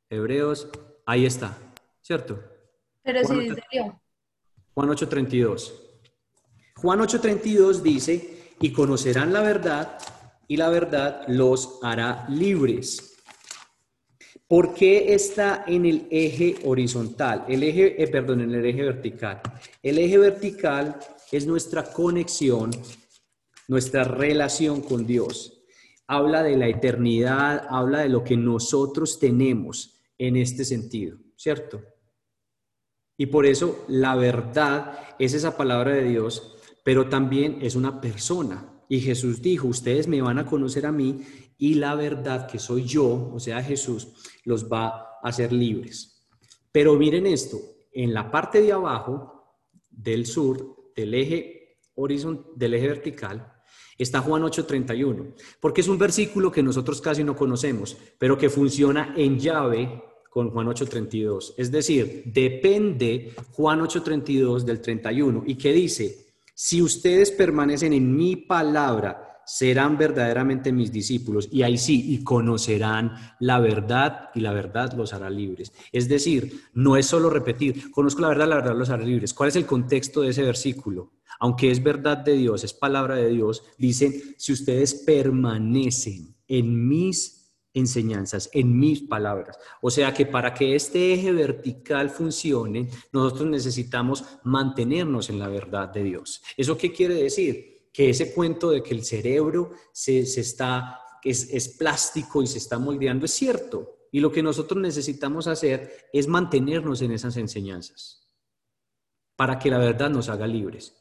Hebreos, 0.08 0.68
ahí 1.04 1.26
está, 1.26 1.56
¿cierto? 2.00 2.42
Pero 3.02 3.24
sí, 3.24 3.50
Juan 4.74 4.88
8:32. 4.88 5.72
Juan 6.76 7.00
8:32 7.00 7.82
dice, 7.82 8.54
y 8.60 8.72
conocerán 8.72 9.32
la 9.32 9.40
verdad, 9.40 9.98
y 10.48 10.56
la 10.56 10.68
verdad 10.68 11.24
los 11.28 11.78
hará 11.82 12.26
libres. 12.28 13.14
¿Por 14.46 14.74
qué 14.74 15.14
está 15.14 15.64
en 15.66 15.86
el 15.86 16.06
eje 16.10 16.56
horizontal? 16.64 17.44
El 17.48 17.62
eje, 17.62 18.02
eh, 18.02 18.08
perdón, 18.08 18.42
en 18.42 18.54
el 18.54 18.64
eje 18.64 18.82
vertical. 18.82 19.40
El 19.82 19.98
eje 19.98 20.18
vertical 20.18 20.98
es 21.32 21.46
nuestra 21.46 21.82
conexión, 21.82 22.70
nuestra 23.68 24.04
relación 24.04 24.82
con 24.82 25.06
Dios. 25.06 25.64
Habla 26.06 26.42
de 26.42 26.56
la 26.56 26.68
eternidad, 26.68 27.66
habla 27.70 28.00
de 28.00 28.10
lo 28.10 28.22
que 28.22 28.36
nosotros 28.36 29.18
tenemos 29.18 30.02
en 30.18 30.36
este 30.36 30.64
sentido, 30.64 31.18
¿cierto? 31.36 31.82
Y 33.16 33.26
por 33.26 33.46
eso 33.46 33.84
la 33.88 34.14
verdad 34.14 35.16
es 35.18 35.34
esa 35.34 35.56
palabra 35.56 35.92
de 35.92 36.04
Dios, 36.04 36.56
pero 36.84 37.08
también 37.08 37.58
es 37.62 37.76
una 37.76 38.00
persona. 38.00 38.73
Y 38.88 39.00
Jesús 39.00 39.40
dijo, 39.40 39.68
ustedes 39.68 40.08
me 40.08 40.22
van 40.22 40.38
a 40.38 40.46
conocer 40.46 40.86
a 40.86 40.92
mí 40.92 41.22
y 41.58 41.74
la 41.74 41.94
verdad 41.94 42.46
que 42.46 42.58
soy 42.58 42.84
yo, 42.84 43.30
o 43.32 43.40
sea, 43.40 43.62
Jesús, 43.62 44.08
los 44.44 44.70
va 44.70 44.86
a 44.86 45.20
hacer 45.22 45.52
libres. 45.52 46.26
Pero 46.72 46.96
miren 46.96 47.26
esto, 47.26 47.58
en 47.92 48.12
la 48.12 48.30
parte 48.30 48.60
de 48.60 48.72
abajo 48.72 49.56
del 49.90 50.26
sur, 50.26 50.92
del 50.96 51.14
eje 51.14 51.78
horizontal, 51.94 52.52
del 52.56 52.74
eje 52.74 52.88
vertical, 52.88 53.52
está 53.96 54.20
Juan 54.20 54.42
8:31, 54.42 55.34
porque 55.60 55.80
es 55.80 55.88
un 55.88 55.98
versículo 55.98 56.50
que 56.50 56.62
nosotros 56.62 57.00
casi 57.00 57.22
no 57.22 57.36
conocemos, 57.36 57.96
pero 58.18 58.36
que 58.36 58.50
funciona 58.50 59.14
en 59.16 59.38
llave 59.38 60.02
con 60.28 60.50
Juan 60.50 60.66
8:32. 60.66 61.54
Es 61.56 61.70
decir, 61.70 62.24
depende 62.26 63.32
Juan 63.52 63.80
8:32 63.80 64.64
del 64.64 64.80
31 64.80 65.44
y 65.46 65.54
que 65.54 65.72
dice, 65.72 66.23
si 66.54 66.80
ustedes 66.82 67.30
permanecen 67.30 67.92
en 67.92 68.16
mi 68.16 68.36
palabra, 68.36 69.34
serán 69.46 69.98
verdaderamente 69.98 70.72
mis 70.72 70.90
discípulos. 70.90 71.48
Y 71.50 71.62
ahí 71.62 71.78
sí, 71.78 72.14
y 72.14 72.24
conocerán 72.24 73.12
la 73.40 73.58
verdad 73.58 74.30
y 74.34 74.40
la 74.40 74.52
verdad 74.52 74.92
los 74.94 75.12
hará 75.12 75.30
libres. 75.30 75.72
Es 75.92 76.08
decir, 76.08 76.62
no 76.72 76.96
es 76.96 77.06
solo 77.06 77.30
repetir, 77.30 77.90
conozco 77.90 78.22
la 78.22 78.28
verdad, 78.28 78.48
la 78.48 78.56
verdad 78.56 78.76
los 78.76 78.90
hará 78.90 79.04
libres. 79.04 79.34
¿Cuál 79.34 79.48
es 79.48 79.56
el 79.56 79.66
contexto 79.66 80.22
de 80.22 80.30
ese 80.30 80.42
versículo? 80.42 81.12
Aunque 81.40 81.70
es 81.70 81.82
verdad 81.82 82.18
de 82.18 82.34
Dios, 82.34 82.64
es 82.64 82.72
palabra 82.72 83.16
de 83.16 83.28
Dios, 83.28 83.64
dice, 83.76 84.34
si 84.38 84.52
ustedes 84.52 84.94
permanecen 84.94 86.36
en 86.46 86.88
mis 86.88 87.33
enseñanzas, 87.74 88.48
en 88.52 88.78
mis 88.78 89.02
palabras. 89.02 89.58
O 89.82 89.90
sea 89.90 90.14
que 90.14 90.24
para 90.24 90.54
que 90.54 90.74
este 90.74 91.12
eje 91.12 91.32
vertical 91.32 92.08
funcione, 92.08 92.88
nosotros 93.12 93.48
necesitamos 93.48 94.24
mantenernos 94.44 95.28
en 95.28 95.38
la 95.38 95.48
verdad 95.48 95.90
de 95.90 96.04
Dios. 96.04 96.42
¿Eso 96.56 96.78
qué 96.78 96.92
quiere 96.92 97.14
decir? 97.14 97.74
que 97.94 98.10
ese 98.10 98.34
cuento 98.34 98.70
de 98.70 98.82
que 98.82 98.92
el 98.92 99.04
cerebro 99.04 99.70
se, 99.92 100.18
está, 100.18 101.00
es, 101.22 101.48
es 101.50 101.68
plástico 101.68 102.42
y 102.42 102.48
se 102.48 102.58
está 102.58 102.76
moldeando 102.76 103.24
es 103.24 103.30
cierto. 103.30 104.08
Y 104.10 104.18
lo 104.18 104.32
que 104.32 104.42
nosotros 104.42 104.80
necesitamos 104.82 105.46
hacer 105.46 106.08
es 106.12 106.26
mantenernos 106.26 107.02
en 107.02 107.12
esas 107.12 107.36
enseñanzas 107.36 108.28
para 109.36 109.60
que 109.60 109.70
la 109.70 109.78
verdad 109.78 110.10
nos 110.10 110.28
haga 110.28 110.46
libres. 110.46 110.92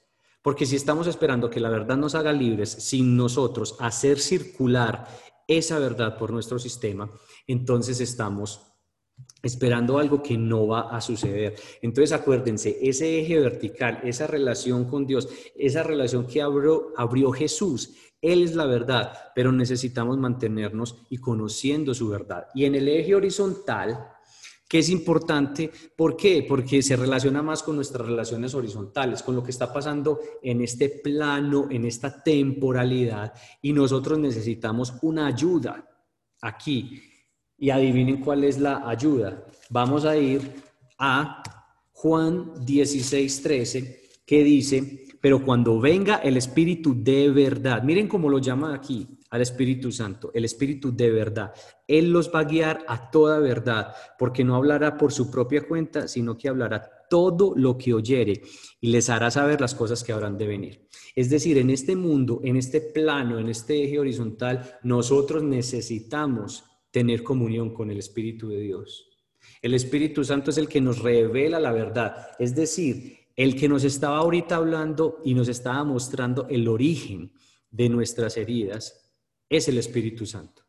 Porque 0.43 0.67
si 0.67 0.75
estamos 0.75 1.07
esperando 1.07 1.49
que 1.49 1.59
la 1.59 1.69
verdad 1.69 1.97
nos 1.97 2.13
haga 2.13 2.31
libres 2.31 2.69
sin 2.69 3.17
nosotros 3.17 3.75
hacer 3.79 4.19
circular 4.19 5.07
esa 5.47 5.79
verdad 5.79 6.17
por 6.17 6.31
nuestro 6.31 6.59
sistema, 6.59 7.09
entonces 7.47 7.99
estamos 7.99 8.73
esperando 9.41 9.99
algo 9.99 10.23
que 10.23 10.37
no 10.37 10.67
va 10.67 10.95
a 10.95 11.01
suceder. 11.01 11.55
Entonces 11.81 12.13
acuérdense, 12.13 12.77
ese 12.81 13.19
eje 13.19 13.39
vertical, 13.39 13.99
esa 14.03 14.25
relación 14.25 14.85
con 14.85 15.05
Dios, 15.05 15.27
esa 15.55 15.83
relación 15.83 16.25
que 16.25 16.41
abrió, 16.41 16.93
abrió 16.95 17.31
Jesús, 17.31 17.93
Él 18.21 18.43
es 18.43 18.55
la 18.55 18.65
verdad, 18.65 19.13
pero 19.35 19.51
necesitamos 19.51 20.17
mantenernos 20.17 21.03
y 21.09 21.17
conociendo 21.17 21.93
su 21.93 22.07
verdad. 22.07 22.47
Y 22.55 22.65
en 22.65 22.75
el 22.75 22.87
eje 22.87 23.15
horizontal, 23.15 24.12
que 24.73 24.79
es 24.79 24.89
importante, 24.89 25.69
¿por 25.95 26.17
qué? 26.17 26.43
Porque 26.49 26.81
se 26.81 26.95
relaciona 26.95 27.43
más 27.43 27.61
con 27.61 27.75
nuestras 27.75 28.07
relaciones 28.07 28.55
horizontales, 28.55 29.21
con 29.21 29.35
lo 29.35 29.43
que 29.43 29.51
está 29.51 29.71
pasando 29.71 30.19
en 30.41 30.61
este 30.61 30.89
plano, 30.89 31.67
en 31.69 31.85
esta 31.85 32.23
temporalidad, 32.23 33.33
y 33.61 33.71
nosotros 33.71 34.17
necesitamos 34.17 34.95
una 35.03 35.27
ayuda 35.27 35.87
aquí 36.41 37.03
y 37.55 37.69
adivinen 37.69 38.19
cuál 38.19 38.45
es 38.45 38.57
la 38.57 38.89
ayuda. 38.89 39.45
Vamos 39.69 40.05
a 40.05 40.17
ir 40.17 40.41
a 40.97 41.43
Juan 41.91 42.65
16, 42.65 43.43
13, 43.43 44.01
que 44.25 44.43
dice, 44.43 45.05
pero 45.21 45.45
cuando 45.45 45.79
venga 45.79 46.15
el 46.15 46.35
Espíritu 46.35 46.95
de 46.97 47.29
verdad, 47.29 47.83
miren 47.83 48.07
cómo 48.07 48.27
lo 48.27 48.39
llama 48.39 48.73
aquí 48.73 49.07
al 49.33 49.41
Espíritu 49.41 49.91
Santo, 49.91 50.29
el 50.35 50.45
Espíritu 50.45 50.95
de 50.95 51.09
verdad. 51.09 51.55
Él 51.87 52.11
los 52.11 52.31
va 52.31 52.41
a 52.41 52.43
guiar 52.43 52.85
a 52.87 53.09
toda 53.09 53.39
verdad, 53.39 53.91
porque 54.19 54.43
no 54.43 54.55
hablará 54.55 54.95
por 54.95 55.11
su 55.11 55.31
propia 55.31 55.67
cuenta, 55.67 56.07
sino 56.07 56.37
que 56.37 56.49
hablará 56.49 56.87
todo 57.09 57.55
lo 57.55 57.75
que 57.75 57.95
oyere 57.95 58.43
y 58.79 58.91
les 58.91 59.09
hará 59.09 59.31
saber 59.31 59.59
las 59.59 59.73
cosas 59.73 60.03
que 60.03 60.13
habrán 60.13 60.37
de 60.37 60.45
venir. 60.45 60.87
Es 61.15 61.31
decir, 61.31 61.57
en 61.57 61.71
este 61.71 61.95
mundo, 61.95 62.41
en 62.43 62.57
este 62.57 62.79
plano, 62.79 63.39
en 63.39 63.49
este 63.49 63.83
eje 63.83 63.97
horizontal, 63.97 64.77
nosotros 64.83 65.41
necesitamos 65.41 66.65
tener 66.91 67.23
comunión 67.23 67.73
con 67.73 67.89
el 67.89 67.97
Espíritu 67.97 68.49
de 68.49 68.59
Dios. 68.59 69.09
El 69.63 69.73
Espíritu 69.73 70.23
Santo 70.23 70.51
es 70.51 70.59
el 70.59 70.67
que 70.67 70.79
nos 70.79 70.99
revela 70.99 71.59
la 71.59 71.71
verdad, 71.71 72.27
es 72.37 72.53
decir, 72.53 73.17
el 73.35 73.59
que 73.59 73.67
nos 73.67 73.83
estaba 73.83 74.17
ahorita 74.17 74.57
hablando 74.57 75.21
y 75.25 75.33
nos 75.33 75.47
estaba 75.47 75.83
mostrando 75.83 76.45
el 76.49 76.67
origen 76.67 77.33
de 77.71 77.89
nuestras 77.89 78.37
heridas, 78.37 79.02
es 79.49 79.67
el 79.67 79.77
Espíritu 79.77 80.25
Santo. 80.25 80.63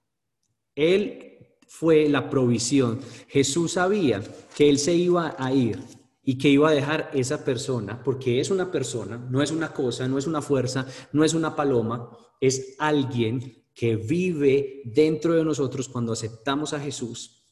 Él 0.75 1.59
fue 1.66 2.09
la 2.09 2.31
provisión. 2.31 3.01
Jesús 3.29 3.72
sabía 3.72 4.22
que 4.57 4.68
Él 4.68 4.79
se 4.79 4.95
iba 4.95 5.35
a 5.39 5.53
ir 5.53 5.81
y 6.22 6.39
que 6.39 6.49
iba 6.49 6.70
a 6.70 6.75
dejar 6.75 7.11
esa 7.12 7.45
persona, 7.45 8.03
porque 8.03 8.41
es 8.41 8.51
una 8.51 8.70
persona, 8.70 9.18
no 9.18 9.43
es 9.43 9.51
una 9.51 9.72
cosa, 9.72 10.09
no 10.09 10.18
es 10.18 10.27
una 10.27 10.41
fuerza, 10.41 10.87
no 11.12 11.25
es 11.25 11.35
una 11.35 11.55
paloma, 11.55 12.11
es 12.41 12.77
alguien 12.79 13.64
que 13.75 13.97
vive 13.97 14.83
dentro 14.85 15.35
de 15.35 15.45
nosotros 15.45 15.89
cuando 15.89 16.12
aceptamos 16.12 16.72
a 16.72 16.81
Jesús 16.81 17.43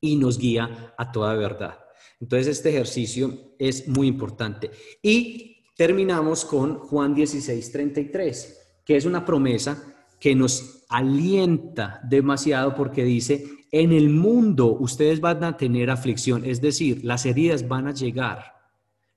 y 0.00 0.16
nos 0.16 0.38
guía 0.38 0.94
a 0.96 1.12
toda 1.12 1.34
verdad. 1.34 1.78
Entonces 2.20 2.48
este 2.48 2.70
ejercicio 2.70 3.54
es 3.58 3.86
muy 3.86 4.08
importante. 4.08 4.70
Y 5.02 5.66
terminamos 5.76 6.44
con 6.44 6.78
Juan 6.78 7.14
16, 7.14 7.72
33, 7.72 8.80
que 8.84 8.96
es 8.96 9.04
una 9.04 9.24
promesa 9.24 9.93
que 10.24 10.34
nos 10.34 10.86
alienta 10.88 12.00
demasiado 12.02 12.74
porque 12.74 13.04
dice, 13.04 13.44
en 13.70 13.92
el 13.92 14.08
mundo 14.08 14.68
ustedes 14.68 15.20
van 15.20 15.44
a 15.44 15.58
tener 15.58 15.90
aflicción, 15.90 16.46
es 16.46 16.62
decir, 16.62 17.04
las 17.04 17.26
heridas 17.26 17.68
van 17.68 17.88
a 17.88 17.92
llegar, 17.92 18.54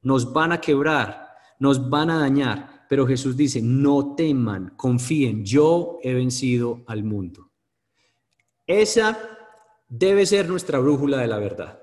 nos 0.02 0.34
van 0.34 0.52
a 0.52 0.60
quebrar, 0.60 1.30
nos 1.60 1.90
van 1.90 2.10
a 2.10 2.20
dañar, 2.20 2.84
pero 2.90 3.08
Jesús 3.08 3.38
dice, 3.38 3.62
no 3.62 4.16
teman, 4.16 4.74
confíen, 4.76 5.46
yo 5.46 5.98
he 6.04 6.14
vencido 6.14 6.84
al 6.88 7.06
mundo. 7.06 7.52
Esa 8.66 9.18
debe 9.88 10.26
ser 10.26 10.50
nuestra 10.50 10.78
brújula 10.80 11.20
de 11.20 11.28
la 11.28 11.38
verdad, 11.38 11.80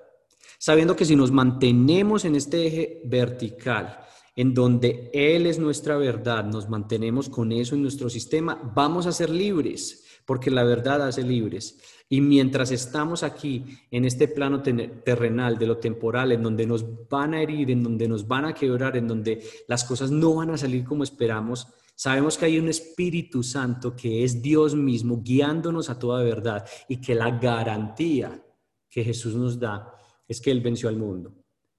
sabiendo 0.58 0.94
que 0.94 1.06
si 1.06 1.16
nos 1.16 1.30
mantenemos 1.30 2.26
en 2.26 2.34
este 2.34 2.66
eje 2.66 3.00
vertical, 3.06 4.03
en 4.36 4.54
donde 4.54 5.10
Él 5.12 5.46
es 5.46 5.58
nuestra 5.58 5.96
verdad, 5.96 6.44
nos 6.44 6.68
mantenemos 6.68 7.28
con 7.28 7.52
eso 7.52 7.74
en 7.74 7.82
nuestro 7.82 8.10
sistema, 8.10 8.72
vamos 8.74 9.06
a 9.06 9.12
ser 9.12 9.30
libres, 9.30 10.04
porque 10.26 10.50
la 10.50 10.64
verdad 10.64 11.06
hace 11.06 11.22
libres. 11.22 11.78
Y 12.08 12.20
mientras 12.20 12.70
estamos 12.70 13.22
aquí, 13.22 13.64
en 13.90 14.04
este 14.04 14.28
plano 14.28 14.62
terrenal 14.62 15.58
de 15.58 15.66
lo 15.66 15.78
temporal, 15.78 16.32
en 16.32 16.42
donde 16.42 16.66
nos 16.66 17.08
van 17.08 17.34
a 17.34 17.42
herir, 17.42 17.70
en 17.70 17.82
donde 17.82 18.08
nos 18.08 18.26
van 18.26 18.44
a 18.44 18.54
quebrar, 18.54 18.96
en 18.96 19.08
donde 19.08 19.42
las 19.68 19.84
cosas 19.84 20.10
no 20.10 20.34
van 20.34 20.50
a 20.50 20.58
salir 20.58 20.84
como 20.84 21.02
esperamos, 21.02 21.66
sabemos 21.94 22.36
que 22.36 22.46
hay 22.46 22.58
un 22.58 22.68
Espíritu 22.68 23.42
Santo 23.42 23.96
que 23.96 24.24
es 24.24 24.42
Dios 24.42 24.74
mismo 24.74 25.22
guiándonos 25.22 25.88
a 25.90 25.98
toda 25.98 26.22
verdad 26.22 26.66
y 26.88 27.00
que 27.00 27.14
la 27.14 27.30
garantía 27.30 28.44
que 28.90 29.02
Jesús 29.02 29.34
nos 29.34 29.58
da 29.58 29.92
es 30.28 30.40
que 30.40 30.50
Él 30.50 30.60
venció 30.60 30.88
al 30.88 30.96
mundo, 30.96 31.34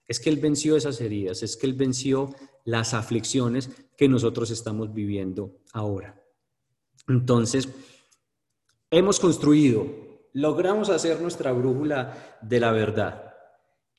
es 0.08 0.20
que 0.20 0.30
Él 0.30 0.38
venció 0.38 0.76
esas 0.76 1.02
heridas, 1.02 1.44
es 1.44 1.58
que 1.58 1.68
Él 1.68 1.74
venció 1.74 2.34
las 2.64 2.94
aflicciones 2.94 3.70
que 3.98 4.08
nosotros 4.08 4.52
estamos 4.52 4.94
viviendo 4.94 5.58
ahora. 5.74 6.22
Entonces, 7.08 7.70
hemos 8.90 9.20
construido 9.20 10.06
logramos 10.36 10.90
hacer 10.90 11.22
nuestra 11.22 11.52
brújula 11.54 12.38
de 12.42 12.60
la 12.60 12.72
verdad. 12.72 13.34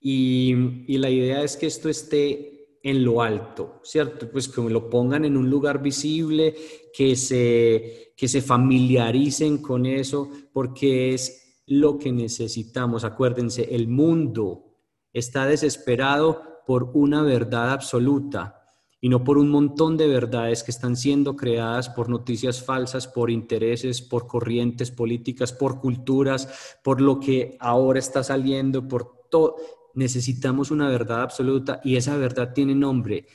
Y, 0.00 0.54
la 0.98 1.10
idea 1.10 1.42
es 1.42 1.56
que 1.56 1.66
esto 1.66 1.88
esté 1.88 2.78
en 2.82 3.04
lo 3.04 3.22
alto, 3.22 3.80
¿cierto? 3.82 4.30
Pues 4.30 4.48
que 4.48 4.60
lo 4.60 4.88
pongan 4.88 5.24
en 5.24 5.36
un 5.36 5.50
lugar 5.50 5.82
visible, 5.82 6.54
que 6.92 7.16
se, 7.16 8.12
que 8.16 8.28
se 8.28 8.42
familiaricen 8.42 9.58
con 9.58 9.86
eso, 9.86 10.30
porque 10.52 11.14
es 11.14 11.62
lo 11.66 11.98
que 11.98 12.12
necesitamos. 12.12 13.02
Acuérdense, 13.04 13.74
el 13.74 13.88
mundo 13.88 14.75
está 15.18 15.47
desesperado 15.47 16.62
por 16.66 16.90
una 16.94 17.22
verdad 17.22 17.70
absoluta 17.70 18.62
y 19.01 19.09
no 19.09 19.24
por 19.24 19.38
un 19.38 19.51
montón 19.51 19.97
de 19.97 20.09
verdades 20.09 20.62
que 20.62 20.70
están 20.70 20.97
siendo 20.97 21.36
creadas 21.36 21.88
por 21.88 22.09
noticias 22.09 22.62
falsas, 22.62 23.06
por 23.06 23.30
intereses, 23.30 24.02
por 24.02 24.26
corrientes 24.26 24.90
políticas, 24.90 25.52
por 25.52 25.80
culturas, 25.80 26.76
por 26.82 27.01
lo 27.01 27.18
que 27.18 27.56
ahora 27.60 27.98
está 27.98 28.22
saliendo, 28.22 28.88
por 28.88 29.28
todo. 29.30 29.56
Necesitamos 29.94 30.70
una 30.70 30.88
verdad 30.88 31.22
absoluta 31.22 31.80
y 31.82 31.97
esa 31.97 32.16
verdad 32.16 32.52
tiene 32.52 32.74
nombre. 32.74 33.26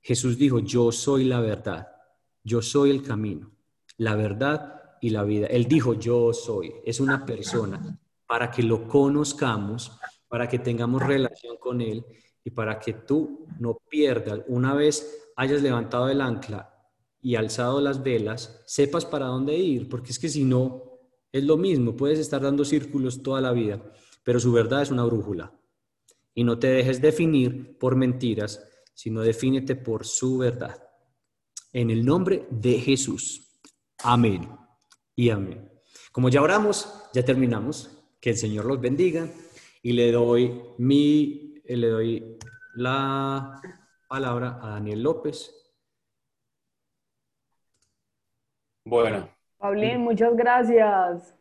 Jesús 0.00 0.38
dijo, 0.38 0.60
yo 0.60 0.92
soy 0.92 1.24
la 1.24 1.40
verdad, 1.40 1.88
yo 2.44 2.62
soy 2.62 2.90
el 2.90 3.02
camino, 3.02 3.50
la 3.98 4.14
verdad 4.14 4.96
y 5.02 5.10
la 5.10 5.24
vida. 5.24 5.48
Él 5.48 5.66
dijo, 5.66 5.94
yo 5.94 6.32
soy, 6.32 6.72
es 6.84 7.00
una 7.00 7.26
persona 7.26 7.98
para 8.26 8.50
que 8.50 8.62
lo 8.62 8.88
conozcamos, 8.88 9.98
para 10.28 10.48
que 10.48 10.58
tengamos 10.58 11.02
relación 11.02 11.56
con 11.58 11.80
Él 11.80 12.04
y 12.44 12.50
para 12.50 12.78
que 12.78 12.92
tú 12.92 13.46
no 13.58 13.78
pierdas, 13.88 14.40
una 14.46 14.74
vez 14.74 15.30
hayas 15.36 15.62
levantado 15.62 16.08
el 16.08 16.20
ancla 16.20 16.72
y 17.20 17.34
alzado 17.34 17.80
las 17.80 18.02
velas, 18.02 18.62
sepas 18.66 19.04
para 19.04 19.26
dónde 19.26 19.56
ir, 19.56 19.88
porque 19.88 20.12
es 20.12 20.18
que 20.18 20.28
si 20.28 20.44
no, 20.44 21.00
es 21.32 21.44
lo 21.44 21.56
mismo, 21.56 21.96
puedes 21.96 22.18
estar 22.18 22.40
dando 22.40 22.64
círculos 22.64 23.22
toda 23.22 23.40
la 23.40 23.52
vida, 23.52 23.82
pero 24.22 24.38
su 24.38 24.52
verdad 24.52 24.82
es 24.82 24.90
una 24.90 25.04
brújula. 25.04 25.52
Y 26.34 26.44
no 26.44 26.58
te 26.58 26.68
dejes 26.68 27.00
definir 27.00 27.78
por 27.78 27.96
mentiras, 27.96 28.64
sino 28.94 29.22
defínete 29.22 29.74
por 29.74 30.06
su 30.06 30.38
verdad. 30.38 30.82
En 31.72 31.90
el 31.90 32.04
nombre 32.04 32.46
de 32.50 32.78
Jesús. 32.78 33.60
Amén 34.02 34.48
y 35.14 35.30
amén. 35.30 35.70
Como 36.12 36.28
ya 36.28 36.42
oramos, 36.42 36.88
ya 37.12 37.24
terminamos. 37.24 37.90
Que 38.20 38.30
el 38.30 38.36
Señor 38.36 38.64
los 38.64 38.80
bendiga 38.80 39.30
y 39.86 39.92
le 39.92 40.10
doy 40.10 40.60
mi 40.78 41.62
le 41.64 41.88
doy 41.88 42.38
la 42.74 43.60
palabra 44.08 44.58
a 44.60 44.70
Daniel 44.70 45.00
López. 45.00 45.54
Bueno. 48.84 49.28
Paulín, 49.56 50.00
muchas 50.00 50.34
gracias. 50.36 51.36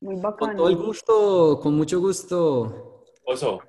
Muy 0.00 0.16
bacano. 0.16 0.52
Con 0.52 0.56
todo 0.56 0.68
el 0.70 0.76
gusto, 0.76 1.60
con 1.62 1.74
mucho 1.74 2.00
gusto. 2.00 3.04
Oso, 3.26 3.60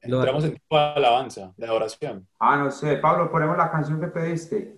entramos 0.00 0.42
en 0.42 0.50
tiempo 0.50 0.76
de 0.76 0.82
alabanza, 0.82 1.54
de 1.56 1.66
adoración. 1.66 2.26
Ah, 2.40 2.56
no 2.56 2.72
sé. 2.72 2.96
Pablo, 2.96 3.30
ponemos 3.30 3.56
la 3.56 3.70
canción 3.70 4.00
que 4.00 4.08
pediste. 4.08 4.76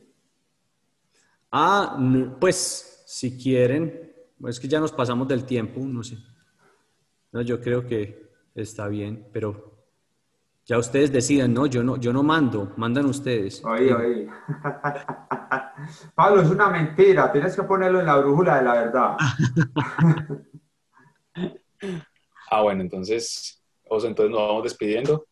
Ah, 1.50 1.98
pues, 2.38 3.02
si 3.06 3.38
quieren. 3.38 4.12
Es 4.46 4.60
que 4.60 4.68
ya 4.68 4.78
nos 4.78 4.92
pasamos 4.92 5.26
del 5.26 5.46
tiempo, 5.46 5.80
no 5.80 6.02
sé. 6.02 6.18
No, 7.32 7.40
yo 7.40 7.62
creo 7.62 7.86
que 7.86 8.29
está 8.54 8.88
bien, 8.88 9.26
pero 9.32 9.70
ya 10.70 10.78
ustedes 10.78 11.12
decidan, 11.12 11.52
no, 11.52 11.66
yo 11.66 11.82
no, 11.82 11.96
yo 11.96 12.12
no 12.12 12.22
mando, 12.22 12.72
mandan 12.76 13.06
ustedes. 13.06 13.64
Oye, 13.64 13.92
oye. 13.92 14.28
Pablo, 16.14 16.42
es 16.42 16.50
una 16.50 16.68
mentira, 16.68 17.32
tienes 17.32 17.56
que 17.56 17.64
ponerlo 17.64 17.98
en 18.00 18.06
la 18.06 18.18
brújula 18.18 18.58
de 18.58 18.62
la 18.62 18.74
verdad. 18.74 19.16
ah, 22.50 22.62
bueno, 22.62 22.82
entonces, 22.82 23.60
entonces 23.84 24.30
nos 24.30 24.40
vamos 24.40 24.62
despidiendo. 24.62 25.26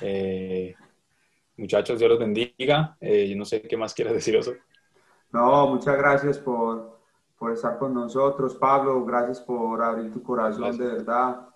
Eh, 0.00 0.74
muchachos, 1.56 1.98
Dios 1.98 2.10
los 2.10 2.20
bendiga. 2.20 2.96
Eh, 3.00 3.28
yo 3.28 3.36
no 3.36 3.44
sé 3.44 3.62
qué 3.62 3.76
más 3.76 3.94
quieras 3.94 4.14
decir, 4.14 4.36
Oso. 4.36 4.52
No, 5.32 5.66
muchas 5.68 5.96
gracias 5.96 6.38
por, 6.38 7.00
por 7.36 7.50
estar 7.52 7.78
con 7.78 7.94
nosotros, 7.94 8.54
Pablo. 8.54 9.04
Gracias 9.04 9.40
por 9.40 9.82
abrir 9.82 10.12
tu 10.12 10.22
corazón, 10.22 10.78
de 10.78 10.86
verdad 10.86 11.48